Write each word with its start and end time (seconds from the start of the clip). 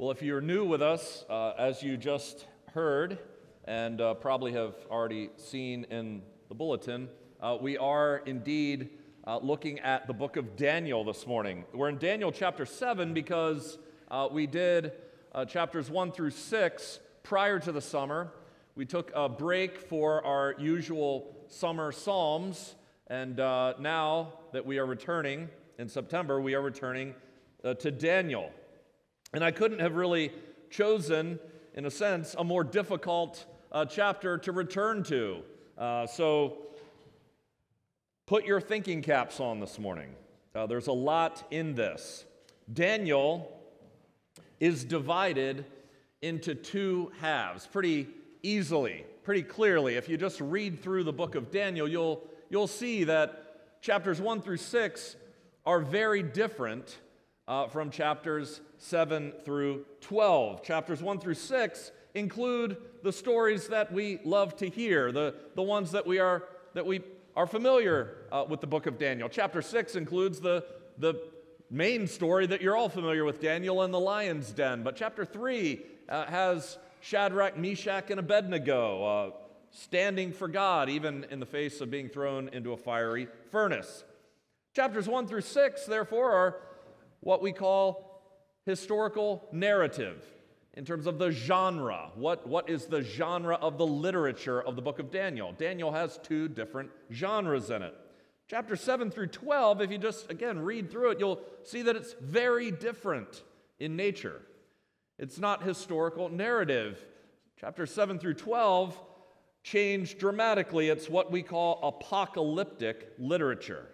Well, 0.00 0.10
if 0.10 0.22
you're 0.22 0.40
new 0.40 0.64
with 0.64 0.80
us, 0.80 1.26
uh, 1.28 1.52
as 1.58 1.82
you 1.82 1.98
just 1.98 2.46
heard 2.72 3.18
and 3.66 4.00
uh, 4.00 4.14
probably 4.14 4.52
have 4.52 4.72
already 4.90 5.28
seen 5.36 5.84
in 5.90 6.22
the 6.48 6.54
bulletin, 6.54 7.10
uh, 7.38 7.58
we 7.60 7.76
are 7.76 8.22
indeed 8.24 8.88
uh, 9.26 9.36
looking 9.42 9.78
at 9.80 10.06
the 10.06 10.14
book 10.14 10.38
of 10.38 10.56
Daniel 10.56 11.04
this 11.04 11.26
morning. 11.26 11.66
We're 11.74 11.90
in 11.90 11.98
Daniel 11.98 12.32
chapter 12.32 12.64
7 12.64 13.12
because 13.12 13.76
uh, 14.10 14.26
we 14.32 14.46
did 14.46 14.92
uh, 15.34 15.44
chapters 15.44 15.90
1 15.90 16.12
through 16.12 16.30
6 16.30 17.00
prior 17.22 17.58
to 17.58 17.70
the 17.70 17.82
summer. 17.82 18.32
We 18.76 18.86
took 18.86 19.12
a 19.14 19.28
break 19.28 19.76
for 19.76 20.24
our 20.24 20.54
usual 20.58 21.36
summer 21.48 21.92
psalms, 21.92 22.74
and 23.08 23.36
now 23.36 24.32
that 24.52 24.64
we 24.64 24.78
are 24.78 24.86
returning 24.86 25.50
in 25.78 25.90
September, 25.90 26.40
we 26.40 26.54
are 26.54 26.62
returning 26.62 27.14
to 27.62 27.90
Daniel. 27.90 28.50
And 29.32 29.44
I 29.44 29.52
couldn't 29.52 29.78
have 29.78 29.94
really 29.94 30.32
chosen, 30.70 31.38
in 31.74 31.84
a 31.86 31.90
sense, 31.90 32.34
a 32.36 32.42
more 32.42 32.64
difficult 32.64 33.44
uh, 33.70 33.84
chapter 33.84 34.38
to 34.38 34.52
return 34.52 35.04
to. 35.04 35.42
Uh, 35.78 36.06
so 36.06 36.58
put 38.26 38.44
your 38.44 38.60
thinking 38.60 39.02
caps 39.02 39.38
on 39.38 39.60
this 39.60 39.78
morning. 39.78 40.14
Uh, 40.54 40.66
there's 40.66 40.88
a 40.88 40.92
lot 40.92 41.44
in 41.50 41.74
this. 41.74 42.24
Daniel 42.72 43.56
is 44.58 44.84
divided 44.84 45.64
into 46.22 46.54
two 46.54 47.12
halves 47.20 47.66
pretty 47.66 48.08
easily, 48.42 49.04
pretty 49.22 49.42
clearly. 49.42 49.94
If 49.94 50.08
you 50.08 50.16
just 50.16 50.40
read 50.40 50.82
through 50.82 51.04
the 51.04 51.12
book 51.12 51.36
of 51.36 51.52
Daniel, 51.52 51.88
you'll, 51.88 52.22
you'll 52.50 52.66
see 52.66 53.04
that 53.04 53.80
chapters 53.80 54.20
1 54.20 54.42
through 54.42 54.56
6 54.56 55.16
are 55.64 55.80
very 55.80 56.22
different 56.22 56.98
uh, 57.50 57.66
from 57.66 57.90
chapters 57.90 58.60
7 58.78 59.32
through 59.44 59.84
12. 60.02 60.62
Chapters 60.62 61.02
1 61.02 61.18
through 61.18 61.34
6 61.34 61.90
include 62.14 62.76
the 63.02 63.12
stories 63.12 63.66
that 63.66 63.92
we 63.92 64.20
love 64.24 64.56
to 64.58 64.68
hear, 64.68 65.10
the, 65.10 65.34
the 65.56 65.62
ones 65.62 65.90
that 65.90 66.06
we 66.06 66.20
are, 66.20 66.44
that 66.74 66.86
we 66.86 67.00
are 67.34 67.48
familiar 67.48 68.18
uh, 68.30 68.44
with 68.48 68.60
the 68.60 68.68
book 68.68 68.86
of 68.86 68.98
Daniel. 68.98 69.28
Chapter 69.28 69.62
6 69.62 69.96
includes 69.96 70.38
the, 70.38 70.64
the 70.98 71.20
main 71.70 72.06
story 72.06 72.46
that 72.46 72.62
you're 72.62 72.76
all 72.76 72.88
familiar 72.88 73.24
with 73.24 73.40
Daniel 73.40 73.82
and 73.82 73.92
the 73.92 73.98
lion's 73.98 74.52
den. 74.52 74.84
But 74.84 74.94
chapter 74.94 75.24
3 75.24 75.80
uh, 76.08 76.26
has 76.26 76.78
Shadrach, 77.00 77.58
Meshach, 77.58 78.12
and 78.12 78.20
Abednego 78.20 79.04
uh, 79.04 79.30
standing 79.72 80.32
for 80.32 80.46
God, 80.46 80.88
even 80.88 81.26
in 81.32 81.40
the 81.40 81.46
face 81.46 81.80
of 81.80 81.90
being 81.90 82.08
thrown 82.08 82.48
into 82.50 82.72
a 82.72 82.76
fiery 82.76 83.26
furnace. 83.50 84.04
Chapters 84.72 85.08
1 85.08 85.26
through 85.26 85.40
6, 85.40 85.86
therefore, 85.86 86.30
are 86.30 86.56
what 87.20 87.42
we 87.42 87.52
call 87.52 88.22
historical 88.66 89.48
narrative 89.52 90.24
in 90.74 90.84
terms 90.84 91.06
of 91.06 91.18
the 91.18 91.30
genre. 91.30 92.10
What, 92.14 92.46
what 92.46 92.68
is 92.70 92.86
the 92.86 93.02
genre 93.02 93.56
of 93.56 93.78
the 93.78 93.86
literature 93.86 94.60
of 94.60 94.76
the 94.76 94.82
book 94.82 94.98
of 94.98 95.10
Daniel? 95.10 95.52
Daniel 95.52 95.92
has 95.92 96.18
two 96.22 96.48
different 96.48 96.90
genres 97.12 97.70
in 97.70 97.82
it. 97.82 97.94
Chapter 98.48 98.76
7 98.76 99.10
through 99.10 99.28
12, 99.28 99.80
if 99.80 99.90
you 99.90 99.98
just, 99.98 100.30
again, 100.30 100.58
read 100.58 100.90
through 100.90 101.12
it, 101.12 101.20
you'll 101.20 101.40
see 101.62 101.82
that 101.82 101.96
it's 101.96 102.14
very 102.20 102.70
different 102.70 103.42
in 103.78 103.96
nature. 103.96 104.42
It's 105.18 105.38
not 105.38 105.62
historical 105.62 106.28
narrative. 106.28 107.04
Chapter 107.60 107.86
7 107.86 108.18
through 108.18 108.34
12 108.34 108.98
change 109.62 110.18
dramatically. 110.18 110.88
It's 110.88 111.08
what 111.08 111.30
we 111.30 111.42
call 111.42 111.78
apocalyptic 111.82 113.12
literature. 113.18 113.86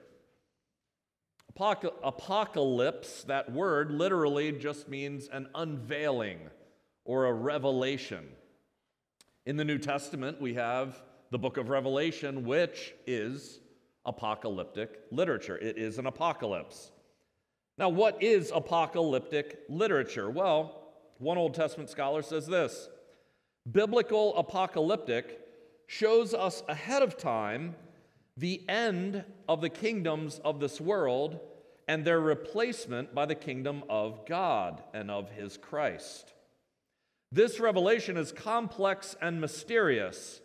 Apocalypse, 1.58 3.24
that 3.24 3.50
word 3.52 3.90
literally 3.90 4.52
just 4.52 4.88
means 4.88 5.28
an 5.32 5.48
unveiling 5.54 6.38
or 7.04 7.26
a 7.26 7.32
revelation. 7.32 8.24
In 9.46 9.56
the 9.56 9.64
New 9.64 9.78
Testament, 9.78 10.40
we 10.40 10.54
have 10.54 11.02
the 11.30 11.38
book 11.38 11.56
of 11.56 11.68
Revelation, 11.68 12.44
which 12.44 12.94
is 13.06 13.60
apocalyptic 14.04 15.00
literature. 15.10 15.56
It 15.56 15.78
is 15.78 15.98
an 15.98 16.06
apocalypse. 16.06 16.92
Now, 17.78 17.88
what 17.88 18.22
is 18.22 18.52
apocalyptic 18.54 19.60
literature? 19.68 20.30
Well, 20.30 20.82
one 21.18 21.38
Old 21.38 21.54
Testament 21.54 21.90
scholar 21.90 22.22
says 22.22 22.46
this 22.46 22.88
Biblical 23.70 24.36
apocalyptic 24.36 25.40
shows 25.86 26.34
us 26.34 26.62
ahead 26.68 27.02
of 27.02 27.16
time 27.16 27.74
the 28.36 28.62
end 28.68 29.24
of 29.48 29.60
the 29.60 29.70
kingdoms 29.70 30.40
of 30.44 30.60
this 30.60 30.80
world 30.80 31.40
and 31.88 32.04
their 32.04 32.20
replacement 32.20 33.14
by 33.14 33.26
the 33.26 33.34
kingdom 33.34 33.82
of 33.88 34.26
God 34.26 34.82
and 34.92 35.10
of 35.10 35.30
his 35.30 35.56
Christ. 35.56 36.32
This 37.32 37.58
revelation 37.60 38.16
is 38.16 38.32
complex 38.32 39.16
and 39.20 39.40
mysterious, 39.40 40.40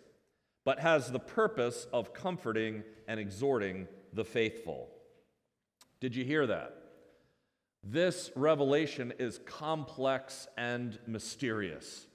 but 0.65 0.79
has 0.79 1.11
the 1.11 1.19
purpose 1.19 1.87
of 1.91 2.13
comforting 2.13 2.83
and 3.07 3.19
exhorting 3.19 3.87
the 4.13 4.25
faithful. 4.25 4.89
Did 5.99 6.15
you 6.15 6.23
hear 6.23 6.47
that? 6.47 6.75
This 7.83 8.31
revelation 8.35 9.13
is 9.19 9.39
complex 9.45 10.47
and 10.57 10.97
mysterious. 11.07 12.07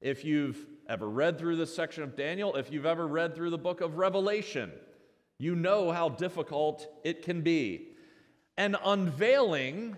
If 0.00 0.24
you've 0.24 0.64
ever 0.88 1.08
read 1.08 1.38
through 1.38 1.56
this 1.56 1.74
section 1.74 2.04
of 2.04 2.16
Daniel, 2.16 2.54
if 2.54 2.72
you've 2.72 2.86
ever 2.86 3.06
read 3.06 3.34
through 3.34 3.50
the 3.50 3.58
book 3.58 3.80
of 3.80 3.98
Revelation, 3.98 4.70
you 5.38 5.54
know 5.54 5.92
how 5.92 6.08
difficult 6.08 6.86
it 7.04 7.22
can 7.22 7.42
be. 7.42 7.88
An 8.56 8.76
unveiling 8.84 9.96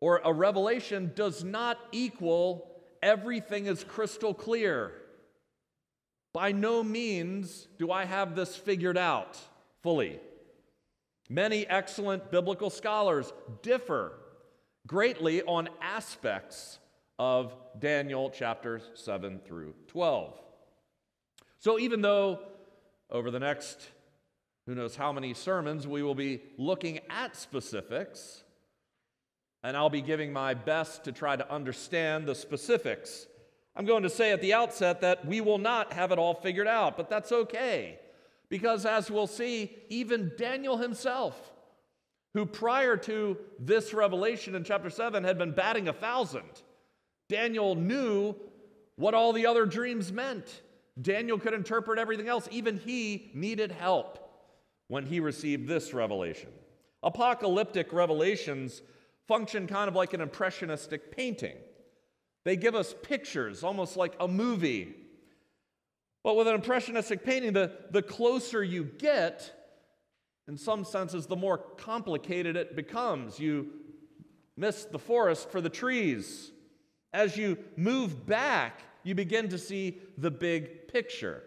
or 0.00 0.20
a 0.24 0.32
revelation 0.32 1.12
does 1.14 1.44
not 1.44 1.78
equal 1.92 2.70
everything 3.02 3.66
is 3.66 3.84
crystal 3.84 4.34
clear. 4.34 4.92
By 6.32 6.52
no 6.52 6.82
means 6.82 7.66
do 7.78 7.90
I 7.90 8.04
have 8.04 8.34
this 8.34 8.56
figured 8.56 8.96
out 8.96 9.38
fully. 9.82 10.20
Many 11.28 11.66
excellent 11.66 12.30
biblical 12.30 12.70
scholars 12.70 13.32
differ 13.62 14.14
greatly 14.86 15.42
on 15.42 15.68
aspects 15.80 16.78
of 17.18 17.54
Daniel 17.78 18.30
chapters 18.30 18.82
7 18.94 19.40
through 19.46 19.74
12. 19.88 20.34
So, 21.58 21.78
even 21.78 22.00
though 22.00 22.40
over 23.10 23.30
the 23.30 23.38
next 23.38 23.86
who 24.70 24.76
knows 24.76 24.94
how 24.94 25.12
many 25.12 25.34
sermons, 25.34 25.84
we 25.84 26.00
will 26.00 26.14
be 26.14 26.40
looking 26.56 27.00
at 27.10 27.34
specifics, 27.34 28.44
and 29.64 29.76
I'll 29.76 29.90
be 29.90 30.00
giving 30.00 30.32
my 30.32 30.54
best 30.54 31.02
to 31.04 31.12
try 31.12 31.34
to 31.34 31.52
understand 31.52 32.24
the 32.24 32.36
specifics. 32.36 33.26
I'm 33.74 33.84
going 33.84 34.04
to 34.04 34.08
say 34.08 34.30
at 34.30 34.40
the 34.40 34.54
outset 34.54 35.00
that 35.00 35.26
we 35.26 35.40
will 35.40 35.58
not 35.58 35.92
have 35.92 36.12
it 36.12 36.20
all 36.20 36.34
figured 36.34 36.68
out, 36.68 36.96
but 36.96 37.10
that's 37.10 37.32
okay. 37.32 37.98
Because 38.48 38.86
as 38.86 39.10
we'll 39.10 39.26
see, 39.26 39.76
even 39.88 40.30
Daniel 40.38 40.76
himself, 40.76 41.50
who 42.34 42.46
prior 42.46 42.96
to 42.96 43.38
this 43.58 43.92
revelation 43.92 44.54
in 44.54 44.62
chapter 44.62 44.88
7 44.88 45.24
had 45.24 45.36
been 45.36 45.50
batting 45.50 45.88
a 45.88 45.92
thousand, 45.92 46.48
Daniel 47.28 47.74
knew 47.74 48.36
what 48.94 49.14
all 49.14 49.32
the 49.32 49.46
other 49.46 49.66
dreams 49.66 50.12
meant. 50.12 50.62
Daniel 51.02 51.40
could 51.40 51.54
interpret 51.54 51.98
everything 51.98 52.28
else. 52.28 52.46
Even 52.52 52.78
he 52.78 53.32
needed 53.34 53.72
help 53.72 54.19
when 54.90 55.06
he 55.06 55.20
received 55.20 55.68
this 55.68 55.94
revelation. 55.94 56.50
Apocalyptic 57.04 57.92
revelations 57.92 58.82
function 59.28 59.68
kind 59.68 59.86
of 59.86 59.94
like 59.94 60.14
an 60.14 60.20
impressionistic 60.20 61.16
painting. 61.16 61.54
They 62.44 62.56
give 62.56 62.74
us 62.74 62.92
pictures, 63.00 63.62
almost 63.62 63.96
like 63.96 64.14
a 64.18 64.26
movie. 64.26 64.96
But 66.24 66.36
with 66.36 66.48
an 66.48 66.56
impressionistic 66.56 67.24
painting, 67.24 67.52
the, 67.52 67.70
the 67.92 68.02
closer 68.02 68.64
you 68.64 68.82
get, 68.82 69.52
in 70.48 70.58
some 70.58 70.84
senses, 70.84 71.26
the 71.26 71.36
more 71.36 71.58
complicated 71.58 72.56
it 72.56 72.74
becomes. 72.74 73.38
You 73.38 73.68
miss 74.56 74.86
the 74.86 74.98
forest 74.98 75.52
for 75.52 75.60
the 75.60 75.70
trees. 75.70 76.50
As 77.12 77.36
you 77.36 77.58
move 77.76 78.26
back, 78.26 78.80
you 79.04 79.14
begin 79.14 79.50
to 79.50 79.58
see 79.58 80.00
the 80.18 80.32
big 80.32 80.88
picture. 80.88 81.44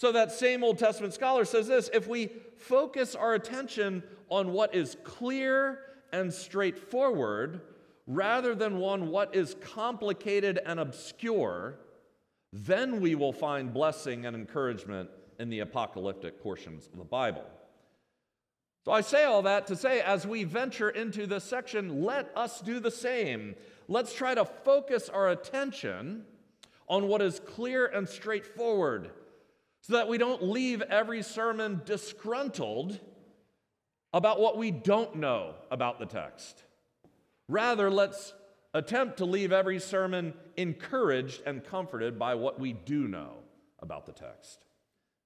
So, 0.00 0.12
that 0.12 0.32
same 0.32 0.64
Old 0.64 0.78
Testament 0.78 1.12
scholar 1.12 1.44
says 1.44 1.66
this 1.66 1.90
if 1.92 2.08
we 2.08 2.30
focus 2.56 3.14
our 3.14 3.34
attention 3.34 4.02
on 4.30 4.54
what 4.54 4.74
is 4.74 4.96
clear 5.04 5.80
and 6.10 6.32
straightforward, 6.32 7.60
rather 8.06 8.54
than 8.54 8.80
on 8.80 9.08
what 9.10 9.34
is 9.34 9.56
complicated 9.60 10.58
and 10.64 10.80
obscure, 10.80 11.80
then 12.50 13.02
we 13.02 13.14
will 13.14 13.34
find 13.34 13.74
blessing 13.74 14.24
and 14.24 14.34
encouragement 14.34 15.10
in 15.38 15.50
the 15.50 15.60
apocalyptic 15.60 16.42
portions 16.42 16.86
of 16.86 16.96
the 16.96 17.04
Bible. 17.04 17.44
So 18.86 18.92
I 18.92 19.02
say 19.02 19.24
all 19.24 19.42
that 19.42 19.66
to 19.66 19.76
say, 19.76 20.00
as 20.00 20.26
we 20.26 20.44
venture 20.44 20.88
into 20.88 21.26
this 21.26 21.44
section, 21.44 22.04
let 22.04 22.32
us 22.34 22.62
do 22.62 22.80
the 22.80 22.90
same. 22.90 23.54
Let's 23.86 24.14
try 24.14 24.34
to 24.34 24.46
focus 24.46 25.10
our 25.10 25.28
attention 25.28 26.24
on 26.88 27.06
what 27.06 27.20
is 27.20 27.38
clear 27.40 27.84
and 27.84 28.08
straightforward 28.08 29.10
so 29.80 29.94
that 29.94 30.08
we 30.08 30.18
don't 30.18 30.42
leave 30.42 30.82
every 30.82 31.22
sermon 31.22 31.80
disgruntled 31.84 32.98
about 34.12 34.40
what 34.40 34.58
we 34.58 34.70
don't 34.70 35.16
know 35.16 35.54
about 35.70 35.98
the 35.98 36.06
text. 36.06 36.64
Rather, 37.48 37.90
let's 37.90 38.34
attempt 38.74 39.18
to 39.18 39.24
leave 39.24 39.52
every 39.52 39.80
sermon 39.80 40.34
encouraged 40.56 41.42
and 41.46 41.64
comforted 41.64 42.18
by 42.18 42.34
what 42.34 42.60
we 42.60 42.72
do 42.72 43.08
know 43.08 43.34
about 43.80 44.06
the 44.06 44.12
text. 44.12 44.64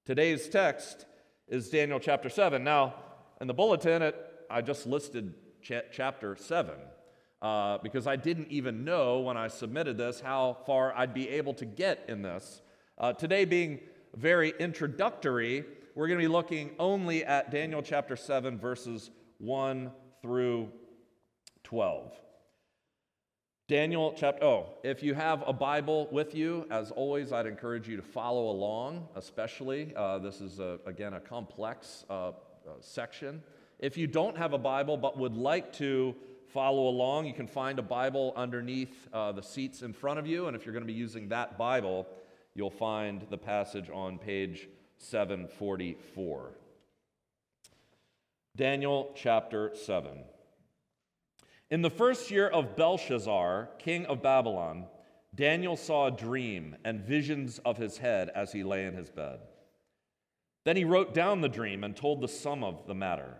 Today's 0.06 0.48
text 0.48 1.06
is 1.48 1.68
Daniel 1.70 1.98
chapter 1.98 2.28
7. 2.28 2.62
Now, 2.62 2.94
in 3.40 3.46
the 3.46 3.54
bulletin, 3.54 4.02
it, 4.02 4.16
I 4.50 4.62
just 4.62 4.86
listed 4.86 5.34
ch- 5.62 5.72
chapter 5.92 6.36
7 6.36 6.74
uh, 7.42 7.78
because 7.78 8.06
I 8.06 8.16
didn't 8.16 8.48
even 8.48 8.84
know 8.84 9.20
when 9.20 9.36
I 9.36 9.48
submitted 9.48 9.98
this 9.98 10.20
how 10.20 10.58
far 10.66 10.94
I'd 10.94 11.12
be 11.12 11.28
able 11.28 11.54
to 11.54 11.64
get 11.64 12.04
in 12.08 12.22
this. 12.22 12.62
Uh, 12.96 13.12
today, 13.12 13.44
being 13.44 13.80
very 14.16 14.52
introductory, 14.58 15.64
we're 15.94 16.08
going 16.08 16.18
to 16.18 16.24
be 16.24 16.32
looking 16.32 16.70
only 16.78 17.24
at 17.24 17.50
Daniel 17.50 17.82
chapter 17.82 18.16
7, 18.16 18.58
verses 18.58 19.10
1 19.38 19.90
through 20.22 20.70
12. 21.64 22.12
Daniel 23.66 24.14
chapter, 24.16 24.44
oh, 24.44 24.66
if 24.82 25.02
you 25.02 25.14
have 25.14 25.42
a 25.46 25.52
Bible 25.52 26.06
with 26.12 26.34
you, 26.34 26.66
as 26.70 26.90
always, 26.90 27.32
I'd 27.32 27.46
encourage 27.46 27.88
you 27.88 27.96
to 27.96 28.02
follow 28.02 28.50
along, 28.50 29.08
especially. 29.16 29.92
Uh, 29.96 30.18
this 30.18 30.40
is, 30.40 30.60
a, 30.60 30.78
again, 30.84 31.14
a 31.14 31.20
complex 31.20 32.04
uh, 32.10 32.28
uh, 32.28 32.32
section. 32.80 33.42
If 33.78 33.96
you 33.96 34.06
don't 34.06 34.36
have 34.36 34.52
a 34.52 34.58
Bible 34.58 34.96
but 34.96 35.18
would 35.18 35.36
like 35.36 35.72
to 35.74 36.14
follow 36.52 36.88
along, 36.88 37.26
you 37.26 37.32
can 37.32 37.46
find 37.46 37.78
a 37.78 37.82
Bible 37.82 38.34
underneath 38.36 39.08
uh, 39.12 39.32
the 39.32 39.42
seats 39.42 39.82
in 39.82 39.92
front 39.94 40.18
of 40.18 40.26
you. 40.26 40.46
And 40.46 40.54
if 40.54 40.66
you're 40.66 40.74
going 40.74 40.86
to 40.86 40.92
be 40.92 40.92
using 40.92 41.28
that 41.28 41.56
Bible, 41.56 42.06
you'll 42.54 42.70
find 42.70 43.26
the 43.30 43.38
passage 43.38 43.90
on 43.92 44.18
page 44.18 44.68
744. 44.98 46.52
Daniel 48.56 49.10
chapter 49.16 49.72
7. 49.74 50.22
In 51.70 51.82
the 51.82 51.90
first 51.90 52.30
year 52.30 52.48
of 52.48 52.76
Belshazzar, 52.76 53.70
king 53.78 54.06
of 54.06 54.22
Babylon, 54.22 54.86
Daniel 55.34 55.76
saw 55.76 56.06
a 56.06 56.12
dream 56.12 56.76
and 56.84 57.00
visions 57.00 57.58
of 57.64 57.76
his 57.76 57.98
head 57.98 58.30
as 58.34 58.52
he 58.52 58.62
lay 58.62 58.84
in 58.84 58.94
his 58.94 59.10
bed. 59.10 59.40
Then 60.64 60.76
he 60.76 60.84
wrote 60.84 61.12
down 61.12 61.40
the 61.40 61.48
dream 61.48 61.82
and 61.82 61.96
told 61.96 62.20
the 62.20 62.28
sum 62.28 62.62
of 62.62 62.86
the 62.86 62.94
matter. 62.94 63.34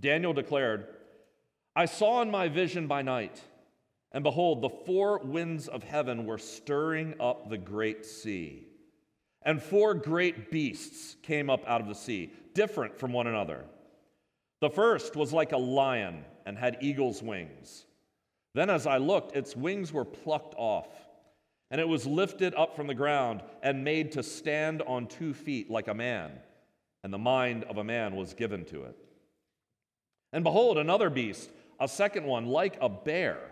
Daniel 0.00 0.32
declared, 0.32 0.86
I 1.74 1.86
saw 1.86 2.22
in 2.22 2.30
my 2.30 2.48
vision 2.48 2.86
by 2.86 3.02
night, 3.02 3.40
and 4.12 4.22
behold, 4.22 4.60
the 4.60 4.68
four 4.68 5.18
winds 5.18 5.68
of 5.68 5.82
heaven 5.82 6.26
were 6.26 6.38
stirring 6.38 7.14
up 7.18 7.48
the 7.48 7.58
great 7.58 8.04
sea. 8.04 8.66
And 9.42 9.62
four 9.62 9.94
great 9.94 10.50
beasts 10.50 11.16
came 11.22 11.50
up 11.50 11.66
out 11.66 11.80
of 11.80 11.88
the 11.88 11.94
sea, 11.94 12.32
different 12.54 12.98
from 12.98 13.12
one 13.12 13.26
another. 13.26 13.64
The 14.60 14.70
first 14.70 15.16
was 15.16 15.32
like 15.32 15.52
a 15.52 15.58
lion 15.58 16.24
and 16.46 16.56
had 16.56 16.78
eagle's 16.80 17.22
wings. 17.22 17.86
Then, 18.54 18.68
as 18.68 18.86
I 18.86 18.98
looked, 18.98 19.34
its 19.34 19.56
wings 19.56 19.92
were 19.92 20.04
plucked 20.04 20.54
off, 20.58 20.88
and 21.70 21.80
it 21.80 21.88
was 21.88 22.06
lifted 22.06 22.54
up 22.54 22.76
from 22.76 22.86
the 22.86 22.94
ground 22.94 23.42
and 23.62 23.82
made 23.82 24.12
to 24.12 24.22
stand 24.22 24.82
on 24.82 25.06
two 25.06 25.32
feet 25.32 25.70
like 25.70 25.88
a 25.88 25.94
man, 25.94 26.32
and 27.02 27.12
the 27.12 27.18
mind 27.18 27.64
of 27.64 27.78
a 27.78 27.84
man 27.84 28.14
was 28.14 28.34
given 28.34 28.64
to 28.66 28.84
it. 28.84 28.96
And 30.34 30.44
behold, 30.44 30.76
another 30.76 31.08
beast, 31.08 31.50
a 31.80 31.88
second 31.88 32.26
one, 32.26 32.46
like 32.46 32.76
a 32.80 32.90
bear. 32.90 33.51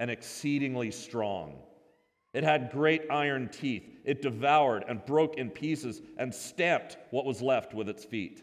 and 0.00 0.10
exceedingly 0.10 0.90
strong. 0.90 1.58
It 2.32 2.42
had 2.42 2.72
great 2.72 3.02
iron 3.10 3.48
teeth. 3.48 3.84
It 4.04 4.22
devoured 4.22 4.84
and 4.88 5.04
broke 5.04 5.36
in 5.36 5.50
pieces 5.50 6.00
and 6.16 6.34
stamped 6.34 6.96
what 7.10 7.26
was 7.26 7.42
left 7.42 7.74
with 7.74 7.88
its 7.88 8.04
feet. 8.04 8.42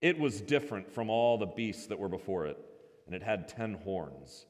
It 0.00 0.18
was 0.18 0.40
different 0.40 0.90
from 0.90 1.10
all 1.10 1.36
the 1.36 1.46
beasts 1.46 1.86
that 1.88 1.98
were 1.98 2.08
before 2.08 2.46
it, 2.46 2.58
and 3.06 3.14
it 3.14 3.22
had 3.22 3.48
ten 3.48 3.74
horns. 3.74 4.46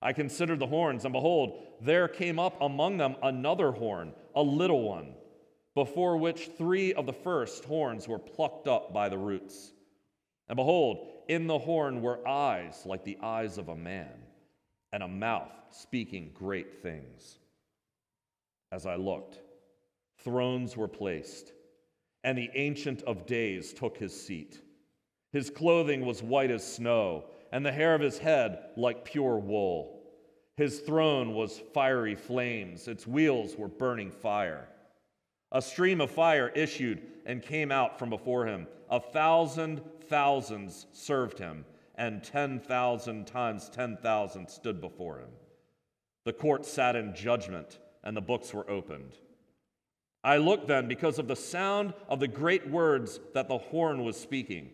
I 0.00 0.12
considered 0.12 0.58
the 0.58 0.66
horns, 0.66 1.04
and 1.04 1.12
behold, 1.12 1.62
there 1.80 2.08
came 2.08 2.40
up 2.40 2.60
among 2.60 2.96
them 2.96 3.14
another 3.22 3.70
horn, 3.70 4.14
a 4.34 4.42
little 4.42 4.82
one, 4.82 5.14
before 5.76 6.16
which 6.16 6.50
three 6.58 6.92
of 6.92 7.06
the 7.06 7.12
first 7.12 7.64
horns 7.66 8.08
were 8.08 8.18
plucked 8.18 8.66
up 8.66 8.92
by 8.92 9.08
the 9.08 9.18
roots. 9.18 9.72
And 10.48 10.56
behold, 10.56 11.06
in 11.28 11.46
the 11.46 11.58
horn 11.58 12.02
were 12.02 12.26
eyes 12.26 12.82
like 12.84 13.04
the 13.04 13.18
eyes 13.22 13.58
of 13.58 13.68
a 13.68 13.76
man, 13.76 14.21
and 14.92 15.02
a 15.02 15.08
mouth 15.08 15.52
speaking 15.70 16.30
great 16.34 16.82
things. 16.82 17.38
As 18.70 18.86
I 18.86 18.96
looked, 18.96 19.38
thrones 20.18 20.76
were 20.76 20.88
placed, 20.88 21.52
and 22.24 22.36
the 22.36 22.50
Ancient 22.54 23.02
of 23.02 23.26
Days 23.26 23.72
took 23.72 23.96
his 23.96 24.18
seat. 24.18 24.60
His 25.32 25.50
clothing 25.50 26.04
was 26.04 26.22
white 26.22 26.50
as 26.50 26.64
snow, 26.66 27.24
and 27.52 27.64
the 27.64 27.72
hair 27.72 27.94
of 27.94 28.00
his 28.00 28.18
head 28.18 28.70
like 28.76 29.04
pure 29.04 29.38
wool. 29.38 30.02
His 30.56 30.80
throne 30.80 31.34
was 31.34 31.62
fiery 31.72 32.14
flames, 32.14 32.88
its 32.88 33.06
wheels 33.06 33.56
were 33.56 33.68
burning 33.68 34.10
fire. 34.10 34.68
A 35.50 35.62
stream 35.62 36.00
of 36.00 36.10
fire 36.10 36.50
issued 36.54 37.02
and 37.26 37.42
came 37.42 37.70
out 37.70 37.98
from 37.98 38.10
before 38.10 38.46
him. 38.46 38.66
A 38.90 39.00
thousand 39.00 39.82
thousands 40.08 40.86
served 40.92 41.38
him, 41.38 41.64
and 41.94 42.22
10,000 42.22 43.26
times 43.26 43.68
10,000 43.68 44.48
stood 44.48 44.80
before 44.80 45.18
him. 45.18 45.30
The 46.24 46.32
court 46.32 46.64
sat 46.64 46.96
in 46.96 47.14
judgment, 47.14 47.78
and 48.04 48.16
the 48.16 48.20
books 48.20 48.54
were 48.54 48.68
opened. 48.70 49.16
I 50.24 50.36
looked 50.36 50.68
then 50.68 50.86
because 50.86 51.18
of 51.18 51.26
the 51.26 51.36
sound 51.36 51.94
of 52.08 52.20
the 52.20 52.28
great 52.28 52.68
words 52.68 53.18
that 53.34 53.48
the 53.48 53.58
horn 53.58 54.04
was 54.04 54.16
speaking. 54.18 54.70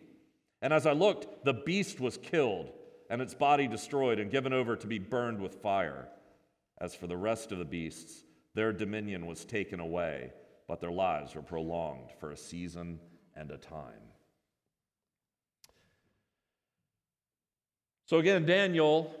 And 0.61 0.71
as 0.71 0.85
I 0.85 0.91
looked, 0.91 1.43
the 1.45 1.53
beast 1.53 1.99
was 1.99 2.17
killed, 2.17 2.71
and 3.09 3.21
its 3.21 3.33
body 3.33 3.67
destroyed 3.67 4.19
and 4.19 4.29
given 4.29 4.53
over 4.53 4.75
to 4.75 4.87
be 4.87 4.99
burned 4.99 5.41
with 5.41 5.61
fire. 5.61 6.09
As 6.79 6.93
for 6.93 7.07
the 7.07 7.17
rest 7.17 7.51
of 7.51 7.57
the 7.57 7.65
beasts, 7.65 8.23
their 8.53 8.71
dominion 8.71 9.25
was 9.25 9.43
taken 9.43 9.79
away, 9.79 10.31
but 10.67 10.79
their 10.79 10.91
lives 10.91 11.33
were 11.33 11.41
prolonged 11.41 12.11
for 12.19 12.31
a 12.31 12.37
season 12.37 12.99
and 13.35 13.49
a 13.51 13.57
time. 13.57 14.08
So 18.09 18.17
again, 18.17 18.43
Daniel 18.43 19.13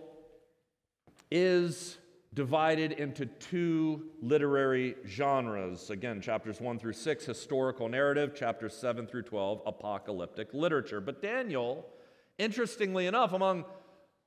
is 1.29 1.99
divided 2.33 2.93
into 2.93 3.27
two 3.27 4.07
literary 4.19 4.95
genres. 5.05 5.91
Again, 5.91 6.21
chapters 6.21 6.59
1 6.59 6.79
through 6.79 6.93
6, 6.93 7.23
historical 7.23 7.87
narrative, 7.87 8.33
chapters 8.33 8.73
7 8.73 9.05
through 9.05 9.21
12, 9.21 9.61
apocalyptic 9.67 10.55
literature. 10.55 10.99
But 11.01 11.21
Daniel, 11.21 11.85
interestingly 12.39 13.05
enough, 13.05 13.31
among 13.31 13.65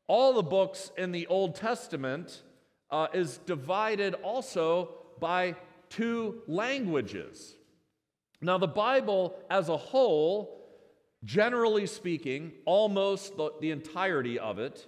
all 0.06 0.32
the 0.32 0.44
books 0.44 0.92
in 0.96 1.10
the 1.10 1.26
Old 1.26 1.56
Testament, 1.56 2.44
uh, 2.88 3.08
is 3.12 3.38
divided 3.38 4.14
also 4.22 4.90
by 5.18 5.56
two 5.90 6.40
languages. 6.46 7.56
Now, 8.40 8.58
the 8.58 8.68
Bible 8.68 9.34
as 9.50 9.68
a 9.68 9.76
whole, 9.76 10.61
generally 11.24 11.86
speaking, 11.86 12.52
almost 12.64 13.36
the, 13.36 13.50
the 13.60 13.70
entirety 13.70 14.38
of 14.38 14.58
it, 14.58 14.86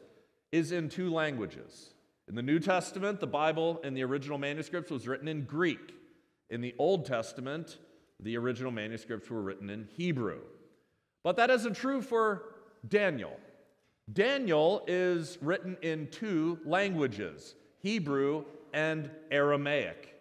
is 0.52 0.72
in 0.72 0.88
two 0.88 1.12
languages. 1.12 1.94
In 2.28 2.34
the 2.34 2.42
New 2.42 2.58
Testament, 2.58 3.20
the 3.20 3.26
Bible 3.26 3.80
in 3.84 3.94
the 3.94 4.02
original 4.02 4.38
manuscripts 4.38 4.90
was 4.90 5.06
written 5.06 5.28
in 5.28 5.44
Greek. 5.44 5.94
In 6.50 6.60
the 6.60 6.74
Old 6.78 7.06
Testament, 7.06 7.78
the 8.20 8.36
original 8.36 8.70
manuscripts 8.70 9.28
were 9.30 9.42
written 9.42 9.68
in 9.68 9.88
Hebrew. 9.96 10.40
But 11.22 11.36
that 11.36 11.50
isn't 11.50 11.74
true 11.74 12.00
for 12.00 12.54
Daniel. 12.86 13.38
Daniel 14.12 14.84
is 14.86 15.38
written 15.40 15.76
in 15.82 16.08
two 16.08 16.58
languages 16.64 17.54
Hebrew 17.78 18.44
and 18.72 19.10
Aramaic. 19.30 20.14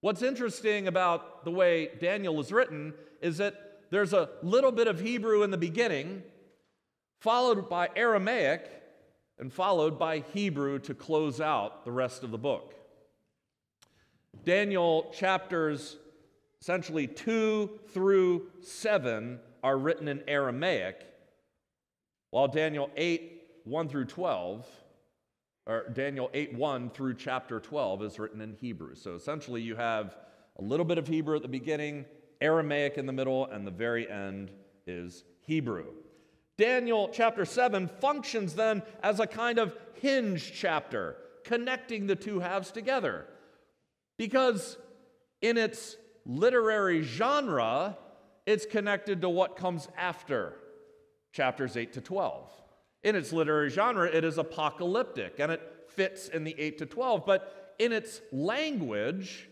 What's 0.00 0.22
interesting 0.22 0.88
about 0.88 1.44
the 1.44 1.50
way 1.50 1.90
Daniel 2.00 2.38
is 2.40 2.52
written 2.52 2.94
is 3.20 3.38
that 3.38 3.65
there's 3.96 4.12
a 4.12 4.28
little 4.42 4.72
bit 4.72 4.88
of 4.88 5.00
Hebrew 5.00 5.42
in 5.42 5.50
the 5.50 5.56
beginning, 5.56 6.22
followed 7.22 7.70
by 7.70 7.88
Aramaic, 7.96 8.70
and 9.38 9.50
followed 9.50 9.98
by 9.98 10.18
Hebrew 10.34 10.78
to 10.80 10.92
close 10.92 11.40
out 11.40 11.86
the 11.86 11.92
rest 11.92 12.22
of 12.22 12.30
the 12.30 12.36
book. 12.36 12.74
Daniel 14.44 15.10
chapters 15.14 15.96
essentially 16.60 17.06
2 17.06 17.70
through 17.88 18.48
7 18.60 19.40
are 19.62 19.78
written 19.78 20.08
in 20.08 20.22
Aramaic, 20.28 21.00
while 22.32 22.48
Daniel 22.48 22.90
8, 22.98 23.44
1 23.64 23.88
through 23.88 24.04
12 24.04 24.66
or 25.66 25.88
Daniel 25.94 26.28
8 26.34 26.52
1 26.52 26.90
through 26.90 27.14
chapter 27.14 27.60
12 27.60 28.02
is 28.02 28.18
written 28.18 28.42
in 28.42 28.56
Hebrew. 28.60 28.94
So 28.94 29.14
essentially, 29.14 29.62
you 29.62 29.74
have 29.74 30.18
a 30.58 30.62
little 30.62 30.84
bit 30.84 30.98
of 30.98 31.08
Hebrew 31.08 31.36
at 31.36 31.40
the 31.40 31.48
beginning, 31.48 32.04
Aramaic 32.40 32.98
in 32.98 33.06
the 33.06 33.12
middle, 33.12 33.46
and 33.46 33.66
the 33.66 33.70
very 33.70 34.10
end 34.10 34.50
is 34.86 35.24
Hebrew. 35.40 35.86
Daniel 36.58 37.10
chapter 37.12 37.44
7 37.44 37.88
functions 38.00 38.54
then 38.54 38.82
as 39.02 39.20
a 39.20 39.26
kind 39.26 39.58
of 39.58 39.76
hinge 40.00 40.52
chapter, 40.54 41.16
connecting 41.44 42.06
the 42.06 42.16
two 42.16 42.40
halves 42.40 42.70
together. 42.70 43.26
Because 44.16 44.78
in 45.42 45.58
its 45.58 45.96
literary 46.24 47.02
genre, 47.02 47.96
it's 48.46 48.64
connected 48.64 49.20
to 49.20 49.28
what 49.28 49.56
comes 49.56 49.88
after 49.96 50.54
chapters 51.32 51.76
8 51.76 51.92
to 51.94 52.00
12. 52.00 52.50
In 53.02 53.14
its 53.14 53.32
literary 53.32 53.70
genre, 53.70 54.06
it 54.06 54.24
is 54.24 54.38
apocalyptic 54.38 55.38
and 55.38 55.52
it 55.52 55.60
fits 55.90 56.28
in 56.28 56.44
the 56.44 56.54
8 56.58 56.78
to 56.78 56.86
12, 56.86 57.26
but 57.26 57.74
in 57.78 57.92
its 57.92 58.20
language, 58.32 59.48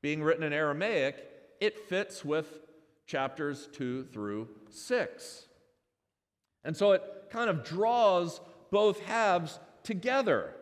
being 0.00 0.22
written 0.22 0.42
in 0.42 0.52
Aramaic, 0.52 1.35
it 1.60 1.88
fits 1.88 2.24
with 2.24 2.60
chapters 3.06 3.68
2 3.72 4.04
through 4.12 4.48
6. 4.70 5.46
And 6.64 6.76
so 6.76 6.92
it 6.92 7.02
kind 7.30 7.48
of 7.48 7.64
draws 7.64 8.40
both 8.70 9.00
halves 9.00 9.58
together. 9.82 10.52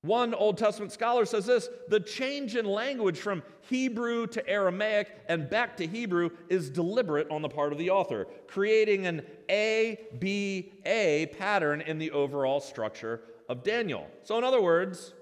One 0.00 0.34
Old 0.34 0.58
Testament 0.58 0.90
scholar 0.90 1.24
says 1.24 1.46
this 1.46 1.68
the 1.88 2.00
change 2.00 2.56
in 2.56 2.66
language 2.66 3.20
from 3.20 3.42
Hebrew 3.60 4.26
to 4.28 4.48
Aramaic 4.48 5.08
and 5.28 5.48
back 5.48 5.76
to 5.76 5.86
Hebrew 5.86 6.30
is 6.48 6.70
deliberate 6.70 7.30
on 7.30 7.40
the 7.40 7.48
part 7.48 7.72
of 7.72 7.78
the 7.78 7.90
author, 7.90 8.26
creating 8.48 9.06
an 9.06 9.22
A 9.48 10.00
B 10.18 10.72
A 10.84 11.26
pattern 11.38 11.82
in 11.82 11.98
the 11.98 12.10
overall 12.10 12.58
structure 12.60 13.20
of 13.48 13.62
Daniel. 13.62 14.08
So, 14.24 14.36
in 14.38 14.44
other 14.44 14.60
words, 14.60 15.14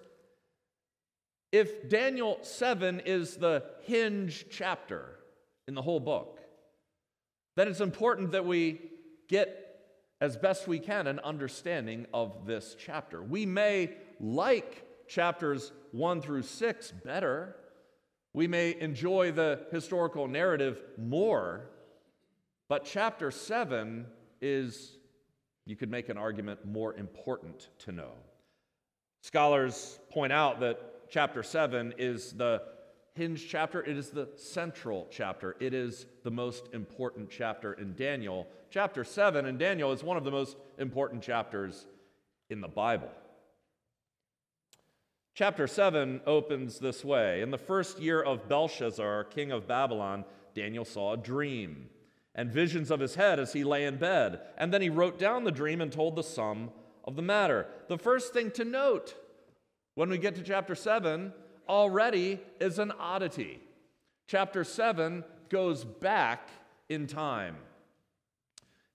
if 1.53 1.89
Daniel 1.89 2.39
7 2.43 3.01
is 3.01 3.37
the 3.37 3.65
hinge 3.83 4.47
chapter 4.51 5.17
in 5.67 5.75
the 5.75 5.83
whole 5.83 6.01
book, 6.01 6.39
then 7.57 7.69
it's 7.69 7.81
important 7.81 8.33
that 8.33 8.47
we 8.47 8.81
get 9.29 9.57
as 10.21 10.37
best 10.37 10.69
we 10.69 10.79
can 10.79 11.07
an 11.07 11.19
understanding 11.21 12.07
of 12.13 12.47
this 12.47 12.77
chapter. 12.79 13.23
We 13.23 13.47
may 13.47 13.97
like 14.21 15.09
chapters 15.09 15.73
1 15.93 16.21
through 16.21 16.43
6 16.43 16.93
better. 17.05 17.57
We 18.33 18.47
may 18.47 18.79
enjoy 18.79 19.33
the 19.33 19.67
historical 19.73 20.29
narrative 20.29 20.83
more, 20.97 21.71
but 22.69 22.85
chapter 22.85 23.31
7 23.31 24.07
is, 24.41 24.97
you 25.67 25.75
could 25.75 25.91
make 25.91 26.09
an 26.09 26.17
argument, 26.17 26.65
more 26.65 26.95
important 26.95 27.71
to 27.81 27.93
know. 27.93 28.13
Scholars 29.23 29.99
point 30.11 30.33
out 30.33 30.61
that 30.61 30.90
chapter 31.11 31.43
7 31.43 31.95
is 31.99 32.33
the 32.33 32.63
hinge 33.15 33.49
chapter, 33.49 33.83
it 33.83 33.97
is 33.97 34.11
the 34.11 34.29
central 34.37 35.07
chapter, 35.11 35.57
it 35.61 35.75
is 35.75 36.07
the 36.23 36.31
most 36.31 36.69
important 36.73 37.29
chapter 37.29 37.73
in 37.75 37.95
Daniel. 37.95 38.47
Chapter 38.71 39.05
7 39.05 39.45
in 39.47 39.59
Daniel 39.59 39.93
is 39.93 40.03
one 40.03 40.17
of 40.17 40.25
the 40.25 40.31
most 40.31 40.57
important 40.79 41.23
chapters 41.23 41.87
in 42.49 42.61
the 42.61 42.69
Bible. 42.69 43.11
Chapter 45.35 45.67
7 45.67 46.21
opens 46.27 46.79
this 46.79 47.05
way 47.05 47.43
In 47.43 47.51
the 47.51 47.59
first 47.59 47.99
year 47.99 48.23
of 48.23 48.49
Belshazzar, 48.49 49.25
king 49.25 49.53
of 49.53 49.67
Babylon, 49.67 50.25
Daniel 50.55 50.85
saw 50.85 51.13
a 51.13 51.17
dream 51.17 51.89
and 52.35 52.53
visions 52.53 52.91
of 52.91 53.01
his 53.01 53.17
head 53.17 53.41
as 53.41 53.53
he 53.53 53.65
lay 53.65 53.85
in 53.85 53.97
bed. 53.97 54.41
And 54.57 54.73
then 54.73 54.83
he 54.83 54.89
wrote 54.89 55.19
down 55.19 55.45
the 55.45 55.51
dream 55.51 55.81
and 55.81 55.91
told 55.91 56.15
the 56.15 56.23
sum 56.23 56.71
of 57.05 57.17
the 57.17 57.23
matter. 57.23 57.67
The 57.89 57.99
first 57.99 58.33
thing 58.33 58.51
to 58.53 58.65
note 58.65 59.15
when 59.95 60.09
we 60.09 60.19
get 60.19 60.35
to 60.37 60.43
chapter 60.43 60.75
7 60.75 61.33
already 61.69 62.41
is 62.61 62.79
an 62.79 62.93
oddity. 62.99 63.61
Chapter 64.27 64.65
7 64.65 65.25
goes 65.49 65.85
back 65.85 66.49
in 66.89 67.07
time. 67.07 67.57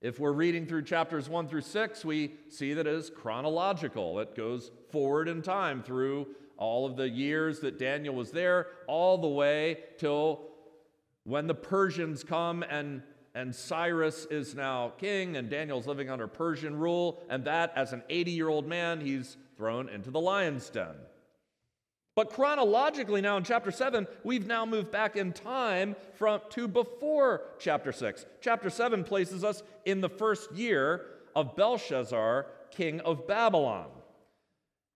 If 0.00 0.20
we're 0.20 0.32
reading 0.32 0.66
through 0.66 0.82
chapters 0.82 1.28
1 1.28 1.48
through 1.48 1.62
6, 1.62 2.04
we 2.04 2.34
see 2.48 2.74
that 2.74 2.86
it 2.86 2.92
is 2.94 3.10
chronological. 3.10 4.20
It 4.20 4.36
goes 4.36 4.70
forward 4.90 5.28
in 5.28 5.42
time 5.42 5.82
through 5.82 6.28
all 6.58 6.86
of 6.86 6.96
the 6.96 7.08
years 7.08 7.60
that 7.60 7.78
Daniel 7.78 8.14
was 8.14 8.30
there, 8.30 8.68
all 8.86 9.18
the 9.18 9.28
way 9.28 9.78
till 9.98 10.42
when 11.24 11.46
the 11.46 11.54
Persians 11.54 12.22
come 12.22 12.62
and, 12.62 13.02
and 13.36 13.54
Cyrus 13.54 14.26
is 14.30 14.54
now 14.54 14.94
king 14.96 15.36
and 15.36 15.50
Daniel's 15.50 15.86
living 15.86 16.08
under 16.08 16.26
Persian 16.26 16.74
rule, 16.74 17.22
and 17.28 17.44
that 17.44 17.70
as 17.76 17.92
an 17.92 18.02
80 18.08 18.30
year 18.30 18.48
old 18.48 18.66
man, 18.66 18.98
he's 18.98 19.36
thrown 19.58 19.90
into 19.90 20.10
the 20.10 20.18
lion's 20.18 20.70
den. 20.70 20.94
But 22.14 22.30
chronologically, 22.30 23.20
now 23.20 23.36
in 23.36 23.44
chapter 23.44 23.70
7, 23.70 24.06
we've 24.24 24.46
now 24.46 24.64
moved 24.64 24.90
back 24.90 25.16
in 25.16 25.34
time 25.34 25.96
from 26.14 26.40
to 26.50 26.66
before 26.66 27.42
chapter 27.58 27.92
6. 27.92 28.24
Chapter 28.40 28.70
7 28.70 29.04
places 29.04 29.44
us 29.44 29.62
in 29.84 30.00
the 30.00 30.08
first 30.08 30.50
year 30.52 31.04
of 31.34 31.54
Belshazzar, 31.56 32.46
king 32.70 33.00
of 33.00 33.28
Babylon. 33.28 33.88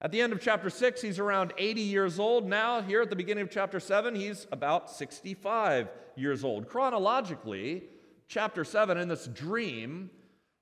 At 0.01 0.13
the 0.13 0.23
end 0.23 0.33
of 0.33 0.41
chapter 0.41 0.71
6, 0.71 1.03
he's 1.03 1.19
around 1.19 1.53
80 1.59 1.83
years 1.83 2.19
old. 2.19 2.49
Now, 2.49 2.81
here 2.81 3.03
at 3.03 3.11
the 3.11 3.17
beginning 3.17 3.43
of 3.43 3.51
chapter 3.51 3.81
7, 3.81 4.15
he's 4.15 4.47
about 4.51 4.91
65 4.91 5.91
years 6.17 6.43
old. 6.43 6.71
Chronologically, 6.71 7.83
chapter 8.31 8.65
7 8.65 8.97
in 8.97 9.09
this 9.09 9.27
dream 9.27 10.09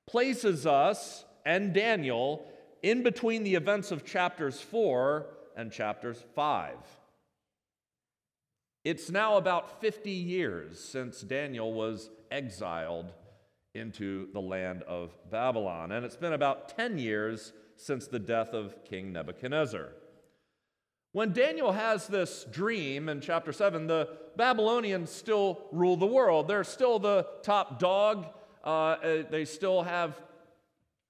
places 0.06 0.66
us 0.66 1.26
and 1.44 1.74
Daniel 1.74 2.50
in 2.82 3.02
between 3.02 3.44
the 3.44 3.54
events 3.54 3.92
of 3.92 4.06
chapters 4.06 4.58
4 4.58 5.26
and 5.54 5.70
chapters 5.70 6.24
5. 6.34 6.76
It's 8.84 9.10
now 9.10 9.36
about 9.36 9.82
50 9.82 10.10
years 10.10 10.82
since 10.82 11.20
Daniel 11.20 11.74
was 11.74 12.08
exiled 12.30 13.12
into 13.74 14.32
the 14.32 14.40
land 14.40 14.82
of 14.84 15.12
Babylon, 15.30 15.92
and 15.92 16.06
it's 16.06 16.16
been 16.16 16.32
about 16.32 16.74
10 16.74 16.96
years 16.96 17.52
since 17.76 18.06
the 18.06 18.18
death 18.18 18.54
of 18.54 18.82
King 18.86 19.12
Nebuchadnezzar. 19.12 19.90
When 21.12 21.32
Daniel 21.32 21.72
has 21.72 22.06
this 22.06 22.44
dream 22.50 23.08
in 23.08 23.22
chapter 23.22 23.50
7, 23.50 23.86
the 23.86 24.08
Babylonians 24.36 25.10
still 25.10 25.62
rule 25.72 25.96
the 25.96 26.06
world. 26.06 26.48
They're 26.48 26.64
still 26.64 26.98
the 26.98 27.26
top 27.42 27.78
dog. 27.78 28.26
Uh, 28.62 28.68
uh 28.68 29.22
they 29.30 29.46
still 29.46 29.82
have, 29.82 30.20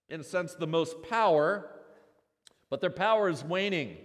in 0.08 0.20
a 0.20 0.24
sense, 0.24 0.54
the 0.54 0.68
most 0.68 1.02
power, 1.02 1.68
but 2.70 2.80
their 2.80 2.90
power 2.90 3.28
is 3.28 3.42
waning. 3.42 3.96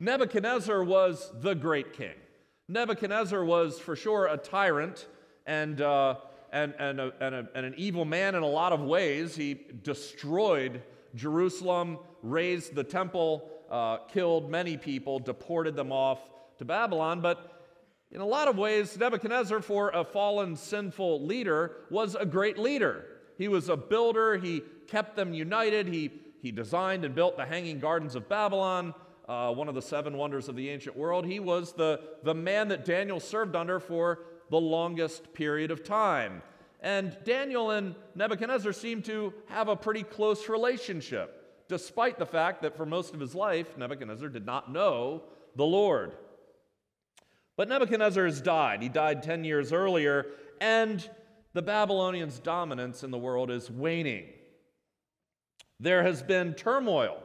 Nebuchadnezzar 0.00 0.82
was 0.82 1.30
the 1.40 1.54
great 1.54 1.92
king. 1.92 2.14
Nebuchadnezzar 2.68 3.44
was 3.44 3.78
for 3.78 3.94
sure 3.94 4.26
a 4.26 4.38
tyrant 4.38 5.06
and, 5.46 5.82
uh, 5.82 6.16
and, 6.50 6.74
and, 6.78 6.98
a, 6.98 7.12
and, 7.20 7.34
a, 7.34 7.48
and 7.54 7.66
an 7.66 7.74
evil 7.76 8.06
man 8.06 8.34
in 8.34 8.42
a 8.42 8.48
lot 8.48 8.72
of 8.72 8.80
ways. 8.80 9.36
He 9.36 9.60
destroyed 9.82 10.82
Jerusalem, 11.14 11.98
razed 12.22 12.74
the 12.74 12.84
temple, 12.84 13.50
uh, 13.70 13.98
killed 14.08 14.50
many 14.50 14.76
people, 14.76 15.18
deported 15.18 15.76
them 15.76 15.92
off 15.92 16.18
to 16.58 16.64
Babylon. 16.64 17.20
But 17.20 17.52
in 18.10 18.20
a 18.20 18.26
lot 18.26 18.48
of 18.48 18.56
ways, 18.56 18.96
Nebuchadnezzar, 18.98 19.60
for 19.60 19.90
a 19.90 20.04
fallen, 20.04 20.56
sinful 20.56 21.26
leader, 21.26 21.76
was 21.90 22.14
a 22.14 22.26
great 22.26 22.58
leader. 22.58 23.04
He 23.38 23.48
was 23.48 23.68
a 23.68 23.76
builder, 23.76 24.36
he 24.36 24.62
kept 24.86 25.16
them 25.16 25.34
united, 25.34 25.88
he, 25.88 26.10
he 26.40 26.50
designed 26.50 27.04
and 27.04 27.14
built 27.14 27.36
the 27.36 27.44
Hanging 27.44 27.80
Gardens 27.80 28.14
of 28.14 28.28
Babylon 28.28 28.94
uh, 29.28 29.52
one 29.52 29.68
of 29.68 29.74
the 29.74 29.82
seven 29.82 30.16
wonders 30.16 30.48
of 30.48 30.56
the 30.56 30.70
ancient 30.70 30.96
world. 30.96 31.26
He 31.26 31.40
was 31.40 31.72
the, 31.72 32.00
the 32.22 32.34
man 32.34 32.68
that 32.68 32.84
Daniel 32.84 33.20
served 33.20 33.56
under 33.56 33.80
for 33.80 34.20
the 34.50 34.60
longest 34.60 35.32
period 35.34 35.70
of 35.70 35.82
time. 35.82 36.42
And 36.80 37.16
Daniel 37.24 37.70
and 37.70 37.94
Nebuchadnezzar 38.14 38.72
seem 38.72 39.02
to 39.02 39.34
have 39.46 39.68
a 39.68 39.74
pretty 39.74 40.04
close 40.04 40.48
relationship, 40.48 41.45
despite 41.68 42.18
the 42.18 42.26
fact 42.26 42.62
that 42.62 42.76
for 42.76 42.86
most 42.86 43.14
of 43.14 43.20
his 43.20 43.34
life, 43.34 43.76
Nebuchadnezzar 43.76 44.28
did 44.28 44.46
not 44.46 44.72
know 44.72 45.22
the 45.54 45.64
Lord. 45.64 46.12
But 47.56 47.68
Nebuchadnezzar 47.68 48.24
has 48.24 48.40
died. 48.40 48.82
He 48.82 48.88
died 48.88 49.22
10 49.22 49.44
years 49.44 49.72
earlier, 49.72 50.26
and 50.60 51.08
the 51.54 51.62
Babylonians' 51.62 52.38
dominance 52.38 53.02
in 53.02 53.10
the 53.10 53.18
world 53.18 53.50
is 53.50 53.70
waning. 53.70 54.26
There 55.80 56.02
has 56.02 56.22
been 56.22 56.54
turmoil 56.54 57.22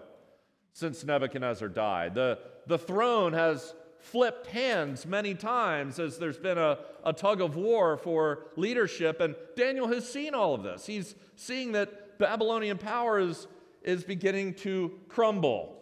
since 0.73 1.03
Nebuchadnezzar 1.03 1.69
died. 1.69 2.15
The, 2.15 2.39
the 2.67 2.77
throne 2.77 3.33
has 3.33 3.73
flipped 3.99 4.47
hands 4.47 5.05
many 5.05 5.35
times 5.35 5.99
as 5.99 6.17
there's 6.17 6.37
been 6.37 6.57
a, 6.57 6.79
a 7.03 7.13
tug 7.13 7.41
of 7.41 7.55
war 7.55 7.97
for 7.97 8.45
leadership, 8.55 9.21
and 9.21 9.35
Daniel 9.55 9.87
has 9.87 10.09
seen 10.09 10.33
all 10.33 10.55
of 10.55 10.63
this. 10.63 10.85
He's 10.85 11.15
seeing 11.35 11.73
that 11.73 12.17
Babylonian 12.17 12.77
power 12.77 13.19
is, 13.19 13.47
is 13.81 14.03
beginning 14.03 14.53
to 14.55 14.91
crumble. 15.09 15.77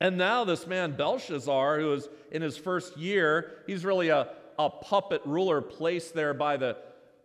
And 0.00 0.16
now, 0.16 0.44
this 0.44 0.66
man 0.66 0.92
Belshazzar, 0.92 1.80
who 1.80 1.92
is 1.92 2.08
in 2.30 2.40
his 2.42 2.56
first 2.56 2.96
year, 2.96 3.62
he's 3.66 3.84
really 3.84 4.08
a, 4.08 4.28
a 4.58 4.70
puppet 4.70 5.20
ruler 5.24 5.60
placed 5.60 6.14
there 6.14 6.32
by 6.32 6.56
the, 6.56 6.76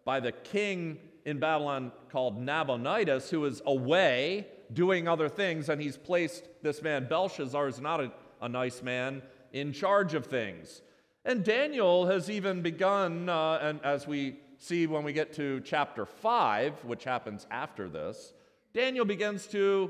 by 0.04 0.20
the 0.20 0.32
king 0.32 0.98
in 1.24 1.40
Babylon 1.40 1.92
called 2.10 2.40
Nabonidus, 2.40 3.30
who 3.30 3.46
is 3.46 3.62
away 3.66 4.48
doing 4.74 5.08
other 5.08 5.30
things, 5.30 5.70
and 5.70 5.82
he's 5.82 5.98
placed 5.98 6.48
this 6.62 6.82
man, 6.82 7.08
Belshazzar, 7.08 7.68
is 7.68 7.80
not 7.80 8.02
a, 8.02 8.12
a 8.42 8.50
nice 8.50 8.82
man, 8.82 9.22
in 9.54 9.72
charge 9.72 10.14
of 10.14 10.26
things. 10.26 10.82
And 11.24 11.44
Daniel 11.44 12.08
has 12.08 12.30
even 12.30 12.62
begun, 12.62 13.30
uh, 13.30 13.60
and 13.62 13.80
as 13.84 14.06
we 14.06 14.38
see 14.60 14.86
when 14.88 15.04
we 15.04 15.14
get 15.14 15.34
to 15.34 15.62
chapter 15.62 16.06
5, 16.06 16.84
which 16.86 17.04
happens 17.04 17.48
after 17.50 17.90
this, 17.90 18.34
Daniel 18.76 19.06
begins 19.06 19.48
to 19.48 19.90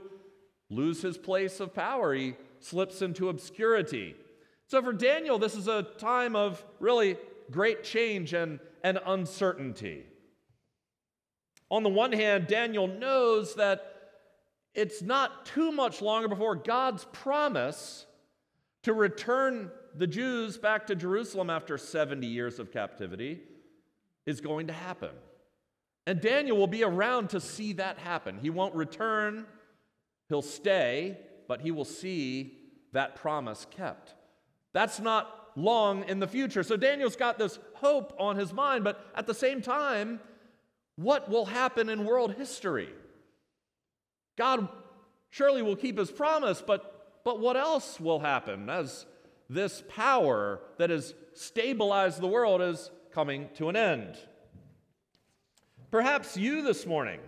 lose 0.69 1.01
his 1.01 1.17
place 1.17 1.59
of 1.59 1.73
power. 1.73 2.13
He 2.13 2.35
slips 2.59 3.01
into 3.01 3.29
obscurity. 3.29 4.15
So 4.67 4.79
for 4.83 4.93
Daniel, 4.93 5.39
this 5.39 5.55
is 5.55 5.67
a 5.67 5.81
time 5.81 6.35
of 6.35 6.63
really 6.79 7.17
great 7.49 7.83
change 7.83 8.33
and, 8.33 8.59
and 8.83 8.99
uncertainty. 9.03 10.05
On 11.71 11.81
the 11.81 11.89
one 11.89 12.11
hand, 12.11 12.45
Daniel 12.45 12.85
knows 12.87 13.55
that 13.55 13.91
it's 14.75 15.01
not 15.01 15.47
too 15.47 15.71
much 15.71 15.99
longer 15.99 16.27
before 16.27 16.55
God's 16.55 17.05
promise 17.05 18.05
to 18.83 18.93
return 18.93 19.71
the 19.95 20.05
Jews 20.05 20.59
back 20.59 20.85
to 20.87 20.95
Jerusalem 20.95 21.49
after 21.49 21.79
70 21.79 22.27
years 22.27 22.59
of 22.59 22.71
captivity 22.71 23.41
is 24.27 24.41
going 24.41 24.67
to 24.67 24.73
happen. 24.73 25.09
And 26.07 26.21
Daniel 26.21 26.57
will 26.57 26.67
be 26.67 26.83
around 26.83 27.31
to 27.31 27.39
see 27.39 27.73
that 27.73 27.97
happen. 27.97 28.37
He 28.41 28.49
won't 28.49 28.75
return, 28.75 29.45
he'll 30.29 30.41
stay, 30.41 31.17
but 31.47 31.61
he 31.61 31.71
will 31.71 31.85
see 31.85 32.57
that 32.93 33.15
promise 33.15 33.65
kept. 33.71 34.13
That's 34.73 34.99
not 34.99 35.51
long 35.55 36.03
in 36.07 36.19
the 36.19 36.27
future. 36.27 36.63
So 36.63 36.77
Daniel's 36.77 37.15
got 37.15 37.37
this 37.37 37.59
hope 37.75 38.15
on 38.19 38.35
his 38.35 38.53
mind, 38.53 38.83
but 38.83 39.05
at 39.15 39.25
the 39.25 39.33
same 39.33 39.61
time, 39.61 40.19
what 40.95 41.29
will 41.29 41.45
happen 41.45 41.89
in 41.89 42.05
world 42.05 42.35
history? 42.35 42.89
God 44.37 44.67
surely 45.29 45.61
will 45.61 45.75
keep 45.75 45.97
his 45.97 46.11
promise, 46.11 46.61
but, 46.65 47.23
but 47.23 47.39
what 47.39 47.57
else 47.57 47.99
will 47.99 48.19
happen 48.19 48.69
as 48.69 49.05
this 49.49 49.83
power 49.89 50.59
that 50.77 50.89
has 50.89 51.13
stabilized 51.33 52.21
the 52.21 52.27
world 52.27 52.61
is 52.61 52.91
coming 53.11 53.49
to 53.55 53.69
an 53.69 53.75
end? 53.75 54.17
Perhaps 55.91 56.35
you 56.35 56.61
this 56.63 56.85
morning 56.85 57.19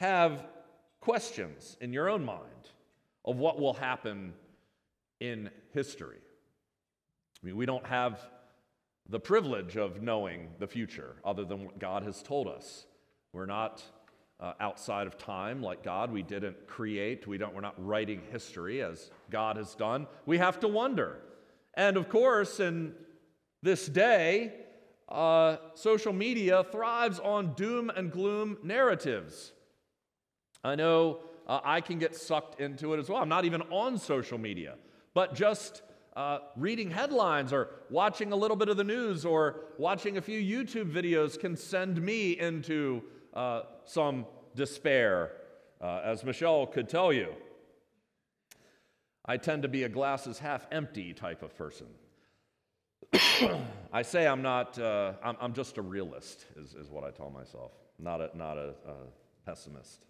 have 0.00 0.44
questions 1.00 1.76
in 1.80 1.92
your 1.92 2.08
own 2.08 2.24
mind 2.24 2.70
of 3.24 3.36
what 3.36 3.60
will 3.60 3.74
happen 3.74 4.34
in 5.20 5.50
history. 5.72 6.18
I 7.42 7.46
mean, 7.46 7.56
we 7.56 7.66
don't 7.66 7.86
have 7.86 8.20
the 9.08 9.20
privilege 9.20 9.76
of 9.76 10.02
knowing 10.02 10.48
the 10.58 10.66
future 10.66 11.16
other 11.24 11.44
than 11.44 11.64
what 11.64 11.78
God 11.78 12.02
has 12.02 12.22
told 12.22 12.48
us. 12.48 12.86
We're 13.32 13.46
not 13.46 13.82
uh, 14.40 14.54
outside 14.60 15.06
of 15.06 15.16
time 15.16 15.62
like 15.62 15.82
God. 15.82 16.10
We 16.10 16.22
didn't 16.22 16.66
create, 16.66 17.26
we 17.26 17.38
don't, 17.38 17.54
we're 17.54 17.60
not 17.60 17.74
writing 17.84 18.20
history 18.32 18.82
as 18.82 19.10
God 19.30 19.56
has 19.56 19.74
done. 19.74 20.06
We 20.26 20.38
have 20.38 20.58
to 20.60 20.68
wonder. 20.68 21.18
And 21.74 21.96
of 21.96 22.08
course, 22.08 22.60
in 22.60 22.94
this 23.62 23.86
day, 23.86 24.63
uh, 25.08 25.56
social 25.74 26.12
media 26.12 26.64
thrives 26.64 27.20
on 27.20 27.54
doom 27.54 27.90
and 27.90 28.10
gloom 28.10 28.58
narratives. 28.62 29.52
I 30.62 30.74
know 30.74 31.20
uh, 31.46 31.60
I 31.62 31.80
can 31.80 31.98
get 31.98 32.16
sucked 32.16 32.60
into 32.60 32.94
it 32.94 32.98
as 32.98 33.08
well. 33.08 33.20
I'm 33.20 33.28
not 33.28 33.44
even 33.44 33.62
on 33.62 33.98
social 33.98 34.38
media, 34.38 34.76
but 35.12 35.34
just 35.34 35.82
uh, 36.16 36.38
reading 36.56 36.90
headlines 36.90 37.52
or 37.52 37.70
watching 37.90 38.32
a 38.32 38.36
little 38.36 38.56
bit 38.56 38.68
of 38.68 38.76
the 38.76 38.84
news 38.84 39.24
or 39.24 39.56
watching 39.78 40.16
a 40.16 40.22
few 40.22 40.40
YouTube 40.40 40.90
videos 40.90 41.38
can 41.38 41.56
send 41.56 42.00
me 42.00 42.38
into 42.38 43.02
uh, 43.34 43.62
some 43.84 44.26
despair, 44.54 45.32
uh, 45.80 46.00
as 46.04 46.24
Michelle 46.24 46.66
could 46.66 46.88
tell 46.88 47.12
you. 47.12 47.34
I 49.26 49.36
tend 49.38 49.62
to 49.62 49.68
be 49.68 49.84
a 49.84 49.88
glasses 49.88 50.38
half 50.38 50.66
empty 50.70 51.12
type 51.14 51.42
of 51.42 51.56
person. 51.56 51.86
I 53.92 54.02
say 54.02 54.26
I'm 54.26 54.42
not, 54.42 54.78
uh, 54.78 55.12
I'm, 55.22 55.36
I'm, 55.40 55.52
just 55.52 55.78
a 55.78 55.82
realist, 55.82 56.46
is, 56.56 56.74
is 56.74 56.90
what 56.90 57.04
I 57.04 57.10
tell 57.10 57.30
myself, 57.30 57.72
not 57.98 58.20
a, 58.20 58.30
not 58.36 58.58
a, 58.58 58.74
a 58.86 58.94
pessimist. 59.46 60.04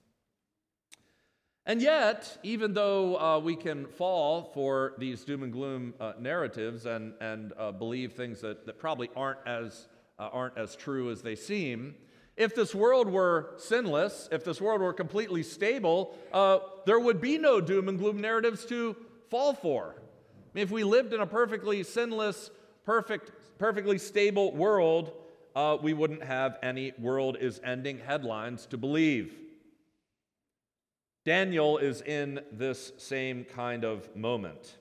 And 1.66 1.82
yet, 1.82 2.38
even 2.42 2.72
though 2.72 3.18
uh, 3.18 3.38
we 3.40 3.56
can 3.56 3.86
fall 3.86 4.50
for 4.54 4.94
these 4.98 5.24
doom 5.24 5.42
and 5.42 5.52
gloom 5.52 5.94
uh, 6.00 6.12
narratives 6.18 6.86
and, 6.86 7.14
and 7.20 7.52
uh, 7.58 7.72
believe 7.72 8.12
things 8.12 8.40
that, 8.40 8.64
that 8.66 8.78
probably 8.78 9.10
aren't 9.16 9.46
as, 9.46 9.88
uh, 10.18 10.28
aren't 10.32 10.56
as 10.56 10.76
true 10.76 11.10
as 11.10 11.20
they 11.22 11.36
seem, 11.36 11.94
if 12.36 12.54
this 12.54 12.74
world 12.74 13.08
were 13.08 13.54
sinless, 13.58 14.28
if 14.32 14.44
this 14.44 14.60
world 14.60 14.80
were 14.80 14.92
completely 14.92 15.42
stable, 15.42 16.16
uh, 16.32 16.58
there 16.84 16.98
would 16.98 17.20
be 17.20 17.38
no 17.38 17.60
doom 17.60 17.88
and 17.88 17.98
gloom 17.98 18.20
narratives 18.20 18.64
to 18.66 18.96
fall 19.28 19.54
for. 19.54 19.96
I 19.98 20.48
mean, 20.54 20.62
if 20.64 20.70
we 20.70 20.84
lived 20.84 21.12
in 21.12 21.20
a 21.20 21.26
perfectly 21.26 21.82
sinless, 21.82 22.50
perfect, 22.84 23.32
perfectly 23.58 23.98
stable 23.98 24.52
world, 24.54 25.12
uh, 25.54 25.76
we 25.80 25.92
wouldn't 25.92 26.22
have 26.22 26.58
any 26.62 26.92
world 26.98 27.36
is 27.40 27.60
ending 27.64 27.98
headlines 27.98 28.66
to 28.66 28.76
believe. 28.76 29.34
Daniel 31.24 31.78
is 31.78 32.02
in 32.02 32.40
this 32.52 32.92
same 32.98 33.44
kind 33.44 33.84
of 33.84 34.14
moment. 34.14 34.76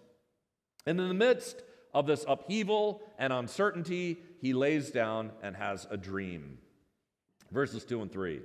And 0.86 1.00
in 1.00 1.08
the 1.08 1.14
midst 1.14 1.64
of 1.94 2.06
this 2.06 2.26
upheaval 2.28 3.02
and 3.18 3.32
uncertainty, 3.32 4.18
he 4.42 4.54
lays 4.54 4.92
down 4.92 5.32
and 5.42 5.56
has 5.56 5.88
a 5.90 5.96
dream. 5.96 6.58
Verses 7.52 7.86
2 7.86 8.02
and 8.02 8.12
3. 8.12 8.42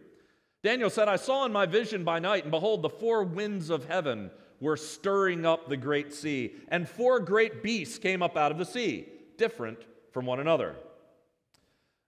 Daniel 0.63 0.91
said, 0.91 1.09
I 1.09 1.17
saw 1.17 1.45
in 1.45 1.53
my 1.53 1.67
vision 1.67 2.05
by 2.05 2.19
night, 2.19 2.45
and 2.45 2.51
behold, 2.51 2.83
the 2.83 2.89
four 2.89 3.25
winds 3.25 3.71
of 3.71 3.87
heaven 3.87 4.31
were 4.61 4.77
stirring 4.77 5.47
up 5.47 5.69
the 5.69 5.77
great 5.77 6.13
sea, 6.13 6.53
and 6.69 6.89
four 6.89 7.21
great 7.21 7.63
beasts 7.63 7.99
came 7.99 8.23
up 8.23 8.37
out 8.37 8.53
of 8.53 8.59
the 8.59 8.65
sea, 8.65 9.07
different 9.39 9.79
from 10.13 10.27
one 10.27 10.41
another. 10.41 10.77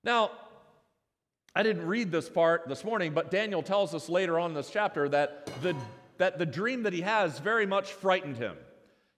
Now, 0.04 0.30
I 1.54 1.62
didn't 1.62 1.86
read 1.86 2.12
this 2.12 2.28
part 2.28 2.68
this 2.68 2.84
morning, 2.84 3.12
but 3.12 3.30
Daniel 3.30 3.62
tells 3.62 3.94
us 3.94 4.08
later 4.08 4.38
on 4.38 4.50
in 4.50 4.54
this 4.54 4.70
chapter 4.70 5.08
that 5.08 5.46
the, 5.62 5.74
that 6.18 6.38
the 6.38 6.46
dream 6.46 6.84
that 6.84 6.92
he 6.92 7.00
has 7.00 7.38
very 7.38 7.66
much 7.66 7.92
frightened 7.92 8.36
him. 8.36 8.56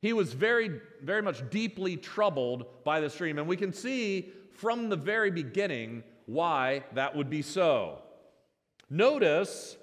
He 0.00 0.12
was 0.12 0.32
very, 0.32 0.80
very 1.02 1.22
much 1.22 1.48
deeply 1.50 1.96
troubled 1.96 2.84
by 2.84 3.00
this 3.00 3.14
dream. 3.16 3.38
And 3.38 3.46
we 3.46 3.56
can 3.56 3.72
see 3.72 4.32
from 4.56 4.88
the 4.88 4.96
very 4.96 5.30
beginning 5.30 6.02
why 6.26 6.84
that 6.94 7.14
would 7.14 7.30
be 7.30 7.42
so. 7.42 7.98
Notice 8.90 9.76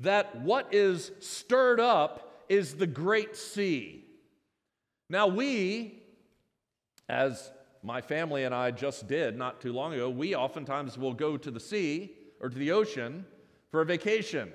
that 0.00 0.40
what 0.40 0.72
is 0.72 1.12
stirred 1.20 1.80
up 1.80 2.44
is 2.48 2.74
the 2.74 2.86
great 2.86 3.36
sea. 3.36 4.04
Now, 5.08 5.26
we, 5.26 6.02
as 7.08 7.50
my 7.82 8.00
family 8.00 8.44
and 8.44 8.54
I 8.54 8.70
just 8.70 9.08
did 9.08 9.36
not 9.36 9.60
too 9.60 9.72
long 9.72 9.94
ago, 9.94 10.10
we 10.10 10.34
oftentimes 10.34 10.98
will 10.98 11.14
go 11.14 11.36
to 11.36 11.50
the 11.50 11.60
sea 11.60 12.14
or 12.40 12.48
to 12.48 12.58
the 12.58 12.72
ocean 12.72 13.24
for 13.70 13.80
a 13.80 13.86
vacation, 13.86 14.52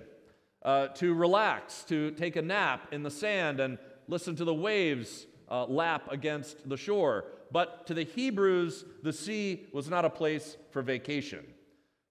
uh, 0.64 0.88
to 0.88 1.14
relax, 1.14 1.84
to 1.86 2.12
take 2.12 2.36
a 2.36 2.42
nap 2.42 2.88
in 2.92 3.04
the 3.04 3.12
sand 3.12 3.60
and 3.60 3.78
listen 4.08 4.36
to 4.36 4.46
the 4.46 4.54
waves 4.54 5.26
uh, 5.50 5.66
lap 5.66 6.12
against 6.12 6.68
the 6.68 6.78
shore. 6.78 7.26
But 7.52 7.88
to 7.88 7.94
the 7.94 8.04
Hebrews, 8.04 8.86
the 9.04 9.14
sea 9.14 9.68
was 9.72 9.90
not 9.90 10.06
a 10.06 10.10
place 10.10 10.58
for 10.72 10.82
vacation. 10.82 11.46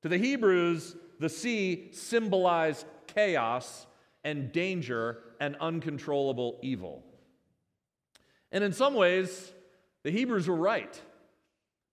To 0.03 0.09
the 0.09 0.19
Hebrews, 0.19 0.97
the 1.19 1.29
sea 1.29 1.91
symbolized 1.93 2.87
chaos 3.07 3.87
and 4.23 4.53
danger 4.53 5.19
and 5.41 5.57
uncontrollable 5.61 6.59
evil. 6.63 7.05
And 8.53 8.63
in 8.63 8.73
some 8.73 8.95
ways, 8.95 9.53
the 10.05 10.11
Hebrews 10.11 10.47
were 10.47 10.55
right. 10.57 11.01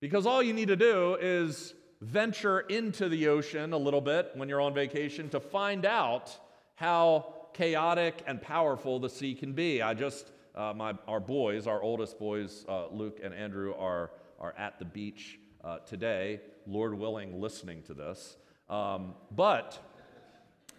Because 0.01 0.25
all 0.25 0.43
you 0.43 0.53
need 0.53 0.67
to 0.67 0.75
do 0.75 1.17
is 1.19 1.73
venture 2.01 2.61
into 2.61 3.07
the 3.09 3.27
ocean 3.27 3.73
a 3.73 3.77
little 3.77 4.01
bit 4.01 4.31
when 4.35 4.49
you're 4.49 4.61
on 4.61 4.73
vacation 4.73 5.29
to 5.29 5.39
find 5.39 5.85
out 5.85 6.37
how 6.75 7.33
chaotic 7.53 8.23
and 8.27 8.41
powerful 8.41 8.99
the 8.99 9.09
sea 9.09 9.33
can 9.35 9.53
be. 9.53 9.81
I 9.81 9.93
just, 9.93 10.31
uh, 10.55 10.73
my, 10.75 10.95
our 11.07 11.19
boys, 11.19 11.67
our 11.67 11.81
oldest 11.81 12.17
boys, 12.17 12.65
uh, 12.67 12.87
Luke 12.87 13.19
and 13.23 13.33
Andrew, 13.33 13.73
are, 13.77 14.11
are 14.39 14.53
at 14.57 14.79
the 14.79 14.85
beach 14.85 15.39
uh, 15.63 15.77
today, 15.79 16.41
Lord 16.65 16.93
willing, 16.93 17.39
listening 17.39 17.83
to 17.83 17.93
this. 17.93 18.37
Um, 18.69 19.13
but 19.35 19.77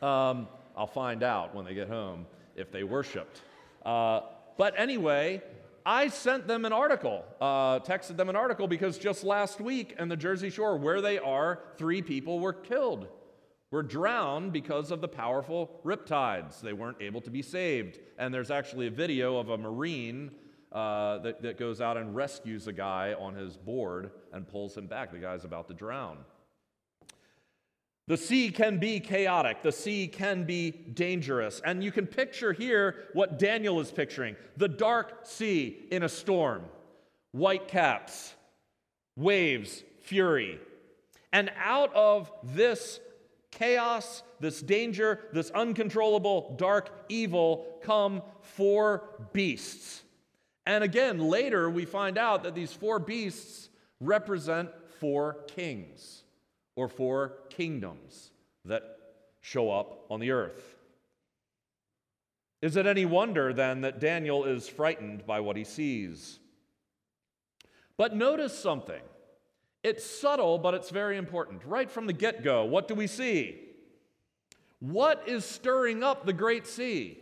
um, 0.01 0.49
I'll 0.77 0.87
find 0.87 1.23
out 1.23 1.55
when 1.55 1.65
they 1.65 1.75
get 1.75 1.89
home 1.89 2.27
if 2.57 2.73
they 2.73 2.83
worshiped. 2.83 3.41
Uh, 3.85 4.23
but 4.57 4.75
anyway, 4.77 5.43
I 5.85 6.09
sent 6.09 6.47
them 6.47 6.65
an 6.65 6.73
article, 6.73 7.25
uh, 7.41 7.81
texted 7.81 8.17
them 8.17 8.29
an 8.29 8.37
article 8.37 8.69
because 8.69 8.99
just 8.99 9.25
last 9.25 9.61
week 9.61 9.97
in 9.99 10.09
the 10.09 10.17
Jersey 10.17 10.51
Shore, 10.51 10.77
where 10.77 11.01
they 11.01 11.19
are, 11.19 11.61
three 11.77 12.03
people 12.03 12.39
were 12.39 12.53
killed, 12.53 13.09
were 13.71 13.83
drowned 13.83 14.53
because 14.53 14.91
of 14.91 15.01
the 15.01 15.09
powerful 15.09 15.81
riptides. 15.85 16.61
They 16.61 16.73
weren't 16.73 17.01
able 17.01 17.21
to 17.23 17.31
be 17.31 17.43
saved. 17.43 17.99
And 18.19 18.33
there's 18.33 18.51
actually 18.51 18.87
a 18.87 18.91
video 18.91 19.39
of 19.39 19.49
a 19.49 19.59
Marine 19.59 20.31
uh, 20.71 21.19
that, 21.19 21.43
that 21.43 21.59
goes 21.59 21.81
out 21.81 21.97
and 21.97 22.15
rescues 22.15 22.67
a 22.67 22.73
guy 22.73 23.15
on 23.19 23.35
his 23.35 23.57
board 23.57 24.13
and 24.33 24.47
pulls 24.47 24.77
him 24.77 24.87
back. 24.87 25.11
The 25.11 25.19
guy's 25.19 25.45
about 25.45 25.69
to 25.69 25.75
drown. 25.75 26.19
The 28.09 28.17
sea 28.17 28.51
can 28.51 28.79
be 28.79 28.99
chaotic. 28.99 29.63
The 29.63 29.73
sea 29.73 30.09
can 30.09 30.45
be 30.45 30.71
dangerous. 30.71 31.61
And 31.65 31.85
you 31.85 31.93
can 31.93 32.07
picture 32.07 32.53
here 32.53 32.97
what 33.13 33.39
Daniel 33.39 33.81
is 33.81 33.93
picturing 33.93 34.37
the 34.57 34.69
dark 34.69 35.21
sea 35.25 35.87
in 35.91 36.03
a 36.03 36.09
storm, 36.09 36.65
white 37.31 37.69
caps, 37.69 38.35
waves, 39.17 39.85
fury. 40.01 40.59
And 41.33 41.51
out 41.57 41.95
of 41.95 42.31
this 42.43 43.01
chaos, 43.53 44.23
this 44.41 44.61
danger, 44.61 45.21
this 45.33 45.51
uncontrollable 45.51 46.57
dark 46.59 46.91
evil 47.09 47.79
come 47.83 48.23
four 48.41 49.05
beasts. 49.33 50.03
And 50.67 50.83
again, 50.83 51.19
later 51.19 51.71
we 51.71 51.85
find 51.85 52.19
out 52.19 52.43
that 52.43 52.55
these 52.55 52.73
four 52.73 52.99
beasts 52.99 53.69
represent 54.01 54.71
four 54.99 55.45
kings 55.47 56.22
or 56.77 56.89
four 56.89 57.35
kingdoms 57.51 58.31
that 58.65 58.83
show 59.41 59.71
up 59.71 60.07
on 60.11 60.21
the 60.21 60.31
earth. 60.31 60.77
Is 62.61 62.77
it 62.77 62.87
any 62.87 63.05
wonder 63.05 63.53
then 63.53 63.81
that 63.81 63.99
Daniel 63.99 64.45
is 64.45 64.69
frightened 64.69 65.27
by 65.27 65.41
what 65.41 65.57
he 65.57 65.65
sees? 65.65 66.39
But 67.97 68.15
notice 68.15 68.57
something. 68.57 69.03
It's 69.83 70.05
subtle, 70.05 70.59
but 70.59 70.75
it's 70.75 70.91
very 70.91 71.17
important. 71.17 71.65
Right 71.65 71.91
from 71.91 72.07
the 72.07 72.13
get 72.13 72.45
go, 72.45 72.65
what 72.65 72.87
do 72.87 72.95
we 72.95 73.09
see? 73.09 73.59
What 74.79 75.25
is 75.27 75.45
stirring 75.45 76.05
up 76.05 76.25
the 76.25 76.33
great 76.33 76.67
sea? 76.67 77.19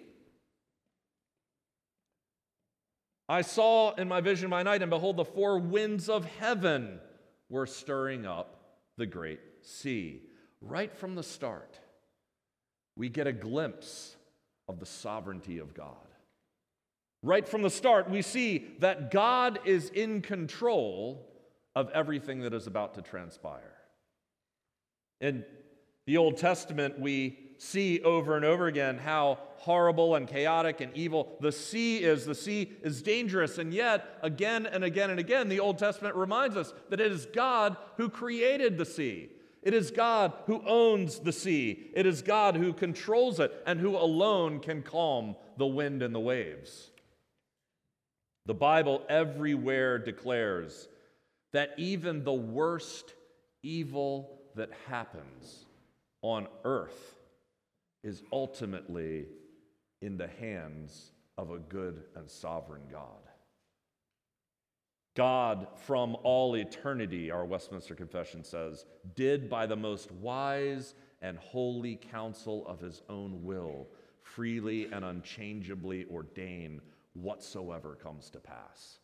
I 3.29 3.43
saw 3.43 3.95
in 3.95 4.09
my 4.09 4.21
vision 4.21 4.51
by 4.51 4.63
night, 4.63 4.83
and 4.83 4.91
behold, 4.91 5.17
the 5.17 5.25
four 5.25 5.59
winds 5.59 6.09
of 6.09 6.25
heaven 6.25 7.01
were 7.49 7.67
stirring 7.67 8.27
up 8.27 8.60
the 9.01 9.07
great 9.07 9.41
sea. 9.63 10.23
Right 10.61 10.95
from 10.95 11.15
the 11.15 11.23
start, 11.23 11.81
we 12.97 13.09
get 13.09 13.27
a 13.27 13.33
glimpse 13.33 14.15
of 14.69 14.79
the 14.79 14.87
sovereignty 14.87 15.59
of 15.59 15.75
God. 15.75 15.97
Right 17.23 17.49
from 17.49 17.63
the 17.63 17.71
start, 17.71 18.11
we 18.11 18.21
see 18.23 18.69
that 18.79 19.11
God 19.11 19.61
is 19.65 19.89
in 19.89 20.21
control 20.21 21.27
of 21.75 21.91
everything 21.91 22.41
that 22.41 22.53
is 22.53 22.67
about 22.67 22.95
to 22.95 23.03
transpire. 23.03 23.75
In 25.21 25.45
the 26.07 26.19
Old 26.19 26.37
Testament, 26.37 27.01
we 27.01 27.39
see 27.61 28.01
over 28.01 28.37
and 28.37 28.45
over 28.45 28.69
again 28.69 28.97
how 28.97 29.39
horrible 29.59 30.15
and 30.15 30.27
chaotic 30.27 30.81
and 30.81 30.97
evil 30.97 31.37
the 31.41 31.53
sea 31.53 31.99
is. 31.99 32.25
The 32.25 32.35
sea 32.35 32.73
is 32.83 33.03
dangerous, 33.03 33.59
and 33.59 33.75
yet, 33.75 34.19
again 34.23 34.65
and 34.65 34.83
again 34.83 35.11
and 35.11 35.21
again, 35.21 35.51
the 35.51 35.61
Old 35.61 35.79
Testament 35.79 36.17
reminds 36.17 36.57
us 36.57 36.73
that 36.89 37.01
it 37.01 37.13
is 37.13 37.27
God 37.27 37.77
who 37.99 38.09
created 38.09 38.79
the 38.79 38.87
sea. 38.87 39.29
It 39.63 39.75
is 39.75 39.91
God 39.91 40.33
who 40.47 40.63
owns 40.67 41.19
the 41.19 41.35
sea. 41.35 41.91
It 41.95 42.07
is 42.07 42.23
God 42.23 42.57
who 42.57 42.73
controls 42.73 43.39
it 43.41 43.53
and 43.67 43.79
who 43.79 43.95
alone 43.95 44.61
can 44.61 44.83
calm 44.83 45.37
the 45.59 45.67
wind 45.67 46.03
and 46.03 46.15
the 46.15 46.21
waves. 46.21 46.91
The 48.47 48.55
Bible 48.55 49.03
everywhere 49.11 49.99
declares 49.99 50.89
that 51.53 51.75
even 51.77 52.25
the 52.25 52.33
worst 52.33 53.13
evil 53.63 54.41
that 54.55 54.71
happens 54.89 55.67
on 56.23 56.49
earth 56.65 57.20
is 58.03 58.23
ultimately 58.33 59.27
in 60.01 60.17
the 60.17 60.29
hands 60.29 61.13
of 61.37 61.51
a 61.51 61.59
good 61.59 62.05
and 62.17 62.31
sovereign 62.31 62.83
God. 62.91 63.29
God, 65.17 65.67
from 65.75 66.17
all 66.23 66.57
eternity, 66.57 67.31
our 67.31 67.45
Westminster 67.45 67.95
Confession 67.95 68.45
says, 68.45 68.87
did 69.17 69.51
by 69.51 69.67
the 69.67 69.77
most 69.77 70.11
wise 70.13 70.95
and 71.21 71.37
holy 71.39 71.97
counsel 71.97 72.67
of 72.67 72.81
his 72.81 73.03
own 73.09 73.43
will 73.43 73.89
freely 74.23 74.87
and 74.87 75.05
unchangeably 75.05 76.07
ordain 76.11 76.81
whatsoever 77.15 77.97
comes 77.97 78.31
to 78.31 78.39
pass. 78.39 78.99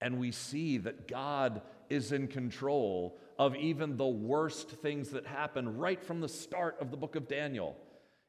And 0.00 0.18
we 0.18 0.30
see 0.30 0.78
that 0.78 1.08
God 1.08 1.62
is 1.90 2.12
in 2.12 2.28
control 2.28 3.18
of 3.38 3.56
even 3.56 3.96
the 3.96 4.06
worst 4.06 4.70
things 4.70 5.10
that 5.10 5.26
happen 5.26 5.76
right 5.78 6.02
from 6.02 6.20
the 6.20 6.28
start 6.28 6.76
of 6.80 6.90
the 6.90 6.96
book 6.96 7.16
of 7.16 7.26
Daniel. 7.26 7.76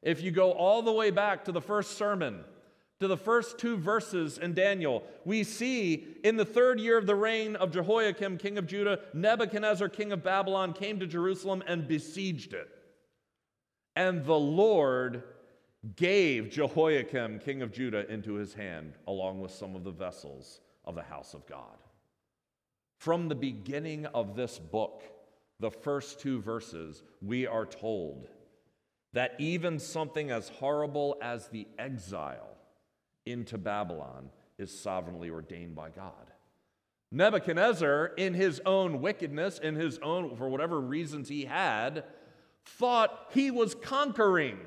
If 0.02 0.22
you 0.22 0.30
go 0.30 0.52
all 0.52 0.82
the 0.82 0.92
way 0.92 1.10
back 1.10 1.44
to 1.44 1.52
the 1.52 1.60
first 1.60 1.98
sermon, 1.98 2.44
to 3.00 3.08
the 3.08 3.16
first 3.16 3.58
two 3.58 3.76
verses 3.76 4.38
in 4.38 4.54
Daniel, 4.54 5.02
we 5.24 5.42
see 5.42 6.06
in 6.22 6.36
the 6.36 6.44
third 6.44 6.78
year 6.78 6.98
of 6.98 7.06
the 7.06 7.14
reign 7.14 7.56
of 7.56 7.72
Jehoiakim, 7.72 8.38
king 8.38 8.58
of 8.58 8.66
Judah, 8.66 9.00
Nebuchadnezzar, 9.14 9.88
king 9.88 10.12
of 10.12 10.22
Babylon, 10.22 10.72
came 10.72 11.00
to 11.00 11.06
Jerusalem 11.06 11.62
and 11.66 11.88
besieged 11.88 12.52
it. 12.52 12.68
And 13.96 14.24
the 14.24 14.38
Lord 14.38 15.22
gave 15.96 16.50
Jehoiakim, 16.50 17.38
king 17.38 17.62
of 17.62 17.72
Judah, 17.72 18.10
into 18.10 18.34
his 18.34 18.52
hand, 18.52 18.94
along 19.06 19.40
with 19.40 19.50
some 19.50 19.74
of 19.74 19.84
the 19.84 19.90
vessels 19.90 20.60
of 20.84 20.94
the 20.94 21.02
house 21.02 21.32
of 21.32 21.46
God. 21.46 21.78
From 22.98 23.28
the 23.28 23.34
beginning 23.34 24.04
of 24.06 24.36
this 24.36 24.58
book, 24.58 25.02
the 25.58 25.70
first 25.70 26.20
two 26.20 26.42
verses, 26.42 27.02
we 27.22 27.46
are 27.46 27.64
told 27.64 28.28
that 29.12 29.34
even 29.38 29.78
something 29.78 30.30
as 30.30 30.48
horrible 30.48 31.16
as 31.20 31.48
the 31.48 31.66
exile 31.78 32.56
into 33.26 33.58
Babylon 33.58 34.30
is 34.58 34.78
sovereignly 34.78 35.30
ordained 35.30 35.74
by 35.74 35.90
God. 35.90 36.30
Nebuchadnezzar, 37.12 38.12
in 38.16 38.34
his 38.34 38.60
own 38.64 39.00
wickedness, 39.00 39.58
in 39.58 39.74
his 39.74 39.98
own, 39.98 40.36
for 40.36 40.48
whatever 40.48 40.80
reasons 40.80 41.28
he 41.28 41.44
had, 41.44 42.04
thought 42.64 43.30
he 43.32 43.50
was 43.50 43.74
conquering 43.74 44.58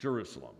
Jerusalem. 0.00 0.56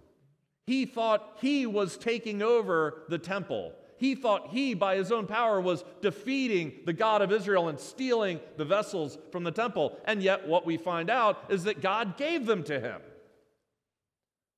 He 0.67 0.87
thought 0.87 1.39
he 1.41 1.67
was 1.67 1.97
taking 1.97 2.41
over 2.41 3.03
the 3.09 3.19
temple 3.19 3.73
he 4.03 4.17
thought 4.17 4.49
he, 4.49 4.75
by 4.75 4.97
his 4.97 5.13
own 5.13 5.29
power, 5.29 5.61
was 5.61 5.85
defeating 6.01 6.73
the 6.87 6.93
God 6.93 7.23
of 7.23 7.31
Israel 7.31 7.69
and 7.69 7.79
stealing 7.79 8.41
the 8.57 8.65
vessels 8.65 9.17
from 9.31 9.45
the 9.45 9.53
temple. 9.53 9.97
And 10.07 10.21
yet, 10.21 10.49
what 10.49 10.67
we 10.67 10.77
find 10.77 11.09
out 11.09 11.45
is 11.49 11.63
that 11.65 11.81
God 11.81 12.17
gave 12.17 12.45
them 12.45 12.65
to 12.65 12.81
him. 12.81 13.01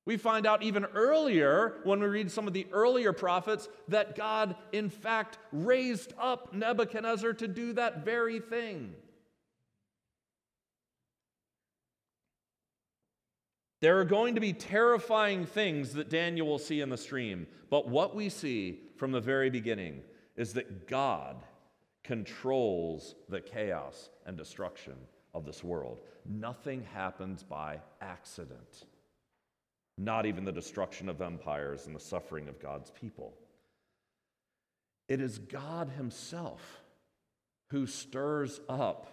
We 0.07 0.17
find 0.17 0.47
out 0.47 0.63
even 0.63 0.85
earlier, 0.85 1.75
when 1.83 1.99
we 1.99 2.07
read 2.07 2.31
some 2.31 2.47
of 2.47 2.53
the 2.53 2.65
earlier 2.71 3.13
prophets, 3.13 3.69
that 3.89 4.15
God, 4.15 4.55
in 4.71 4.89
fact, 4.89 5.37
raised 5.51 6.13
up 6.19 6.51
Nebuchadnezzar 6.51 7.33
to 7.33 7.47
do 7.47 7.73
that 7.73 8.03
very 8.03 8.39
thing. 8.39 8.95
There 13.81 13.99
are 13.99 14.05
going 14.05 14.33
to 14.33 14.41
be 14.41 14.53
terrifying 14.53 15.45
things 15.45 15.93
that 15.93 16.09
Daniel 16.09 16.47
will 16.47 16.57
see 16.57 16.81
in 16.81 16.89
the 16.89 16.97
stream, 16.97 17.45
but 17.69 17.87
what 17.87 18.15
we 18.15 18.29
see 18.29 18.79
from 18.95 19.11
the 19.11 19.21
very 19.21 19.49
beginning 19.49 20.01
is 20.35 20.53
that 20.53 20.87
God 20.87 21.37
controls 22.03 23.15
the 23.29 23.41
chaos 23.41 24.09
and 24.25 24.37
destruction 24.37 24.93
of 25.33 25.45
this 25.45 25.63
world. 25.63 26.01
Nothing 26.25 26.85
happens 26.93 27.43
by 27.43 27.79
accident, 28.01 28.85
not 29.97 30.25
even 30.25 30.45
the 30.45 30.51
destruction 30.51 31.09
of 31.09 31.21
empires 31.21 31.87
and 31.87 31.95
the 31.95 31.99
suffering 31.99 32.47
of 32.47 32.61
God's 32.61 32.91
people. 32.91 33.33
It 35.07 35.19
is 35.19 35.37
God 35.37 35.89
Himself 35.89 36.81
who 37.69 37.87
stirs 37.87 38.59
up 38.69 39.11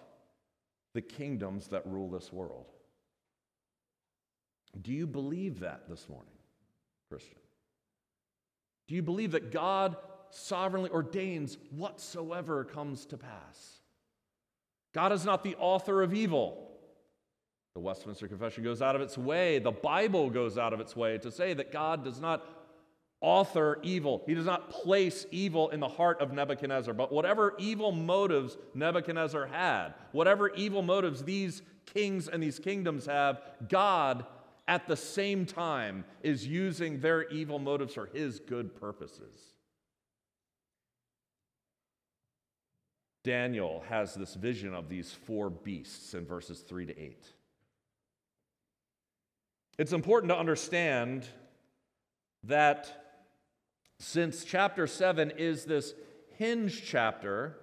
the 0.94 1.02
kingdoms 1.02 1.68
that 1.68 1.86
rule 1.86 2.10
this 2.10 2.32
world. 2.32 2.66
Do 4.80 4.92
you 4.92 5.06
believe 5.06 5.60
that 5.60 5.88
this 5.88 6.08
morning, 6.08 6.32
Christian? 7.08 7.41
Do 8.92 8.96
you 8.96 9.02
believe 9.02 9.32
that 9.32 9.50
God 9.50 9.96
sovereignly 10.28 10.90
ordains 10.90 11.56
whatsoever 11.70 12.62
comes 12.62 13.06
to 13.06 13.16
pass? 13.16 13.80
God 14.92 15.12
is 15.12 15.24
not 15.24 15.42
the 15.42 15.56
author 15.58 16.02
of 16.02 16.12
evil. 16.12 16.70
The 17.72 17.80
Westminster 17.80 18.28
Confession 18.28 18.62
goes 18.64 18.82
out 18.82 18.94
of 18.94 19.00
its 19.00 19.16
way, 19.16 19.58
the 19.60 19.70
Bible 19.70 20.28
goes 20.28 20.58
out 20.58 20.74
of 20.74 20.80
its 20.80 20.94
way 20.94 21.16
to 21.16 21.30
say 21.30 21.54
that 21.54 21.72
God 21.72 22.04
does 22.04 22.20
not 22.20 22.44
author 23.22 23.78
evil. 23.82 24.22
He 24.26 24.34
does 24.34 24.44
not 24.44 24.68
place 24.68 25.24
evil 25.30 25.70
in 25.70 25.80
the 25.80 25.88
heart 25.88 26.20
of 26.20 26.34
Nebuchadnezzar. 26.34 26.92
But 26.92 27.10
whatever 27.10 27.54
evil 27.56 27.92
motives 27.92 28.58
Nebuchadnezzar 28.74 29.46
had, 29.46 29.94
whatever 30.10 30.50
evil 30.50 30.82
motives 30.82 31.24
these 31.24 31.62
kings 31.86 32.28
and 32.28 32.42
these 32.42 32.58
kingdoms 32.58 33.06
have, 33.06 33.40
God 33.70 34.26
at 34.68 34.86
the 34.86 34.96
same 34.96 35.44
time 35.46 36.04
is 36.22 36.46
using 36.46 37.00
their 37.00 37.28
evil 37.28 37.58
motives 37.58 37.94
for 37.94 38.06
his 38.06 38.40
good 38.40 38.74
purposes. 38.74 39.34
Daniel 43.24 43.84
has 43.88 44.14
this 44.14 44.34
vision 44.34 44.74
of 44.74 44.88
these 44.88 45.12
four 45.12 45.48
beasts 45.50 46.14
in 46.14 46.26
verses 46.26 46.60
3 46.60 46.86
to 46.86 47.00
8. 47.00 47.26
It's 49.78 49.92
important 49.92 50.30
to 50.30 50.38
understand 50.38 51.26
that 52.44 53.20
since 53.98 54.44
chapter 54.44 54.86
7 54.86 55.32
is 55.36 55.64
this 55.64 55.94
hinge 56.36 56.84
chapter 56.84 57.56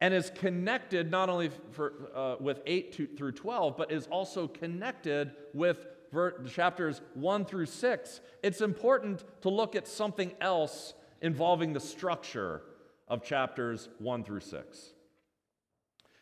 and 0.00 0.12
is 0.12 0.30
connected 0.30 1.10
not 1.10 1.28
only 1.28 1.50
for, 1.70 1.92
uh, 2.14 2.36
with 2.38 2.60
8 2.66 2.92
to, 2.92 3.06
through 3.06 3.32
12, 3.32 3.76
but 3.76 3.90
is 3.90 4.06
also 4.08 4.46
connected 4.46 5.32
with 5.54 5.86
ver- 6.12 6.42
chapters 6.44 7.00
1 7.14 7.44
through 7.44 7.66
6. 7.66 8.20
It's 8.42 8.60
important 8.60 9.24
to 9.42 9.48
look 9.48 9.74
at 9.74 9.88
something 9.88 10.32
else 10.40 10.94
involving 11.22 11.72
the 11.72 11.80
structure 11.80 12.62
of 13.08 13.24
chapters 13.24 13.88
1 13.98 14.24
through 14.24 14.40
6. 14.40 14.92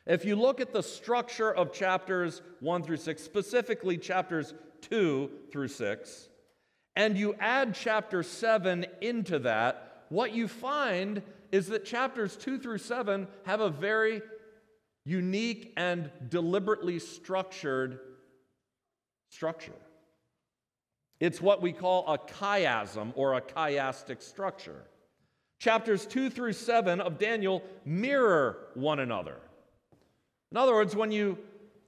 If 0.06 0.24
you 0.24 0.36
look 0.36 0.60
at 0.60 0.72
the 0.72 0.82
structure 0.82 1.52
of 1.52 1.72
chapters 1.72 2.42
1 2.60 2.82
through 2.82 2.98
6, 2.98 3.22
specifically 3.22 3.96
chapters 3.96 4.54
2 4.82 5.30
through 5.50 5.68
6, 5.68 6.28
and 6.94 7.18
you 7.18 7.34
add 7.40 7.74
chapter 7.74 8.22
7 8.22 8.86
into 9.00 9.38
that, 9.40 10.04
what 10.10 10.32
you 10.32 10.46
find 10.46 11.22
is 11.52 11.68
that 11.68 11.84
chapters 11.84 12.36
2 12.36 12.58
through 12.58 12.78
7 12.78 13.28
have 13.44 13.60
a 13.60 13.70
very 13.70 14.22
unique 15.04 15.72
and 15.76 16.10
deliberately 16.28 16.98
structured 16.98 18.00
structure. 19.28 19.72
It's 21.20 21.40
what 21.40 21.62
we 21.62 21.72
call 21.72 22.04
a 22.12 22.18
chiasm 22.18 23.12
or 23.14 23.34
a 23.34 23.40
chiastic 23.40 24.22
structure. 24.22 24.84
Chapters 25.58 26.06
2 26.06 26.30
through 26.30 26.52
7 26.52 27.00
of 27.00 27.18
Daniel 27.18 27.62
mirror 27.84 28.68
one 28.74 28.98
another. 28.98 29.36
In 30.50 30.56
other 30.56 30.74
words, 30.74 30.94
when 30.94 31.10
you 31.10 31.38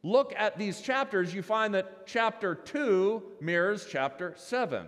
look 0.02 0.32
at 0.36 0.58
these 0.58 0.80
chapters, 0.80 1.34
you 1.34 1.42
find 1.42 1.74
that 1.74 2.06
chapter 2.06 2.54
2 2.54 3.22
mirrors 3.40 3.86
chapter 3.90 4.34
7, 4.36 4.86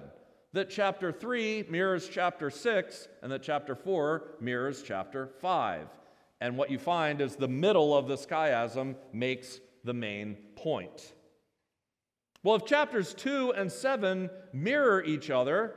that 0.52 0.70
chapter 0.70 1.12
3 1.12 1.66
mirrors 1.68 2.08
chapter 2.08 2.50
6, 2.50 3.08
and 3.22 3.30
that 3.30 3.42
chapter 3.42 3.74
4 3.74 4.36
mirrors 4.40 4.82
chapter 4.82 5.30
5. 5.40 5.88
And 6.40 6.56
what 6.56 6.70
you 6.70 6.78
find 6.78 7.20
is 7.20 7.36
the 7.36 7.48
middle 7.48 7.96
of 7.96 8.08
this 8.08 8.24
chiasm 8.24 8.94
makes 9.12 9.60
the 9.84 9.94
main 9.94 10.36
point. 10.56 11.12
Well, 12.42 12.56
if 12.56 12.64
chapters 12.64 13.14
2 13.14 13.52
and 13.52 13.70
7 13.70 14.30
mirror 14.52 15.02
each 15.04 15.30
other, 15.30 15.74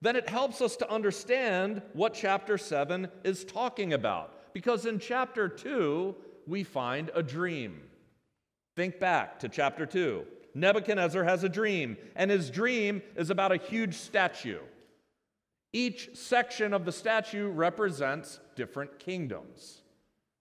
then 0.00 0.16
it 0.16 0.28
helps 0.28 0.60
us 0.60 0.76
to 0.76 0.90
understand 0.90 1.82
what 1.92 2.14
chapter 2.14 2.56
7 2.56 3.08
is 3.24 3.44
talking 3.44 3.92
about. 3.92 4.54
Because 4.54 4.86
in 4.86 5.00
chapter 5.00 5.48
2, 5.48 6.14
we 6.46 6.62
find 6.62 7.10
a 7.14 7.22
dream. 7.22 7.82
Think 8.76 9.00
back 9.00 9.40
to 9.40 9.48
chapter 9.48 9.84
2. 9.84 10.24
Nebuchadnezzar 10.54 11.24
has 11.24 11.44
a 11.44 11.48
dream, 11.48 11.96
and 12.16 12.30
his 12.30 12.50
dream 12.50 13.02
is 13.16 13.30
about 13.30 13.52
a 13.52 13.56
huge 13.56 13.94
statue. 13.94 14.60
Each 15.72 16.16
section 16.16 16.72
of 16.72 16.84
the 16.84 16.92
statue 16.92 17.48
represents 17.48 18.40
different 18.56 18.98
kingdoms 18.98 19.82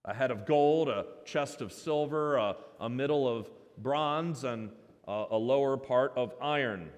a 0.06 0.14
head 0.14 0.32
of 0.32 0.46
gold, 0.46 0.88
a 0.88 1.06
chest 1.26 1.60
of 1.60 1.74
silver, 1.74 2.38
a, 2.38 2.56
a 2.80 2.90
middle 2.90 3.28
of 3.28 3.50
bronze, 3.78 4.46
and 4.46 4.72
a, 5.06 5.26
a 5.32 5.38
lower 5.38 5.76
part 5.76 6.14
of 6.16 6.34
iron. 6.42 6.90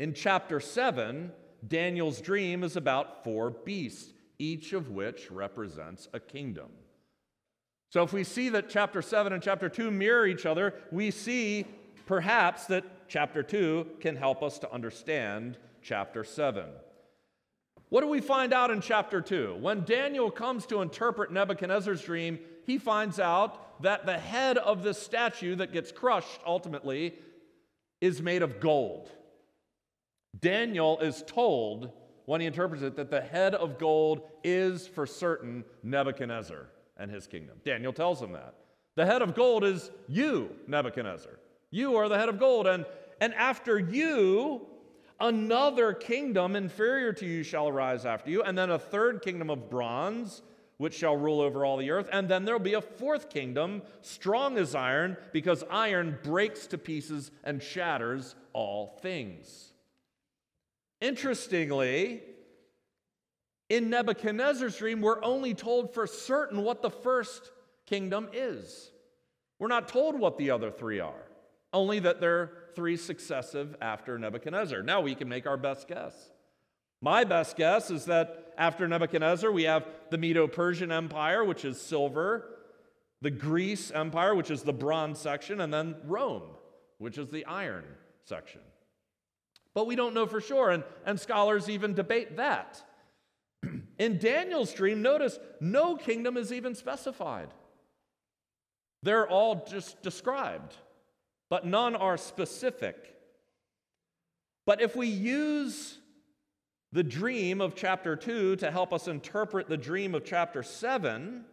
In 0.00 0.14
chapter 0.14 0.58
7, 0.58 1.30
Daniel's 1.66 2.20
dream 2.20 2.64
is 2.64 2.76
about 2.76 3.22
four 3.22 3.50
beasts, 3.50 4.12
each 4.40 4.72
of 4.72 4.90
which 4.90 5.30
represents 5.30 6.08
a 6.12 6.18
kingdom. 6.18 6.70
So 7.92 8.02
if 8.02 8.14
we 8.14 8.24
see 8.24 8.48
that 8.48 8.70
chapter 8.70 9.02
7 9.02 9.34
and 9.34 9.42
chapter 9.42 9.68
2 9.68 9.90
mirror 9.90 10.26
each 10.26 10.46
other, 10.46 10.72
we 10.90 11.10
see 11.10 11.66
perhaps 12.06 12.64
that 12.66 12.84
chapter 13.06 13.42
2 13.42 13.86
can 14.00 14.16
help 14.16 14.42
us 14.42 14.58
to 14.60 14.72
understand 14.72 15.58
chapter 15.82 16.24
7. 16.24 16.64
What 17.90 18.00
do 18.00 18.06
we 18.08 18.22
find 18.22 18.54
out 18.54 18.70
in 18.70 18.80
chapter 18.80 19.20
2? 19.20 19.58
When 19.60 19.84
Daniel 19.84 20.30
comes 20.30 20.64
to 20.66 20.80
interpret 20.80 21.32
Nebuchadnezzar's 21.32 22.00
dream, 22.00 22.38
he 22.64 22.78
finds 22.78 23.20
out 23.20 23.82
that 23.82 24.06
the 24.06 24.16
head 24.16 24.56
of 24.56 24.82
this 24.82 25.00
statue 25.00 25.54
that 25.56 25.74
gets 25.74 25.92
crushed 25.92 26.40
ultimately 26.46 27.14
is 28.00 28.22
made 28.22 28.40
of 28.40 28.58
gold. 28.58 29.10
Daniel 30.40 30.98
is 31.00 31.22
told 31.26 31.92
when 32.24 32.40
he 32.40 32.46
interprets 32.46 32.82
it 32.82 32.96
that 32.96 33.10
the 33.10 33.20
head 33.20 33.54
of 33.54 33.78
gold 33.78 34.22
is 34.42 34.86
for 34.86 35.04
certain 35.04 35.62
Nebuchadnezzar 35.82 36.68
and 37.02 37.10
his 37.10 37.26
kingdom. 37.26 37.56
Daniel 37.64 37.92
tells 37.92 38.22
him 38.22 38.32
that. 38.32 38.54
The 38.94 39.04
head 39.04 39.22
of 39.22 39.34
gold 39.34 39.64
is 39.64 39.90
you, 40.06 40.50
Nebuchadnezzar. 40.68 41.32
You 41.70 41.96
are 41.96 42.08
the 42.08 42.16
head 42.16 42.28
of 42.28 42.38
gold. 42.38 42.68
And, 42.68 42.86
and 43.20 43.34
after 43.34 43.76
you, 43.76 44.66
another 45.18 45.94
kingdom 45.94 46.54
inferior 46.54 47.12
to 47.14 47.26
you 47.26 47.42
shall 47.42 47.68
arise 47.68 48.06
after 48.06 48.30
you, 48.30 48.42
and 48.42 48.56
then 48.56 48.70
a 48.70 48.78
third 48.78 49.20
kingdom 49.22 49.50
of 49.50 49.68
bronze, 49.68 50.42
which 50.76 50.94
shall 50.94 51.16
rule 51.16 51.40
over 51.40 51.64
all 51.64 51.76
the 51.76 51.90
earth. 51.90 52.08
And 52.12 52.28
then 52.28 52.44
there'll 52.44 52.60
be 52.60 52.74
a 52.74 52.80
fourth 52.80 53.28
kingdom, 53.28 53.82
strong 54.02 54.56
as 54.56 54.76
iron, 54.76 55.16
because 55.32 55.64
iron 55.70 56.18
breaks 56.22 56.68
to 56.68 56.78
pieces 56.78 57.32
and 57.42 57.60
shatters 57.60 58.36
all 58.52 58.98
things. 59.02 59.72
Interestingly, 61.00 62.22
in 63.72 63.88
Nebuchadnezzar's 63.88 64.76
dream, 64.76 65.00
we're 65.00 65.24
only 65.24 65.54
told 65.54 65.94
for 65.94 66.06
certain 66.06 66.62
what 66.62 66.82
the 66.82 66.90
first 66.90 67.50
kingdom 67.86 68.28
is. 68.34 68.90
We're 69.58 69.68
not 69.68 69.88
told 69.88 70.20
what 70.20 70.36
the 70.36 70.50
other 70.50 70.70
three 70.70 71.00
are, 71.00 71.24
only 71.72 71.98
that 72.00 72.20
they're 72.20 72.52
three 72.76 72.98
successive 72.98 73.74
after 73.80 74.18
Nebuchadnezzar. 74.18 74.82
Now 74.82 75.00
we 75.00 75.14
can 75.14 75.26
make 75.26 75.46
our 75.46 75.56
best 75.56 75.88
guess. 75.88 76.12
My 77.00 77.24
best 77.24 77.56
guess 77.56 77.90
is 77.90 78.04
that 78.04 78.52
after 78.58 78.86
Nebuchadnezzar, 78.86 79.50
we 79.50 79.62
have 79.62 79.86
the 80.10 80.18
Medo 80.18 80.46
Persian 80.46 80.92
Empire, 80.92 81.42
which 81.42 81.64
is 81.64 81.80
silver, 81.80 82.58
the 83.22 83.30
Greece 83.30 83.90
Empire, 83.90 84.34
which 84.34 84.50
is 84.50 84.62
the 84.62 84.74
bronze 84.74 85.18
section, 85.18 85.62
and 85.62 85.72
then 85.72 85.96
Rome, 86.04 86.42
which 86.98 87.16
is 87.16 87.30
the 87.30 87.46
iron 87.46 87.84
section. 88.26 88.60
But 89.72 89.86
we 89.86 89.96
don't 89.96 90.12
know 90.12 90.26
for 90.26 90.42
sure, 90.42 90.68
and, 90.68 90.84
and 91.06 91.18
scholars 91.18 91.70
even 91.70 91.94
debate 91.94 92.36
that. 92.36 92.82
In 93.98 94.18
Daniel's 94.18 94.72
dream, 94.72 95.02
notice 95.02 95.38
no 95.60 95.96
kingdom 95.96 96.36
is 96.36 96.52
even 96.52 96.74
specified. 96.74 97.48
They're 99.02 99.28
all 99.28 99.66
just 99.68 100.02
described, 100.02 100.74
but 101.50 101.66
none 101.66 101.96
are 101.96 102.16
specific. 102.16 103.16
But 104.64 104.80
if 104.80 104.94
we 104.94 105.08
use 105.08 105.98
the 106.92 107.02
dream 107.02 107.60
of 107.60 107.74
chapter 107.74 108.14
2 108.14 108.56
to 108.56 108.70
help 108.70 108.92
us 108.92 109.08
interpret 109.08 109.68
the 109.68 109.76
dream 109.76 110.14
of 110.14 110.24
chapter 110.24 110.62
7, 110.62 111.44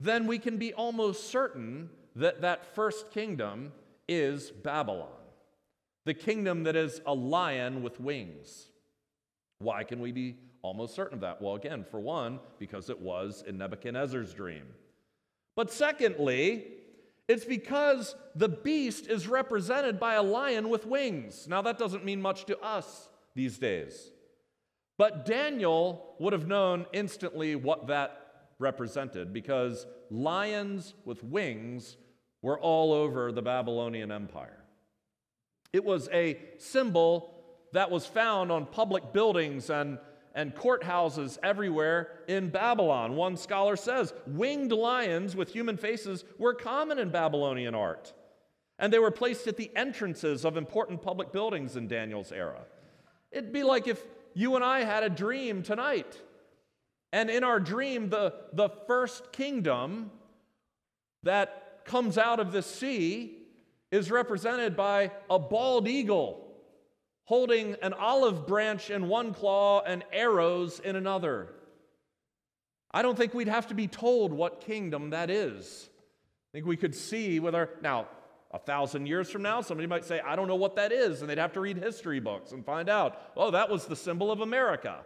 then 0.00 0.26
we 0.26 0.38
can 0.38 0.56
be 0.56 0.72
almost 0.74 1.30
certain 1.30 1.90
that 2.16 2.40
that 2.40 2.74
first 2.74 3.10
kingdom 3.10 3.72
is 4.08 4.50
Babylon, 4.50 5.08
the 6.04 6.14
kingdom 6.14 6.64
that 6.64 6.76
is 6.76 7.00
a 7.06 7.14
lion 7.14 7.82
with 7.82 8.00
wings. 8.00 8.70
Why 9.58 9.84
can 9.84 10.00
we 10.00 10.12
be 10.12 10.36
almost 10.64 10.94
certain 10.94 11.14
of 11.14 11.20
that? 11.20 11.42
Well, 11.42 11.54
again, 11.54 11.84
for 11.90 12.00
one, 12.00 12.40
because 12.58 12.88
it 12.88 12.98
was 12.98 13.44
in 13.46 13.58
Nebuchadnezzar's 13.58 14.32
dream. 14.32 14.64
But 15.54 15.70
secondly, 15.70 16.64
it's 17.28 17.44
because 17.44 18.16
the 18.34 18.48
beast 18.48 19.06
is 19.06 19.28
represented 19.28 20.00
by 20.00 20.14
a 20.14 20.22
lion 20.22 20.70
with 20.70 20.86
wings. 20.86 21.46
Now, 21.46 21.60
that 21.62 21.78
doesn't 21.78 22.04
mean 22.04 22.20
much 22.20 22.46
to 22.46 22.58
us 22.60 23.08
these 23.34 23.58
days. 23.58 24.10
But 24.96 25.26
Daniel 25.26 26.14
would 26.18 26.32
have 26.32 26.48
known 26.48 26.86
instantly 26.92 27.56
what 27.56 27.88
that 27.88 28.46
represented 28.58 29.32
because 29.32 29.86
lions 30.10 30.94
with 31.04 31.22
wings 31.22 31.98
were 32.40 32.58
all 32.58 32.92
over 32.92 33.32
the 33.32 33.42
Babylonian 33.42 34.10
Empire. 34.10 34.64
It 35.74 35.84
was 35.84 36.08
a 36.10 36.38
symbol 36.56 37.34
that 37.72 37.90
was 37.90 38.06
found 38.06 38.50
on 38.52 38.64
public 38.64 39.12
buildings 39.12 39.68
and 39.68 39.98
and 40.34 40.54
courthouses 40.54 41.38
everywhere 41.42 42.08
in 42.26 42.50
Babylon. 42.50 43.14
One 43.14 43.36
scholar 43.36 43.76
says 43.76 44.12
winged 44.26 44.72
lions 44.72 45.36
with 45.36 45.50
human 45.50 45.76
faces 45.76 46.24
were 46.38 46.54
common 46.54 46.98
in 46.98 47.10
Babylonian 47.10 47.74
art, 47.74 48.12
and 48.78 48.92
they 48.92 48.98
were 48.98 49.12
placed 49.12 49.46
at 49.46 49.56
the 49.56 49.70
entrances 49.76 50.44
of 50.44 50.56
important 50.56 51.02
public 51.02 51.32
buildings 51.32 51.76
in 51.76 51.86
Daniel's 51.86 52.32
era. 52.32 52.64
It'd 53.30 53.52
be 53.52 53.62
like 53.62 53.86
if 53.86 54.02
you 54.34 54.56
and 54.56 54.64
I 54.64 54.80
had 54.84 55.04
a 55.04 55.08
dream 55.08 55.62
tonight, 55.62 56.20
and 57.12 57.30
in 57.30 57.44
our 57.44 57.60
dream, 57.60 58.10
the, 58.10 58.34
the 58.52 58.68
first 58.88 59.32
kingdom 59.32 60.10
that 61.22 61.80
comes 61.84 62.18
out 62.18 62.40
of 62.40 62.50
the 62.50 62.62
sea 62.62 63.38
is 63.92 64.10
represented 64.10 64.76
by 64.76 65.12
a 65.30 65.38
bald 65.38 65.86
eagle 65.86 66.43
holding 67.24 67.76
an 67.82 67.92
olive 67.92 68.46
branch 68.46 68.90
in 68.90 69.08
one 69.08 69.32
claw 69.32 69.82
and 69.82 70.04
arrows 70.12 70.80
in 70.80 70.96
another. 70.96 71.48
I 72.90 73.02
don't 73.02 73.16
think 73.16 73.34
we'd 73.34 73.48
have 73.48 73.68
to 73.68 73.74
be 73.74 73.88
told 73.88 74.32
what 74.32 74.60
kingdom 74.60 75.10
that 75.10 75.30
is. 75.30 75.88
I 75.90 76.50
think 76.52 76.66
we 76.66 76.76
could 76.76 76.94
see 76.94 77.40
with 77.40 77.54
our. 77.54 77.70
Now, 77.82 78.06
a 78.52 78.58
thousand 78.58 79.06
years 79.06 79.28
from 79.28 79.42
now, 79.42 79.60
somebody 79.62 79.88
might 79.88 80.04
say, 80.04 80.20
I 80.20 80.36
don't 80.36 80.46
know 80.46 80.54
what 80.54 80.76
that 80.76 80.92
is. 80.92 81.20
And 81.20 81.28
they'd 81.28 81.38
have 81.38 81.54
to 81.54 81.60
read 81.60 81.76
history 81.76 82.20
books 82.20 82.52
and 82.52 82.64
find 82.64 82.88
out, 82.88 83.20
oh, 83.36 83.50
that 83.50 83.68
was 83.68 83.86
the 83.86 83.96
symbol 83.96 84.30
of 84.30 84.40
America. 84.40 85.00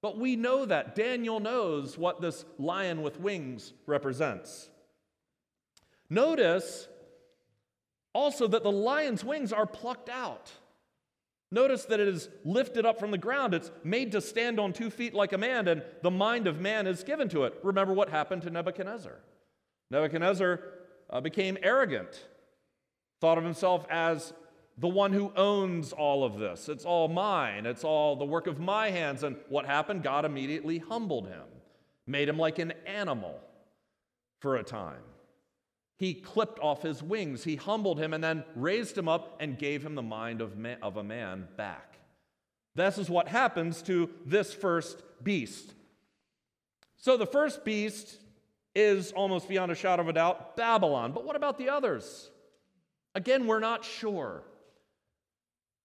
But 0.00 0.18
we 0.18 0.34
know 0.34 0.64
that. 0.64 0.96
Daniel 0.96 1.38
knows 1.38 1.96
what 1.96 2.20
this 2.20 2.44
lion 2.58 3.02
with 3.02 3.20
wings 3.20 3.72
represents. 3.86 4.68
Notice 6.10 6.88
also 8.12 8.48
that 8.48 8.64
the 8.64 8.72
lion's 8.72 9.24
wings 9.24 9.52
are 9.52 9.64
plucked 9.64 10.08
out. 10.08 10.50
Notice 11.52 11.84
that 11.84 12.00
it 12.00 12.08
is 12.08 12.30
lifted 12.46 12.86
up 12.86 12.98
from 12.98 13.10
the 13.10 13.18
ground. 13.18 13.52
It's 13.52 13.70
made 13.84 14.12
to 14.12 14.22
stand 14.22 14.58
on 14.58 14.72
two 14.72 14.88
feet 14.88 15.12
like 15.12 15.34
a 15.34 15.38
man, 15.38 15.68
and 15.68 15.82
the 16.00 16.10
mind 16.10 16.46
of 16.46 16.58
man 16.58 16.86
is 16.86 17.04
given 17.04 17.28
to 17.28 17.44
it. 17.44 17.60
Remember 17.62 17.92
what 17.92 18.08
happened 18.08 18.40
to 18.42 18.50
Nebuchadnezzar. 18.50 19.18
Nebuchadnezzar 19.90 20.60
uh, 21.10 21.20
became 21.20 21.58
arrogant, 21.62 22.24
thought 23.20 23.36
of 23.36 23.44
himself 23.44 23.86
as 23.90 24.32
the 24.78 24.88
one 24.88 25.12
who 25.12 25.30
owns 25.36 25.92
all 25.92 26.24
of 26.24 26.38
this. 26.38 26.70
It's 26.70 26.86
all 26.86 27.08
mine, 27.08 27.66
it's 27.66 27.84
all 27.84 28.16
the 28.16 28.24
work 28.24 28.46
of 28.46 28.58
my 28.58 28.88
hands. 28.88 29.22
And 29.22 29.36
what 29.50 29.66
happened? 29.66 30.02
God 30.02 30.24
immediately 30.24 30.78
humbled 30.78 31.28
him, 31.28 31.44
made 32.06 32.30
him 32.30 32.38
like 32.38 32.60
an 32.60 32.72
animal 32.86 33.38
for 34.40 34.56
a 34.56 34.64
time. 34.64 35.02
He 36.02 36.14
clipped 36.14 36.58
off 36.58 36.82
his 36.82 37.00
wings, 37.00 37.44
he 37.44 37.54
humbled 37.54 38.00
him, 38.00 38.12
and 38.12 38.24
then 38.24 38.42
raised 38.56 38.98
him 38.98 39.06
up 39.06 39.36
and 39.38 39.56
gave 39.56 39.86
him 39.86 39.94
the 39.94 40.02
mind 40.02 40.40
of, 40.40 40.58
man, 40.58 40.78
of 40.82 40.96
a 40.96 41.04
man 41.04 41.46
back. 41.56 42.00
This 42.74 42.98
is 42.98 43.08
what 43.08 43.28
happens 43.28 43.82
to 43.82 44.10
this 44.26 44.52
first 44.52 45.00
beast. 45.22 45.72
So 46.96 47.16
the 47.16 47.24
first 47.24 47.64
beast 47.64 48.18
is 48.74 49.12
almost 49.12 49.48
beyond 49.48 49.70
a 49.70 49.76
shadow 49.76 50.02
of 50.02 50.08
a 50.08 50.12
doubt 50.12 50.56
Babylon. 50.56 51.12
But 51.12 51.24
what 51.24 51.36
about 51.36 51.56
the 51.56 51.68
others? 51.68 52.32
Again, 53.14 53.46
we're 53.46 53.60
not 53.60 53.84
sure. 53.84 54.42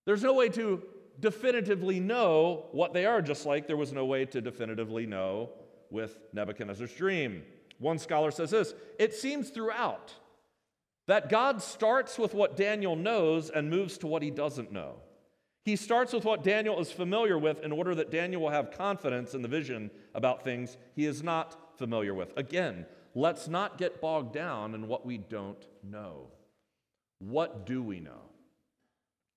There's 0.08 0.24
no 0.24 0.34
way 0.34 0.50
to 0.50 0.82
definitively 1.20 2.00
know 2.00 2.70
what 2.72 2.92
they 2.92 3.06
are, 3.06 3.22
just 3.22 3.46
like 3.46 3.68
there 3.68 3.78
was 3.78 3.94
no 3.94 4.06
way 4.06 4.26
to 4.26 4.42
definitively 4.42 5.06
know 5.06 5.52
with 5.92 6.18
Nebuchadnezzar's 6.34 6.96
dream. 6.96 7.44
One 7.80 8.00
scholar 8.00 8.32
says 8.32 8.52
this 8.52 8.74
it 9.00 9.14
seems 9.14 9.50
throughout 9.50 10.14
that 11.08 11.30
God 11.30 11.62
starts 11.62 12.18
with 12.18 12.34
what 12.34 12.58
Daniel 12.58 12.96
knows 12.96 13.50
and 13.50 13.70
moves 13.70 13.98
to 14.00 14.08
what 14.08 14.22
he 14.22 14.32
doesn't 14.32 14.72
know. 14.72 14.96
He 15.64 15.76
starts 15.76 16.14
with 16.14 16.24
what 16.24 16.44
Daniel 16.44 16.80
is 16.80 16.92
familiar 16.92 17.38
with 17.38 17.62
in 17.62 17.72
order 17.72 17.94
that 17.96 18.12
Daniel 18.12 18.42
will 18.42 18.50
have 18.50 18.72
confidence 18.72 19.34
in 19.34 19.42
the 19.42 19.48
vision 19.48 19.92
about 20.16 20.44
things 20.44 20.78
he 20.96 21.06
is 21.06 21.24
not 21.24 21.78
familiar 21.78 22.14
with. 22.14 22.32
Again, 22.38 22.86
let's 23.16 23.48
not 23.48 23.78
get 23.78 24.00
bogged 24.00 24.34
down 24.34 24.74
in 24.74 24.88
what 24.88 25.06
we 25.06 25.18
don't 25.18 25.66
know. 25.84 26.28
What 27.20 27.66
do 27.66 27.82
we 27.84 28.00
know? 28.00 28.22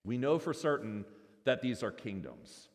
We 0.05 0.18
know 0.18 0.38
for 0.38 0.55
certain 0.55 1.05
that 1.44 1.62
these 1.62 1.83
are 1.83 1.90
kingdoms, 1.90 2.68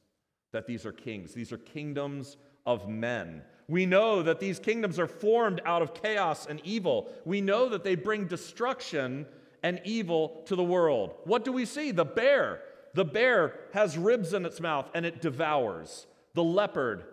that 0.52 0.68
these 0.68 0.86
are 0.86 0.92
kings. 0.92 1.34
These 1.34 1.52
are 1.52 1.58
kingdoms 1.58 2.38
of 2.66 2.90
men. 2.90 3.42
We 3.68 3.86
know 3.86 4.22
that 4.22 4.40
these 4.40 4.60
kingdoms 4.60 5.00
are 5.00 5.08
formed 5.08 5.62
out 5.66 5.82
of 5.82 5.94
chaos 5.94 6.46
and 6.46 6.62
evil. 6.64 7.12
We 7.26 7.42
know 7.42 7.70
that 7.70 7.84
they 7.84 7.96
bring 7.96 8.28
destruction 8.28 9.26
and 9.64 9.82
evil 9.84 10.44
to 10.46 10.56
the 10.56 10.64
world. 10.64 11.16
What 11.24 11.44
do 11.44 11.52
we 11.52 11.66
see? 11.66 11.92
The 11.92 12.06
bear. 12.06 12.62
The 12.94 13.06
bear 13.06 13.60
has 13.74 13.98
ribs 13.98 14.34
in 14.34 14.46
its 14.46 14.62
mouth 14.62 14.90
and 14.94 15.06
it 15.06 15.22
devours. 15.22 16.06
The 16.34 16.44
leopard 16.44 17.06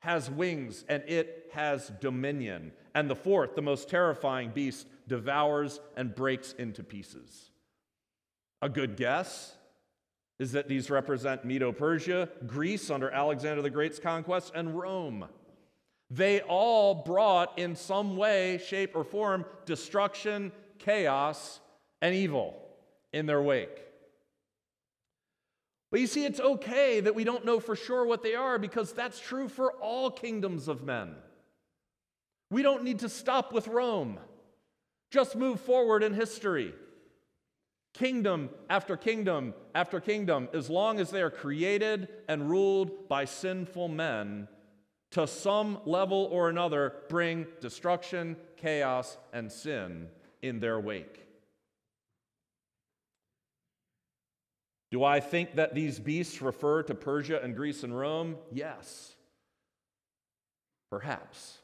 has 0.00 0.30
wings 0.30 0.84
and 0.88 1.02
it 1.08 1.50
has 1.52 1.90
dominion. 2.00 2.72
And 2.94 3.10
the 3.10 3.16
fourth, 3.16 3.56
the 3.56 3.62
most 3.62 3.88
terrifying 3.88 4.50
beast, 4.50 4.86
devours 5.08 5.80
and 5.96 6.14
breaks 6.14 6.52
into 6.52 6.84
pieces. 6.84 7.50
A 8.62 8.68
good 8.68 8.96
guess 8.96 9.56
is 10.38 10.52
that 10.52 10.68
these 10.68 10.90
represent 10.90 11.44
Medo 11.44 11.72
Persia, 11.72 12.28
Greece 12.46 12.90
under 12.90 13.10
Alexander 13.10 13.60
the 13.60 13.70
Great's 13.70 13.98
conquest, 13.98 14.52
and 14.54 14.78
Rome. 14.78 15.26
They 16.10 16.40
all 16.40 16.94
brought, 16.94 17.58
in 17.58 17.76
some 17.76 18.16
way, 18.16 18.60
shape, 18.66 18.96
or 18.96 19.04
form, 19.04 19.44
destruction, 19.66 20.52
chaos, 20.78 21.60
and 22.00 22.14
evil 22.14 22.54
in 23.12 23.26
their 23.26 23.42
wake. 23.42 23.84
But 25.90 26.00
you 26.00 26.06
see, 26.06 26.24
it's 26.24 26.40
okay 26.40 27.00
that 27.00 27.14
we 27.14 27.24
don't 27.24 27.44
know 27.44 27.60
for 27.60 27.76
sure 27.76 28.04
what 28.04 28.22
they 28.22 28.34
are 28.34 28.58
because 28.58 28.92
that's 28.92 29.20
true 29.20 29.48
for 29.48 29.72
all 29.72 30.10
kingdoms 30.10 30.68
of 30.68 30.82
men. 30.82 31.14
We 32.50 32.62
don't 32.62 32.84
need 32.84 33.00
to 33.00 33.08
stop 33.08 33.52
with 33.52 33.68
Rome, 33.68 34.18
just 35.10 35.36
move 35.36 35.60
forward 35.60 36.02
in 36.02 36.14
history 36.14 36.74
kingdom 37.98 38.48
after 38.70 38.96
kingdom 38.96 39.52
after 39.74 40.00
kingdom, 40.00 40.48
as 40.52 40.70
long 40.70 41.00
as 41.00 41.10
they 41.10 41.20
are 41.20 41.30
created 41.30 42.08
and 42.28 42.48
ruled 42.48 43.08
by 43.08 43.24
sinful 43.24 43.88
men, 43.88 44.48
to 45.10 45.26
some 45.26 45.78
level 45.86 46.28
or 46.30 46.48
another, 46.48 46.94
bring 47.08 47.46
destruction, 47.60 48.36
chaos, 48.56 49.16
and 49.32 49.50
sin 49.50 50.08
in 50.42 50.60
their 50.60 50.78
wake. 50.78 51.26
Do 54.90 55.04
I 55.04 55.20
think 55.20 55.56
that 55.56 55.74
these 55.74 55.98
beasts 55.98 56.40
refer 56.40 56.82
to 56.84 56.94
Persia 56.94 57.42
and 57.42 57.54
Greece 57.54 57.82
and 57.82 57.96
Rome? 57.96 58.36
Yes. 58.52 59.14
Perhaps. 60.90 61.58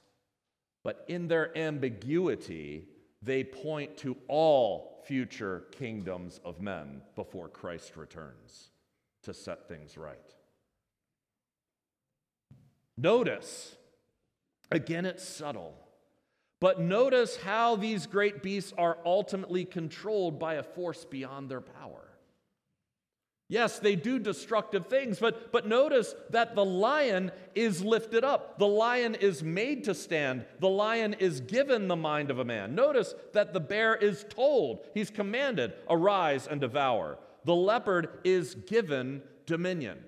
But 0.83 1.05
in 1.09 1.29
their 1.29 1.57
ambiguity, 1.57 2.87
they 3.23 3.43
point 3.43 3.97
to 3.99 4.17
all 4.29 5.03
future 5.07 5.65
kingdoms 5.73 6.41
of 6.45 6.61
men 6.61 7.01
before 7.15 7.49
Christ 7.49 7.97
returns 7.97 8.71
to 9.23 9.33
set 9.33 9.69
things 9.69 9.97
right. 9.97 10.35
Notice, 12.97 13.77
again, 14.71 15.05
it's 15.05 15.27
subtle, 15.27 15.75
but 16.61 16.81
notice 16.81 17.37
how 17.37 17.77
these 17.77 18.07
great 18.07 18.43
beasts 18.43 18.73
are 18.79 18.99
ultimately 19.05 19.65
controlled 19.65 20.39
by 20.39 20.55
a 20.55 20.63
force 20.63 21.05
beyond 21.05 21.51
their 21.51 21.61
power. 21.61 22.01
Yes, 23.49 23.79
they 23.79 23.95
do 23.95 24.19
destructive 24.19 24.87
things, 24.87 25.19
but, 25.19 25.53
but 25.53 25.67
notice 25.67 26.15
that 26.31 26.55
the 26.55 26.65
lion 26.65 27.31
is 27.55 27.85
lifted 27.85 28.25
up. 28.25 28.59
The 28.59 28.67
lion 28.67 29.15
is 29.17 29.43
made 29.43 29.85
to 29.85 29.95
stand. 29.95 30.47
The 30.61 30.69
lion 30.69 31.15
is 31.15 31.41
given 31.41 31.87
the 31.87 31.97
mind 31.97 32.31
of 32.31 32.39
a 32.39 32.45
man. 32.45 32.75
Notice 32.75 33.15
that 33.35 33.53
the 33.53 33.61
bear 33.61 33.95
is 33.95 34.25
told, 34.31 34.87
he's 34.95 35.11
commanded, 35.11 35.75
arise 35.91 36.47
and 36.47 36.61
devour. 36.61 37.19
The 37.45 37.55
leopard 37.55 38.21
is 38.25 38.55
given 38.55 39.23
dominion. 39.45 40.03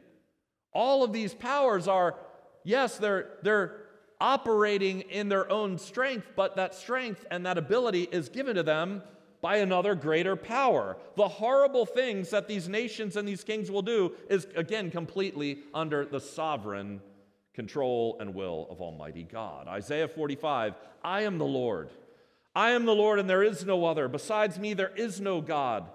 All 0.72 1.04
of 1.04 1.12
these 1.12 1.34
powers 1.34 1.86
are, 1.88 2.16
yes, 2.66 2.98
they're, 2.98 3.28
they're 3.42 3.76
operating 4.20 5.02
in 5.02 5.28
their 5.28 5.50
own 5.50 5.78
strength, 5.78 6.26
but 6.36 6.56
that 6.56 6.74
strength 6.74 7.24
and 7.30 7.46
that 7.46 7.56
ability 7.56 8.08
is 8.10 8.28
given 8.28 8.56
to 8.56 8.62
them 8.62 9.02
by 9.40 9.58
another 9.58 9.94
greater 9.94 10.34
power. 10.34 10.96
The 11.16 11.28
horrible 11.28 11.86
things 11.86 12.30
that 12.30 12.48
these 12.48 12.68
nations 12.68 13.16
and 13.16 13.26
these 13.26 13.44
kings 13.44 13.70
will 13.70 13.82
do 13.82 14.12
is, 14.28 14.46
again, 14.56 14.90
completely 14.90 15.60
under 15.72 16.04
the 16.04 16.20
sovereign 16.20 17.00
control 17.54 18.16
and 18.20 18.34
will 18.34 18.66
of 18.70 18.80
Almighty 18.80 19.22
God. 19.22 19.68
Isaiah 19.68 20.08
45 20.08 20.74
I 21.04 21.22
am 21.22 21.38
the 21.38 21.44
Lord. 21.44 21.90
I 22.54 22.70
am 22.70 22.86
the 22.86 22.94
Lord, 22.94 23.18
and 23.18 23.28
there 23.28 23.42
is 23.42 23.64
no 23.64 23.84
other. 23.84 24.08
Besides 24.08 24.58
me, 24.58 24.74
there 24.74 24.92
is 24.96 25.20
no 25.20 25.40
God. 25.40 25.86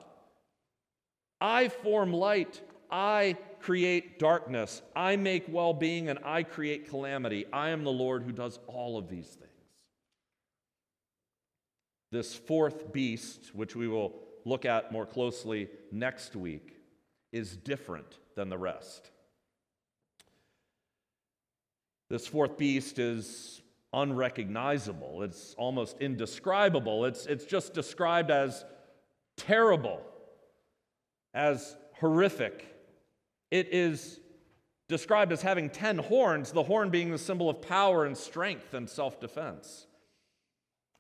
I 1.42 1.70
form 1.70 2.14
light. 2.14 2.62
I 2.92 3.38
create 3.62 4.20
darkness. 4.20 4.82
I 4.96 5.16
make 5.16 5.46
well 5.48 5.74
being, 5.74 6.10
and 6.10 6.20
I 6.24 6.44
create 6.44 6.90
calamity. 6.90 7.46
I 7.54 7.70
am 7.70 7.84
the 7.84 7.92
Lord 7.92 8.24
who 8.24 8.32
does 8.32 8.60
all 8.68 8.98
of 8.98 9.08
these 9.08 9.28
things. 9.28 9.52
This 12.12 12.36
fourth 12.36 12.92
beast, 12.92 13.56
which 13.56 13.76
we 13.76 13.88
will 13.88 14.14
look 14.44 14.66
at 14.66 14.92
more 14.92 15.06
closely 15.06 15.70
next 15.92 16.36
week, 16.36 16.78
is 17.32 17.56
different 17.56 18.18
than 18.36 18.50
the 18.50 18.58
rest. 18.58 19.12
This 22.10 22.28
fourth 22.28 22.58
beast 22.58 23.00
is 23.00 23.62
unrecognizable, 23.94 25.24
it's 25.24 25.54
almost 25.58 25.98
indescribable. 26.00 27.06
It's, 27.06 27.26
it's 27.26 27.46
just 27.46 27.74
described 27.74 28.32
as 28.32 28.66
terrible, 29.38 30.02
as 31.34 31.76
horrific. 31.94 32.71
It 33.52 33.74
is 33.74 34.20
described 34.88 35.32
as 35.32 35.42
having 35.42 35.70
10 35.70 36.00
horns, 36.00 36.52
the 36.52 36.64
horn 36.64 36.90
being 36.90 37.12
the 37.12 37.18
symbol 37.18 37.50
of 37.50 37.62
power 37.62 38.06
and 38.06 38.18
strength 38.18 38.74
and 38.74 38.90
self 38.90 39.20
defense. 39.20 39.86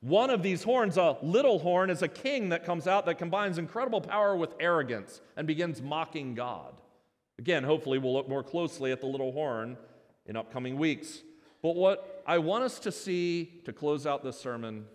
One 0.02 0.32
of 0.32 0.41
these 0.41 0.64
horns, 0.64 0.97
a 0.97 1.18
little 1.22 1.60
horn, 1.60 1.89
is 1.89 2.02
a 2.02 2.08
king 2.08 2.49
that 2.49 2.66
comes 2.66 2.88
out 2.88 3.06
that 3.06 3.20
combines 3.20 3.58
incredible 3.58 4.02
power 4.02 4.36
with 4.36 4.56
arrogance 4.60 5.22
and 5.38 5.45
begins 5.45 5.82
mocking 5.82 6.34
God. 6.34 6.82
Again, 7.38 7.64
hopefully, 7.64 7.99
we'll 7.99 8.14
look 8.14 8.28
more 8.28 8.43
closely 8.43 8.91
at 8.91 8.99
the 8.99 9.08
little 9.08 9.32
horn 9.32 9.78
in 10.26 10.36
upcoming 10.36 10.78
weeks. 10.78 11.22
But 11.62 11.76
what 11.76 12.24
I 12.26 12.39
want 12.39 12.64
us 12.64 12.80
to 12.80 12.91
see 12.91 13.62
to 13.66 13.74
close 13.74 14.08
out 14.08 14.24
this 14.24 14.39
sermon 14.39 14.86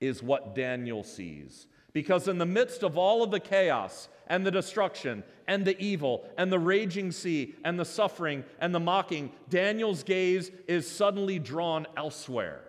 is 0.00 0.22
what 0.22 0.54
Daniel 0.54 1.02
sees. 1.02 1.66
Because 1.96 2.28
in 2.28 2.36
the 2.36 2.44
midst 2.44 2.82
of 2.82 2.98
all 2.98 3.22
of 3.22 3.30
the 3.30 3.40
chaos 3.40 4.10
and 4.26 4.44
the 4.44 4.50
destruction 4.50 5.24
and 5.48 5.64
the 5.64 5.80
evil 5.82 6.28
and 6.36 6.52
the 6.52 6.58
raging 6.58 7.10
sea 7.10 7.54
and 7.64 7.80
the 7.80 7.86
suffering 7.86 8.44
and 8.60 8.74
the 8.74 8.78
mocking, 8.78 9.32
Daniel's 9.48 10.02
gaze 10.02 10.50
is 10.68 10.86
suddenly 10.86 11.38
drawn 11.38 11.86
elsewhere. 11.96 12.60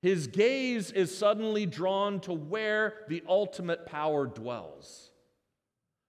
His 0.00 0.26
gaze 0.26 0.90
is 0.90 1.14
suddenly 1.14 1.66
drawn 1.66 2.18
to 2.20 2.32
where 2.32 2.94
the 3.08 3.22
ultimate 3.28 3.84
power 3.84 4.24
dwells. 4.26 5.10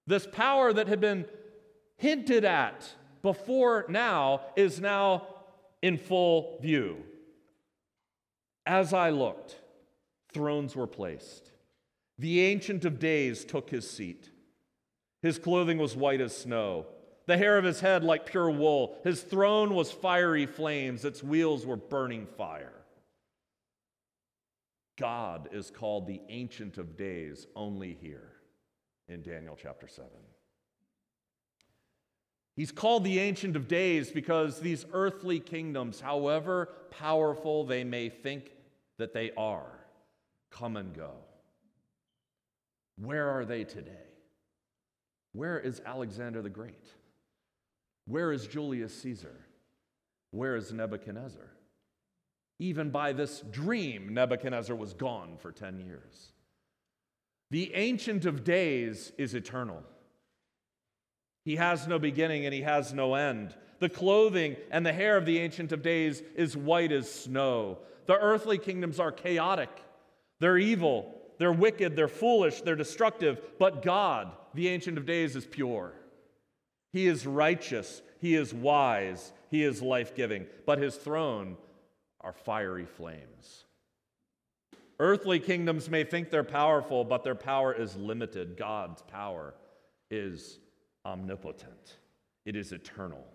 This 0.08 0.26
power 0.26 0.72
that 0.72 0.88
had 0.88 1.02
been 1.02 1.26
hinted 1.98 2.46
at 2.46 2.96
before 3.24 3.88
now 3.90 4.40
is 4.56 4.80
now 4.80 5.28
in 5.82 5.98
full 5.98 6.60
view. 6.62 7.04
As 8.66 8.94
I 8.94 9.10
looked, 9.10 9.60
thrones 10.32 10.78
were 10.78 10.88
placed. 10.88 11.52
The 12.18 12.42
Ancient 12.42 12.86
of 12.86 13.00
Days 13.00 13.44
took 13.44 13.70
his 13.70 13.90
seat. 13.90 14.30
His 15.22 15.38
clothing 15.38 15.78
was 15.78 15.96
white 15.96 16.22
as 16.22 16.38
snow, 16.38 16.86
the 17.26 17.38
hair 17.38 17.58
of 17.58 17.64
his 17.64 17.80
head 17.80 18.04
like 18.04 18.26
pure 18.26 18.50
wool. 18.50 19.00
His 19.04 19.22
throne 19.22 19.74
was 19.74 19.92
fiery 19.92 20.46
flames, 20.46 21.04
its 21.04 21.24
wheels 21.24 21.66
were 21.66 21.76
burning 21.76 22.28
fire. 22.38 22.72
God 24.98 25.50
is 25.52 25.72
called 25.72 26.08
the 26.08 26.22
Ancient 26.30 26.78
of 26.78 26.96
Days 26.96 27.48
only 27.56 27.98
here 28.00 28.32
in 29.10 29.22
Daniel 29.22 29.58
chapter 29.62 29.88
7. 29.88 30.10
He's 32.56 32.72
called 32.72 33.04
the 33.04 33.20
Ancient 33.20 33.58
of 33.58 33.68
Days 33.68 34.12
because 34.12 34.62
these 34.62 34.86
earthly 34.94 35.42
kingdoms, 35.42 36.00
however 36.00 36.70
powerful 36.92 37.66
they 37.66 37.84
may 37.84 38.08
think 38.08 38.52
that 38.98 39.14
they 39.14 39.32
are, 39.36 39.80
come 40.52 40.78
and 40.78 40.94
go. 40.94 41.25
Where 42.98 43.30
are 43.30 43.46
they 43.46 43.64
today? 43.64 43.92
Where 45.34 45.60
is 45.60 45.82
Alexander 45.86 46.42
the 46.42 46.50
Great? 46.50 46.88
Where 48.08 48.32
is 48.32 48.48
Julius 48.48 48.94
Caesar? 49.02 49.36
Where 50.32 50.56
is 50.56 50.72
Nebuchadnezzar? 50.72 51.52
Even 52.60 52.90
by 52.90 53.12
this 53.12 53.42
dream, 53.52 54.14
Nebuchadnezzar 54.14 54.76
was 54.76 54.94
gone 54.94 55.38
for 55.38 55.52
10 55.52 55.80
years. 55.82 56.32
The 57.52 57.74
Ancient 57.74 58.26
of 58.26 58.44
Days 58.44 59.12
is 59.18 59.34
eternal. 59.34 59.84
He 61.44 61.58
has 61.58 61.88
no 61.88 62.00
beginning 62.00 62.46
and 62.46 62.54
he 62.54 62.62
has 62.62 62.94
no 62.94 63.16
end. 63.16 63.56
The 63.80 63.90
clothing 63.90 64.56
and 64.72 64.86
the 64.86 64.94
hair 64.94 65.18
of 65.18 65.26
the 65.26 65.40
Ancient 65.40 65.72
of 65.72 65.82
Days 65.82 66.24
is 66.36 66.56
white 66.56 66.92
as 66.92 67.12
snow. 67.12 67.80
The 68.08 68.18
earthly 68.18 68.58
kingdoms 68.58 69.00
are 69.00 69.12
chaotic, 69.12 69.70
they're 70.40 70.58
evil, 70.58 71.25
they're 71.38 71.52
wicked, 71.52 71.96
they're 71.96 72.08
foolish, 72.08 72.62
they're 72.62 72.76
destructive. 72.76 73.42
But 73.60 73.82
God, 73.82 74.32
the 74.54 74.68
Ancient 74.70 74.98
of 74.98 75.06
Days, 75.06 75.36
is 75.36 75.46
pure. 75.46 75.94
He 76.94 77.08
is 77.08 77.28
righteous, 77.28 78.02
He 78.20 78.36
is 78.36 78.54
wise, 78.54 79.34
He 79.52 79.64
is 79.64 79.82
life 79.82 80.16
giving. 80.16 80.46
But 80.66 80.80
His 80.80 80.96
throne 80.96 81.58
are 82.22 82.34
fiery 82.34 82.86
flames. 82.86 83.66
Earthly 85.00 85.40
kingdoms 85.40 85.90
may 85.90 86.06
think 86.06 86.30
they're 86.30 86.44
powerful, 86.44 87.04
but 87.04 87.24
their 87.24 87.36
power 87.36 87.74
is 87.74 87.98
limited. 87.98 88.56
God's 88.56 89.02
power 89.02 89.54
is 90.10 90.60
omnipotent, 91.06 91.98
it 92.46 92.56
is 92.56 92.72
eternal. 92.72 93.26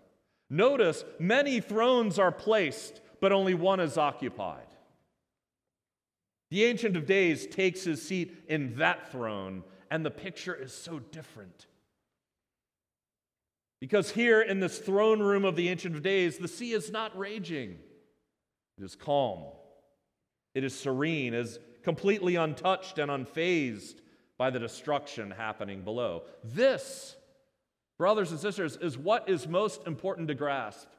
Notice 0.49 1.05
many 1.17 1.61
thrones 1.61 2.19
are 2.19 2.31
placed, 2.31 2.99
but 3.21 3.31
only 3.31 3.53
one 3.53 3.79
is 3.79 3.97
occupied. 3.97 4.65
The 6.51 6.65
Ancient 6.65 6.97
of 6.97 7.05
Days 7.05 7.47
takes 7.47 7.85
his 7.85 8.01
seat 8.01 8.37
in 8.49 8.75
that 8.75 9.09
throne, 9.09 9.63
and 9.89 10.05
the 10.05 10.11
picture 10.11 10.53
is 10.53 10.73
so 10.73 10.99
different. 10.99 11.65
Because 13.79 14.11
here 14.11 14.41
in 14.41 14.59
this 14.59 14.77
throne 14.77 15.21
room 15.21 15.45
of 15.45 15.55
the 15.55 15.69
Ancient 15.69 15.95
of 15.95 16.03
Days, 16.03 16.37
the 16.37 16.49
sea 16.49 16.73
is 16.73 16.91
not 16.91 17.17
raging, 17.17 17.79
it 18.77 18.83
is 18.83 18.95
calm, 18.95 19.45
it 20.53 20.65
is 20.65 20.77
serene, 20.77 21.33
is 21.33 21.57
completely 21.83 22.35
untouched 22.35 22.99
and 22.99 23.09
unfazed 23.09 24.01
by 24.37 24.49
the 24.49 24.59
destruction 24.59 25.31
happening 25.31 25.83
below. 25.83 26.23
This, 26.43 27.15
brothers 27.97 28.29
and 28.31 28.39
sisters, 28.41 28.75
is 28.75 28.97
what 28.97 29.29
is 29.29 29.47
most 29.47 29.87
important 29.87 30.27
to 30.27 30.35
grasp. 30.35 30.89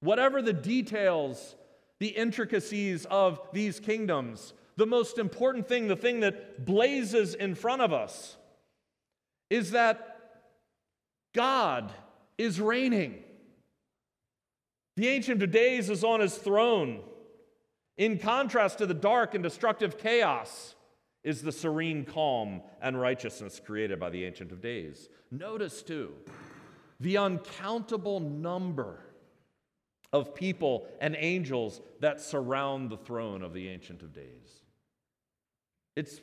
Whatever 0.00 0.42
the 0.42 0.52
details 0.52 1.56
the 2.02 2.08
intricacies 2.08 3.06
of 3.12 3.40
these 3.52 3.78
kingdoms. 3.78 4.54
The 4.74 4.86
most 4.86 5.18
important 5.18 5.68
thing, 5.68 5.86
the 5.86 5.94
thing 5.94 6.18
that 6.20 6.66
blazes 6.66 7.34
in 7.34 7.54
front 7.54 7.80
of 7.80 7.92
us, 7.92 8.36
is 9.50 9.70
that 9.70 10.18
God 11.32 11.92
is 12.36 12.60
reigning. 12.60 13.22
The 14.96 15.06
Ancient 15.06 15.44
of 15.44 15.52
Days 15.52 15.90
is 15.90 16.02
on 16.02 16.18
his 16.18 16.34
throne. 16.34 17.02
In 17.96 18.18
contrast 18.18 18.78
to 18.78 18.86
the 18.86 18.94
dark 18.94 19.34
and 19.34 19.44
destructive 19.44 19.96
chaos, 19.96 20.74
is 21.22 21.40
the 21.40 21.52
serene 21.52 22.04
calm 22.04 22.62
and 22.80 23.00
righteousness 23.00 23.60
created 23.64 24.00
by 24.00 24.10
the 24.10 24.24
Ancient 24.24 24.50
of 24.50 24.60
Days. 24.60 25.08
Notice, 25.30 25.84
too, 25.84 26.14
the 26.98 27.16
uncountable 27.16 28.18
number 28.18 28.98
of 30.12 30.34
people 30.34 30.86
and 31.00 31.16
angels 31.18 31.80
that 32.00 32.20
surround 32.20 32.90
the 32.90 32.96
throne 32.96 33.42
of 33.42 33.54
the 33.54 33.68
Ancient 33.68 34.02
of 34.02 34.12
Days. 34.12 34.62
It's 35.96 36.20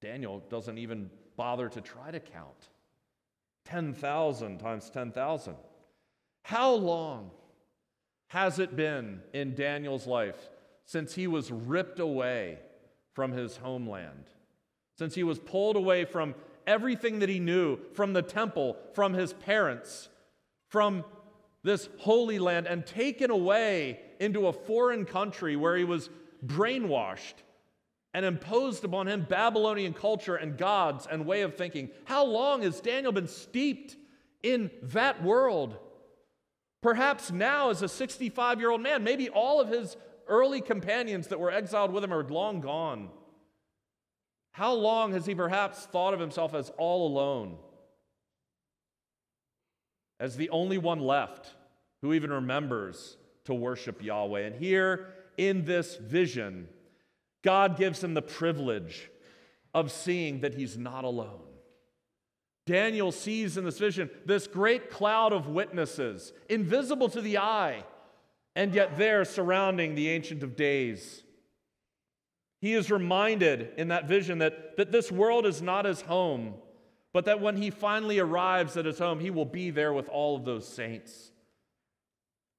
Daniel 0.00 0.42
doesn't 0.48 0.78
even 0.78 1.10
bother 1.36 1.68
to 1.68 1.80
try 1.80 2.10
to 2.10 2.20
count 2.20 2.68
10,000 3.64 4.58
times 4.58 4.90
10,000. 4.90 5.56
How 6.42 6.72
long 6.72 7.30
has 8.28 8.58
it 8.58 8.76
been 8.76 9.20
in 9.32 9.54
Daniel's 9.54 10.06
life 10.06 10.50
since 10.84 11.14
he 11.14 11.26
was 11.26 11.50
ripped 11.50 11.98
away 11.98 12.58
from 13.14 13.32
his 13.32 13.56
homeland? 13.56 14.24
Since 14.96 15.14
he 15.14 15.24
was 15.24 15.38
pulled 15.38 15.76
away 15.76 16.04
from 16.04 16.34
everything 16.66 17.18
that 17.20 17.28
he 17.28 17.40
knew, 17.40 17.78
from 17.94 18.12
the 18.12 18.22
temple, 18.22 18.76
from 18.94 19.14
his 19.14 19.32
parents, 19.32 20.08
from 20.68 21.04
this 21.66 21.88
holy 21.98 22.38
land 22.38 22.66
and 22.66 22.86
taken 22.86 23.30
away 23.30 24.00
into 24.20 24.46
a 24.46 24.52
foreign 24.52 25.04
country 25.04 25.56
where 25.56 25.76
he 25.76 25.84
was 25.84 26.08
brainwashed 26.46 27.34
and 28.14 28.24
imposed 28.24 28.84
upon 28.84 29.08
him 29.08 29.26
Babylonian 29.28 29.92
culture 29.92 30.36
and 30.36 30.56
gods 30.56 31.08
and 31.10 31.26
way 31.26 31.42
of 31.42 31.56
thinking. 31.56 31.90
How 32.04 32.24
long 32.24 32.62
has 32.62 32.80
Daniel 32.80 33.12
been 33.12 33.26
steeped 33.26 33.96
in 34.44 34.70
that 34.80 35.22
world? 35.24 35.76
Perhaps 36.82 37.32
now, 37.32 37.70
as 37.70 37.82
a 37.82 37.88
65 37.88 38.60
year 38.60 38.70
old 38.70 38.80
man, 38.80 39.02
maybe 39.02 39.28
all 39.28 39.60
of 39.60 39.68
his 39.68 39.96
early 40.28 40.60
companions 40.60 41.26
that 41.26 41.40
were 41.40 41.50
exiled 41.50 41.92
with 41.92 42.04
him 42.04 42.14
are 42.14 42.22
long 42.22 42.60
gone. 42.60 43.10
How 44.52 44.72
long 44.72 45.12
has 45.12 45.26
he 45.26 45.34
perhaps 45.34 45.84
thought 45.86 46.14
of 46.14 46.20
himself 46.20 46.54
as 46.54 46.70
all 46.78 47.08
alone? 47.08 47.58
as 50.18 50.36
the 50.36 50.50
only 50.50 50.78
one 50.78 51.00
left 51.00 51.54
who 52.06 52.14
even 52.14 52.30
remembers 52.30 53.16
to 53.44 53.52
worship 53.52 54.00
Yahweh. 54.00 54.40
And 54.40 54.54
here 54.54 55.08
in 55.36 55.64
this 55.64 55.96
vision, 55.96 56.68
God 57.42 57.76
gives 57.76 58.02
him 58.02 58.14
the 58.14 58.22
privilege 58.22 59.10
of 59.74 59.90
seeing 59.90 60.40
that 60.40 60.54
he's 60.54 60.78
not 60.78 61.04
alone. 61.04 61.42
Daniel 62.64 63.10
sees 63.10 63.56
in 63.56 63.64
this 63.64 63.78
vision 63.78 64.08
this 64.24 64.46
great 64.46 64.88
cloud 64.90 65.32
of 65.32 65.48
witnesses, 65.48 66.32
invisible 66.48 67.08
to 67.08 67.20
the 67.20 67.38
eye, 67.38 67.84
and 68.54 68.72
yet 68.72 68.96
there 68.96 69.24
surrounding 69.24 69.94
the 69.94 70.08
Ancient 70.08 70.44
of 70.44 70.56
Days. 70.56 71.24
He 72.60 72.74
is 72.74 72.90
reminded 72.90 73.72
in 73.76 73.88
that 73.88 74.06
vision 74.06 74.38
that, 74.38 74.76
that 74.76 74.92
this 74.92 75.10
world 75.10 75.44
is 75.44 75.60
not 75.60 75.84
his 75.84 76.02
home, 76.02 76.54
but 77.12 77.24
that 77.24 77.40
when 77.40 77.56
he 77.56 77.70
finally 77.70 78.20
arrives 78.20 78.76
at 78.76 78.84
his 78.84 78.98
home, 78.98 79.18
he 79.18 79.30
will 79.30 79.44
be 79.44 79.70
there 79.70 79.92
with 79.92 80.08
all 80.08 80.36
of 80.36 80.44
those 80.44 80.68
saints. 80.68 81.32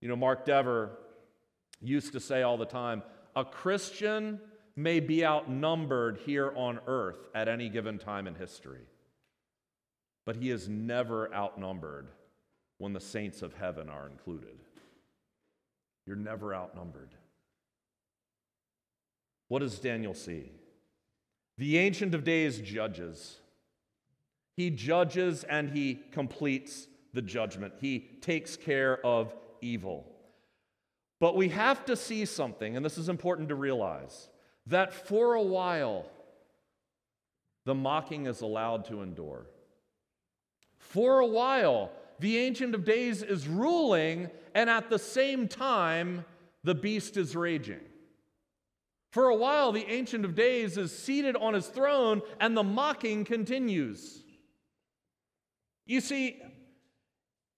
You 0.01 0.07
know, 0.07 0.15
Mark 0.15 0.45
Dever 0.45 0.91
used 1.81 2.13
to 2.13 2.19
say 2.19 2.41
all 2.41 2.57
the 2.57 2.65
time 2.65 3.03
a 3.35 3.45
Christian 3.45 4.39
may 4.75 4.99
be 4.99 5.25
outnumbered 5.25 6.19
here 6.25 6.51
on 6.55 6.79
earth 6.87 7.27
at 7.33 7.47
any 7.47 7.69
given 7.69 7.97
time 7.97 8.27
in 8.27 8.35
history, 8.35 8.85
but 10.25 10.35
he 10.35 10.51
is 10.51 10.69
never 10.69 11.33
outnumbered 11.33 12.09
when 12.77 12.93
the 12.93 12.99
saints 12.99 13.41
of 13.41 13.53
heaven 13.53 13.89
are 13.89 14.07
included. 14.07 14.57
You're 16.05 16.15
never 16.15 16.53
outnumbered. 16.53 17.15
What 19.47 19.59
does 19.59 19.79
Daniel 19.79 20.13
see? 20.13 20.51
The 21.57 21.77
Ancient 21.77 22.13
of 22.13 22.23
Days 22.23 22.59
judges. 22.59 23.37
He 24.55 24.69
judges 24.69 25.43
and 25.43 25.69
he 25.69 26.01
completes 26.11 26.87
the 27.13 27.21
judgment. 27.21 27.73
He 27.81 28.07
takes 28.21 28.55
care 28.55 29.03
of 29.05 29.33
evil. 29.61 30.05
But 31.19 31.35
we 31.35 31.49
have 31.49 31.85
to 31.85 31.95
see 31.95 32.25
something, 32.25 32.75
and 32.75 32.85
this 32.85 32.97
is 32.97 33.09
important 33.09 33.49
to 33.49 33.55
realize 33.55 34.29
that 34.67 34.93
for 34.93 35.33
a 35.33 35.41
while 35.41 36.05
the 37.65 37.75
mocking 37.75 38.27
is 38.27 38.41
allowed 38.41 38.85
to 38.85 39.01
endure. 39.01 39.47
For 40.77 41.19
a 41.19 41.27
while, 41.27 41.91
the 42.19 42.37
Ancient 42.37 42.73
of 42.73 42.85
Days 42.85 43.21
is 43.21 43.47
ruling, 43.47 44.29
and 44.55 44.69
at 44.69 44.89
the 44.89 44.99
same 44.99 45.47
time, 45.47 46.23
the 46.63 46.75
beast 46.75 47.17
is 47.17 47.35
raging. 47.35 47.81
For 49.11 49.27
a 49.27 49.35
while, 49.35 49.71
the 49.71 49.85
Ancient 49.85 50.23
of 50.23 50.35
Days 50.35 50.77
is 50.77 50.97
seated 50.97 51.35
on 51.35 51.53
his 51.53 51.67
throne, 51.67 52.21
and 52.39 52.55
the 52.55 52.63
mocking 52.63 53.25
continues. 53.25 54.23
You 55.85 56.01
see, 56.01 56.41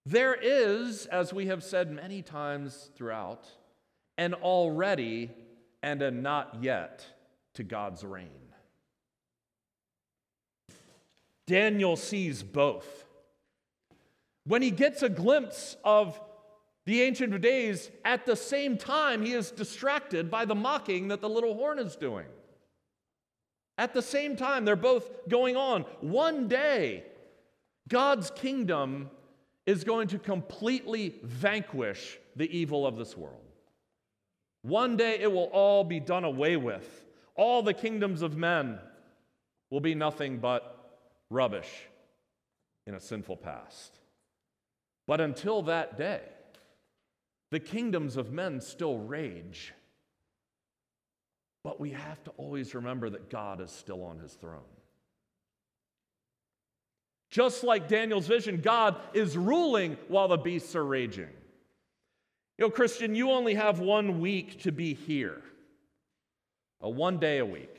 there 0.05 0.33
is, 0.33 1.05
as 1.07 1.33
we 1.33 1.47
have 1.47 1.63
said 1.63 1.91
many 1.91 2.21
times 2.21 2.89
throughout, 2.95 3.47
an 4.17 4.33
already 4.33 5.31
and 5.83 6.01
a 6.01 6.11
not 6.11 6.57
yet 6.61 7.05
to 7.53 7.63
God's 7.63 8.03
reign. 8.03 8.27
Daniel 11.47 11.95
sees 11.95 12.43
both. 12.43 13.05
When 14.45 14.61
he 14.61 14.71
gets 14.71 15.03
a 15.03 15.09
glimpse 15.09 15.77
of 15.83 16.19
the 16.85 17.01
Ancient 17.01 17.33
of 17.33 17.41
Days, 17.41 17.91
at 18.03 18.25
the 18.25 18.35
same 18.35 18.77
time, 18.77 19.23
he 19.23 19.33
is 19.33 19.51
distracted 19.51 20.31
by 20.31 20.45
the 20.45 20.55
mocking 20.55 21.09
that 21.09 21.21
the 21.21 21.29
little 21.29 21.53
horn 21.53 21.79
is 21.79 21.95
doing. 21.95 22.25
At 23.77 23.93
the 23.93 24.01
same 24.01 24.35
time, 24.35 24.65
they're 24.65 24.75
both 24.75 25.27
going 25.29 25.55
on. 25.55 25.83
One 26.01 26.47
day, 26.47 27.03
God's 27.87 28.31
kingdom 28.31 29.09
is 29.69 29.83
going 29.83 30.07
to 30.07 30.17
completely 30.17 31.13
vanquish 31.21 32.17
the 32.35 32.49
evil 32.57 32.87
of 32.87 32.97
this 32.97 33.15
world. 33.15 33.45
One 34.63 34.97
day, 34.97 35.19
it 35.19 35.31
will 35.31 35.51
all 35.53 35.83
be 35.83 35.99
done 35.99 36.23
away 36.23 36.57
with. 36.57 37.05
All 37.35 37.61
the 37.61 37.75
kingdoms 37.75 38.23
of 38.23 38.35
men 38.35 38.79
will 39.69 39.79
be 39.79 39.93
nothing 39.93 40.39
but 40.39 40.97
rubbish 41.29 41.69
in 42.87 42.95
a 42.95 42.99
sinful 42.99 43.37
past. 43.37 43.99
But 45.05 45.21
until 45.21 45.61
that 45.61 45.99
day, 45.99 46.21
the 47.51 47.59
kingdoms 47.59 48.17
of 48.17 48.31
men 48.31 48.61
still 48.61 48.97
rage. 48.97 49.75
But 51.63 51.79
we 51.79 51.91
have 51.91 52.23
to 52.23 52.31
always 52.37 52.73
remember 52.73 53.11
that 53.11 53.29
God 53.29 53.61
is 53.61 53.69
still 53.69 54.03
on 54.03 54.17
his 54.17 54.33
throne. 54.33 54.78
Just 57.29 57.63
like 57.63 57.87
Daniel's 57.87 58.27
vision, 58.27 58.61
God 58.61 58.95
is 59.13 59.37
ruling 59.37 59.97
while 60.07 60.27
the 60.27 60.37
beasts 60.37 60.75
are 60.75 60.85
raging. 60.85 61.29
You 62.57 62.65
know, 62.65 62.69
Christian, 62.69 63.15
you 63.15 63.31
only 63.31 63.53
have 63.53 63.79
one 63.79 64.19
week 64.19 64.63
to 64.63 64.71
be 64.71 64.93
here, 64.93 65.41
a 66.81 66.89
one 66.89 67.17
day 67.17 67.37
a 67.37 67.45
week. 67.45 67.75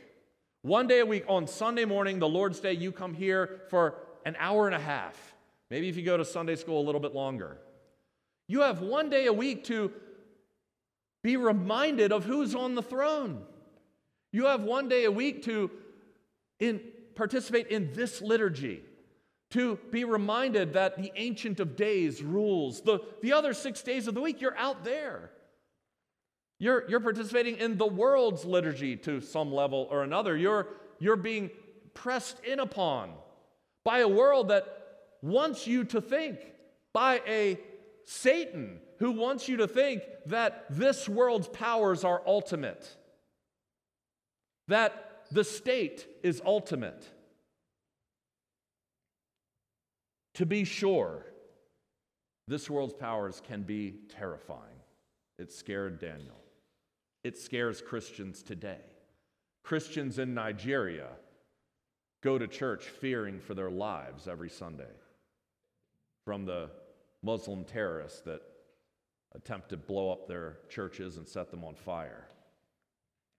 One 0.62 0.86
day 0.86 1.00
a 1.00 1.06
week 1.06 1.24
on 1.26 1.46
Sunday 1.46 1.86
morning, 1.86 2.18
the 2.18 2.28
Lord's 2.28 2.60
Day, 2.60 2.74
you 2.74 2.92
come 2.92 3.14
here 3.14 3.62
for 3.70 3.94
an 4.26 4.36
hour 4.38 4.66
and 4.66 4.74
a 4.74 4.80
half. 4.80 5.34
Maybe 5.70 5.88
if 5.88 5.96
you 5.96 6.02
go 6.02 6.16
to 6.16 6.24
Sunday 6.24 6.56
school 6.56 6.80
a 6.80 6.84
little 6.84 7.00
bit 7.00 7.14
longer. 7.14 7.56
You 8.46 8.60
have 8.60 8.80
one 8.80 9.08
day 9.08 9.26
a 9.26 9.32
week 9.32 9.64
to 9.64 9.92
be 11.22 11.36
reminded 11.36 12.12
of 12.12 12.24
who's 12.24 12.54
on 12.54 12.74
the 12.74 12.82
throne. 12.82 13.42
You 14.32 14.46
have 14.46 14.62
one 14.62 14.88
day 14.88 15.04
a 15.04 15.10
week 15.10 15.44
to 15.44 15.70
in, 16.58 16.80
participate 17.14 17.68
in 17.68 17.92
this 17.92 18.20
liturgy, 18.20 18.82
to 19.50 19.78
be 19.90 20.04
reminded 20.04 20.74
that 20.74 20.96
the 20.96 21.12
Ancient 21.16 21.58
of 21.60 21.76
Days 21.76 22.22
rules. 22.22 22.82
The, 22.82 23.00
the 23.20 23.32
other 23.32 23.52
six 23.52 23.82
days 23.82 24.06
of 24.06 24.14
the 24.14 24.20
week, 24.20 24.40
you're 24.40 24.56
out 24.56 24.84
there. 24.84 25.30
You're, 26.58 26.88
you're 26.88 27.00
participating 27.00 27.56
in 27.56 27.78
the 27.78 27.86
world's 27.86 28.44
liturgy 28.44 28.96
to 28.96 29.20
some 29.20 29.52
level 29.52 29.88
or 29.90 30.02
another. 30.04 30.36
You're, 30.36 30.68
you're 30.98 31.16
being 31.16 31.50
pressed 31.94 32.38
in 32.44 32.60
upon 32.60 33.12
by 33.84 34.00
a 34.00 34.08
world 34.08 34.48
that 34.48 34.66
wants 35.22 35.66
you 35.66 35.84
to 35.84 36.00
think, 36.00 36.38
by 36.92 37.22
a 37.26 37.58
Satan 38.04 38.78
who 38.98 39.12
wants 39.12 39.48
you 39.48 39.56
to 39.58 39.66
think 39.66 40.02
that 40.26 40.66
this 40.70 41.08
world's 41.08 41.48
powers 41.48 42.04
are 42.04 42.22
ultimate, 42.26 42.96
that 44.68 45.24
the 45.30 45.44
state 45.44 46.06
is 46.22 46.42
ultimate. 46.44 47.02
To 50.40 50.46
be 50.46 50.64
sure, 50.64 51.26
this 52.48 52.70
world's 52.70 52.94
powers 52.94 53.42
can 53.46 53.60
be 53.60 53.96
terrifying. 54.08 54.80
It 55.38 55.52
scared 55.52 56.00
Daniel. 56.00 56.40
It 57.22 57.36
scares 57.36 57.82
Christians 57.82 58.42
today. 58.42 58.80
Christians 59.64 60.18
in 60.18 60.32
Nigeria 60.32 61.08
go 62.22 62.38
to 62.38 62.46
church 62.46 62.84
fearing 62.84 63.38
for 63.38 63.52
their 63.52 63.70
lives 63.70 64.26
every 64.26 64.48
Sunday 64.48 64.94
from 66.24 66.46
the 66.46 66.70
Muslim 67.22 67.62
terrorists 67.62 68.22
that 68.22 68.40
attempt 69.34 69.68
to 69.68 69.76
blow 69.76 70.10
up 70.10 70.26
their 70.26 70.56
churches 70.70 71.18
and 71.18 71.28
set 71.28 71.50
them 71.50 71.64
on 71.64 71.74
fire. 71.74 72.24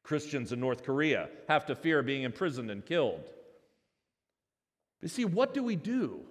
Christians 0.04 0.52
in 0.52 0.60
North 0.60 0.84
Korea 0.84 1.30
have 1.48 1.66
to 1.66 1.74
fear 1.74 2.04
being 2.04 2.22
imprisoned 2.22 2.70
and 2.70 2.86
killed. 2.86 3.28
You 5.02 5.08
see, 5.08 5.26
what 5.26 5.56
do 5.56 5.64
we 5.64 5.76
do? 5.76 6.28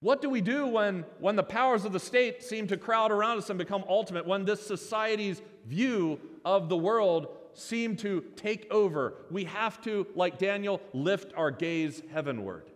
What 0.00 0.22
do 0.22 0.30
we 0.30 0.40
do 0.40 0.66
when, 0.66 1.04
when 1.18 1.36
the 1.36 1.42
powers 1.42 1.84
of 1.84 1.92
the 1.92 2.00
state 2.00 2.42
seem 2.42 2.66
to 2.68 2.78
crowd 2.78 3.12
around 3.12 3.38
us 3.38 3.50
and 3.50 3.58
become 3.58 3.84
ultimate, 3.86 4.26
when 4.26 4.46
this 4.46 4.66
society's 4.66 5.42
view 5.66 6.18
of 6.42 6.70
the 6.70 6.76
world 6.76 7.28
seem 7.52 7.96
to 7.96 8.24
take 8.34 8.66
over? 8.70 9.14
We 9.30 9.44
have 9.44 9.80
to, 9.82 10.06
like 10.14 10.38
Daniel, 10.38 10.80
lift 10.94 11.34
our 11.36 11.50
gaze 11.50 12.02
heavenward. 12.12 12.70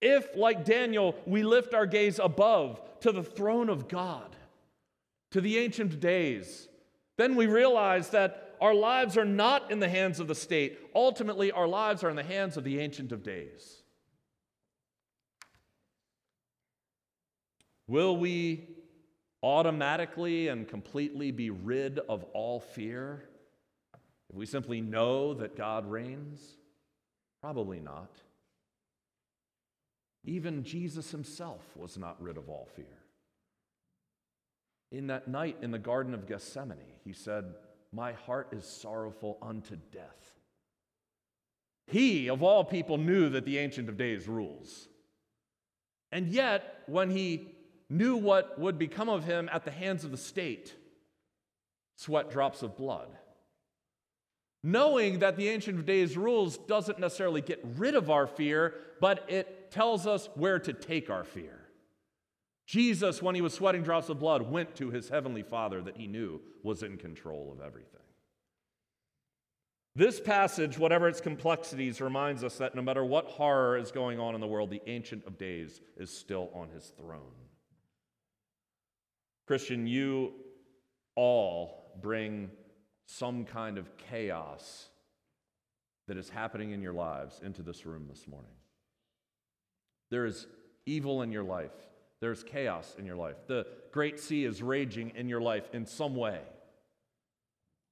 If, 0.00 0.26
like 0.34 0.64
Daniel, 0.64 1.14
we 1.24 1.44
lift 1.44 1.72
our 1.72 1.86
gaze 1.86 2.18
above 2.18 2.80
to 3.00 3.12
the 3.12 3.22
throne 3.22 3.68
of 3.68 3.86
God, 3.86 4.34
to 5.30 5.40
the 5.40 5.58
Ancient 5.58 6.00
Days, 6.00 6.68
then 7.16 7.36
we 7.36 7.46
realize 7.46 8.10
that 8.10 8.56
our 8.60 8.74
lives 8.74 9.16
are 9.16 9.24
not 9.24 9.70
in 9.70 9.78
the 9.78 9.88
hands 9.88 10.18
of 10.18 10.26
the 10.26 10.34
state. 10.34 10.80
Ultimately, 10.96 11.52
our 11.52 11.68
lives 11.68 12.02
are 12.02 12.10
in 12.10 12.16
the 12.16 12.24
hands 12.24 12.56
of 12.56 12.64
the 12.64 12.80
Ancient 12.80 13.12
of 13.12 13.22
Days. 13.22 13.81
Will 17.92 18.16
we 18.16 18.68
automatically 19.42 20.48
and 20.48 20.66
completely 20.66 21.30
be 21.30 21.50
rid 21.50 21.98
of 22.08 22.24
all 22.32 22.58
fear 22.58 23.22
if 24.30 24.34
we 24.34 24.46
simply 24.46 24.80
know 24.80 25.34
that 25.34 25.58
God 25.58 25.84
reigns? 25.90 26.40
Probably 27.42 27.80
not. 27.80 28.08
Even 30.24 30.64
Jesus 30.64 31.10
himself 31.10 31.60
was 31.76 31.98
not 31.98 32.16
rid 32.18 32.38
of 32.38 32.48
all 32.48 32.66
fear. 32.74 32.96
In 34.90 35.08
that 35.08 35.28
night 35.28 35.58
in 35.60 35.70
the 35.70 35.78
Garden 35.78 36.14
of 36.14 36.26
Gethsemane, 36.26 36.78
he 37.04 37.12
said, 37.12 37.44
My 37.92 38.14
heart 38.14 38.48
is 38.52 38.64
sorrowful 38.64 39.36
unto 39.42 39.76
death. 39.92 40.32
He, 41.88 42.30
of 42.30 42.42
all 42.42 42.64
people, 42.64 42.96
knew 42.96 43.28
that 43.28 43.44
the 43.44 43.58
Ancient 43.58 43.90
of 43.90 43.98
Days 43.98 44.26
rules. 44.26 44.88
And 46.10 46.28
yet, 46.28 46.84
when 46.86 47.10
he 47.10 47.48
knew 47.92 48.16
what 48.16 48.58
would 48.58 48.78
become 48.78 49.08
of 49.08 49.24
him 49.24 49.48
at 49.52 49.64
the 49.64 49.70
hands 49.70 50.04
of 50.04 50.10
the 50.10 50.16
state, 50.16 50.74
sweat 51.96 52.30
drops 52.30 52.62
of 52.62 52.76
blood. 52.76 53.08
Knowing 54.64 55.18
that 55.18 55.36
the 55.36 55.48
Ancient 55.48 55.78
of 55.78 55.84
Days 55.84 56.16
rules 56.16 56.56
doesn't 56.56 56.98
necessarily 56.98 57.40
get 57.40 57.60
rid 57.76 57.94
of 57.94 58.10
our 58.10 58.26
fear, 58.26 58.74
but 59.00 59.28
it 59.28 59.70
tells 59.70 60.06
us 60.06 60.28
where 60.34 60.58
to 60.60 60.72
take 60.72 61.10
our 61.10 61.24
fear. 61.24 61.58
Jesus, 62.66 63.20
when 63.20 63.34
he 63.34 63.40
was 63.40 63.52
sweating 63.52 63.82
drops 63.82 64.08
of 64.08 64.20
blood, 64.20 64.42
went 64.42 64.74
to 64.76 64.90
his 64.90 65.08
heavenly 65.08 65.42
Father 65.42 65.82
that 65.82 65.96
he 65.96 66.06
knew 66.06 66.40
was 66.62 66.82
in 66.82 66.96
control 66.96 67.52
of 67.52 67.60
everything. 67.60 67.88
This 69.94 70.20
passage, 70.20 70.78
whatever 70.78 71.08
its 71.08 71.20
complexities, 71.20 72.00
reminds 72.00 72.42
us 72.44 72.56
that 72.58 72.74
no 72.74 72.80
matter 72.80 73.04
what 73.04 73.26
horror 73.26 73.76
is 73.76 73.92
going 73.92 74.18
on 74.18 74.34
in 74.34 74.40
the 74.40 74.46
world, 74.46 74.70
the 74.70 74.80
Ancient 74.86 75.26
of 75.26 75.36
Days 75.36 75.82
is 75.98 76.08
still 76.08 76.50
on 76.54 76.70
his 76.70 76.92
throne. 76.96 77.34
Christian, 79.46 79.86
you 79.86 80.32
all 81.14 81.92
bring 82.00 82.50
some 83.06 83.44
kind 83.44 83.78
of 83.78 83.96
chaos 83.96 84.88
that 86.08 86.16
is 86.16 86.28
happening 86.28 86.72
in 86.72 86.82
your 86.82 86.92
lives 86.92 87.40
into 87.44 87.62
this 87.62 87.84
room 87.84 88.06
this 88.08 88.26
morning. 88.26 88.52
There 90.10 90.26
is 90.26 90.46
evil 90.86 91.22
in 91.22 91.32
your 91.32 91.44
life, 91.44 91.70
there's 92.20 92.42
chaos 92.42 92.94
in 92.98 93.06
your 93.06 93.16
life. 93.16 93.36
The 93.46 93.66
great 93.90 94.20
sea 94.20 94.44
is 94.44 94.62
raging 94.62 95.12
in 95.16 95.28
your 95.28 95.40
life 95.40 95.68
in 95.72 95.86
some 95.86 96.14
way. 96.14 96.40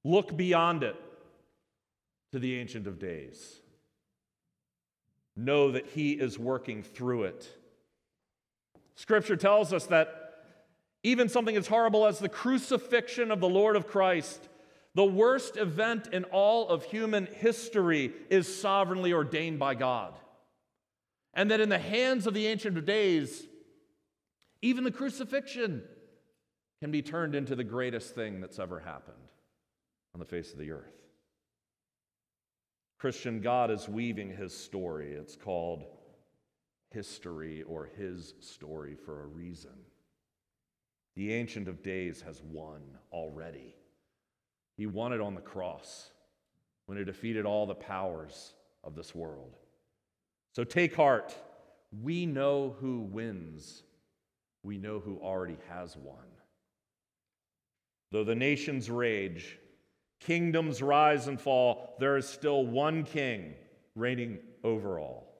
Look 0.03 0.35
beyond 0.35 0.83
it 0.83 0.95
to 2.31 2.39
the 2.39 2.55
Ancient 2.57 2.87
of 2.87 2.97
Days. 2.97 3.59
Know 5.35 5.71
that 5.71 5.87
He 5.87 6.13
is 6.13 6.39
working 6.39 6.81
through 6.81 7.23
it. 7.23 7.49
Scripture 8.95 9.35
tells 9.35 9.73
us 9.73 9.85
that 9.87 10.20
even 11.03 11.29
something 11.29 11.55
as 11.55 11.67
horrible 11.67 12.05
as 12.05 12.19
the 12.19 12.29
crucifixion 12.29 13.31
of 13.31 13.39
the 13.39 13.49
Lord 13.49 13.75
of 13.75 13.87
Christ, 13.87 14.47
The 14.93 15.05
worst 15.05 15.55
event 15.55 16.07
in 16.11 16.25
all 16.25 16.67
of 16.67 16.83
human 16.83 17.25
history 17.25 18.11
is 18.29 18.59
sovereignly 18.61 19.13
ordained 19.13 19.57
by 19.57 19.75
God. 19.75 20.13
And 21.33 21.49
that 21.49 21.61
in 21.61 21.69
the 21.69 21.79
hands 21.79 22.27
of 22.27 22.33
the 22.33 22.47
Ancient 22.47 22.77
of 22.77 22.85
Days, 22.85 23.47
even 24.61 24.83
the 24.83 24.91
crucifixion 24.91 25.81
can 26.81 26.91
be 26.91 27.01
turned 27.01 27.35
into 27.35 27.55
the 27.55 27.63
greatest 27.63 28.15
thing 28.15 28.41
that's 28.41 28.59
ever 28.59 28.79
happened 28.79 29.15
on 30.13 30.19
the 30.19 30.25
face 30.25 30.51
of 30.51 30.59
the 30.59 30.71
earth. 30.71 30.91
Christian, 32.99 33.39
God 33.39 33.71
is 33.71 33.87
weaving 33.87 34.35
his 34.35 34.53
story. 34.53 35.13
It's 35.13 35.37
called 35.37 35.85
history 36.91 37.63
or 37.63 37.89
his 37.97 38.33
story 38.41 38.95
for 38.95 39.23
a 39.23 39.27
reason. 39.27 39.71
The 41.15 41.33
Ancient 41.33 41.67
of 41.67 41.83
Days 41.83 42.21
has 42.21 42.41
won 42.41 42.81
already. 43.11 43.75
He 44.77 44.85
won 44.87 45.13
it 45.13 45.21
on 45.21 45.35
the 45.35 45.41
cross 45.41 46.11
when 46.85 46.97
he 46.97 47.03
defeated 47.03 47.45
all 47.45 47.65
the 47.65 47.75
powers 47.75 48.53
of 48.83 48.95
this 48.95 49.13
world. 49.13 49.57
So 50.53 50.63
take 50.63 50.95
heart. 50.95 51.35
We 52.01 52.25
know 52.25 52.75
who 52.79 53.01
wins, 53.01 53.83
we 54.63 54.77
know 54.77 54.99
who 54.99 55.19
already 55.21 55.57
has 55.69 55.97
won. 55.97 56.25
Though 58.11 58.23
the 58.23 58.35
nations 58.35 58.89
rage, 58.89 59.57
kingdoms 60.19 60.81
rise 60.81 61.27
and 61.27 61.39
fall, 61.39 61.95
there 61.99 62.17
is 62.17 62.27
still 62.27 62.65
one 62.65 63.03
king 63.03 63.55
reigning 63.95 64.39
over 64.63 64.99
all. 64.99 65.30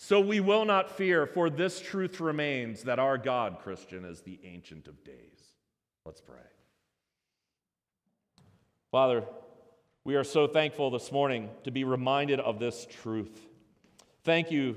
So 0.00 0.20
we 0.20 0.38
will 0.38 0.64
not 0.64 0.96
fear, 0.96 1.26
for 1.26 1.50
this 1.50 1.80
truth 1.80 2.20
remains 2.20 2.84
that 2.84 3.00
our 3.00 3.18
God, 3.18 3.58
Christian, 3.58 4.04
is 4.04 4.20
the 4.20 4.38
Ancient 4.44 4.86
of 4.86 5.02
Days. 5.02 5.54
Let's 6.06 6.20
pray. 6.20 6.36
Father, 8.92 9.24
we 10.04 10.14
are 10.14 10.22
so 10.22 10.46
thankful 10.46 10.92
this 10.92 11.10
morning 11.10 11.50
to 11.64 11.72
be 11.72 11.82
reminded 11.82 12.38
of 12.38 12.60
this 12.60 12.86
truth. 13.02 13.40
Thank 14.22 14.52
you, 14.52 14.76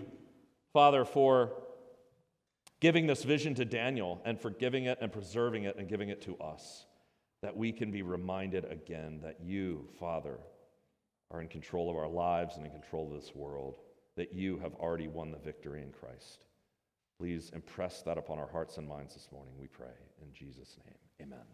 Father, 0.74 1.06
for 1.06 1.52
giving 2.80 3.06
this 3.06 3.24
vision 3.24 3.54
to 3.56 3.64
Daniel 3.64 4.20
and 4.26 4.42
for 4.42 4.50
giving 4.50 4.86
it 4.86 4.98
and 5.02 5.14
preserving 5.14 5.66
it 5.66 5.78
and 5.78 5.88
giving 5.88 6.10
it 6.10 6.24
to 6.24 6.36
us, 6.38 6.88
that 7.44 7.56
we 7.56 7.72
can 7.72 7.92
be 7.92 8.02
reminded 8.02 8.66
again 8.66 9.20
that 9.22 9.38
you, 9.40 9.88
Father, 10.00 10.40
are 11.30 11.42
in 11.42 11.48
control 11.48 11.92
of 11.92 11.96
our 11.96 12.10
lives 12.10 12.58
and 12.58 12.66
in 12.66 12.72
control 12.72 13.14
of 13.14 13.22
this 13.22 13.36
world 13.36 13.76
that 14.18 14.34
you 14.34 14.58
have 14.60 14.74
already 14.76 15.08
won 15.08 15.32
the 15.32 15.38
victory 15.38 15.82
in 15.82 15.92
Christ. 15.92 16.46
Please 17.18 17.52
impress 17.54 18.02
that 18.02 18.18
upon 18.18 18.40
our 18.40 18.50
hearts 18.50 18.78
and 18.78 18.88
minds 18.88 19.14
this 19.14 19.30
morning, 19.32 19.54
we 19.60 19.68
pray. 19.68 19.94
In 20.22 20.34
Jesus' 20.34 20.78
name, 20.86 20.98
amen. 21.22 21.46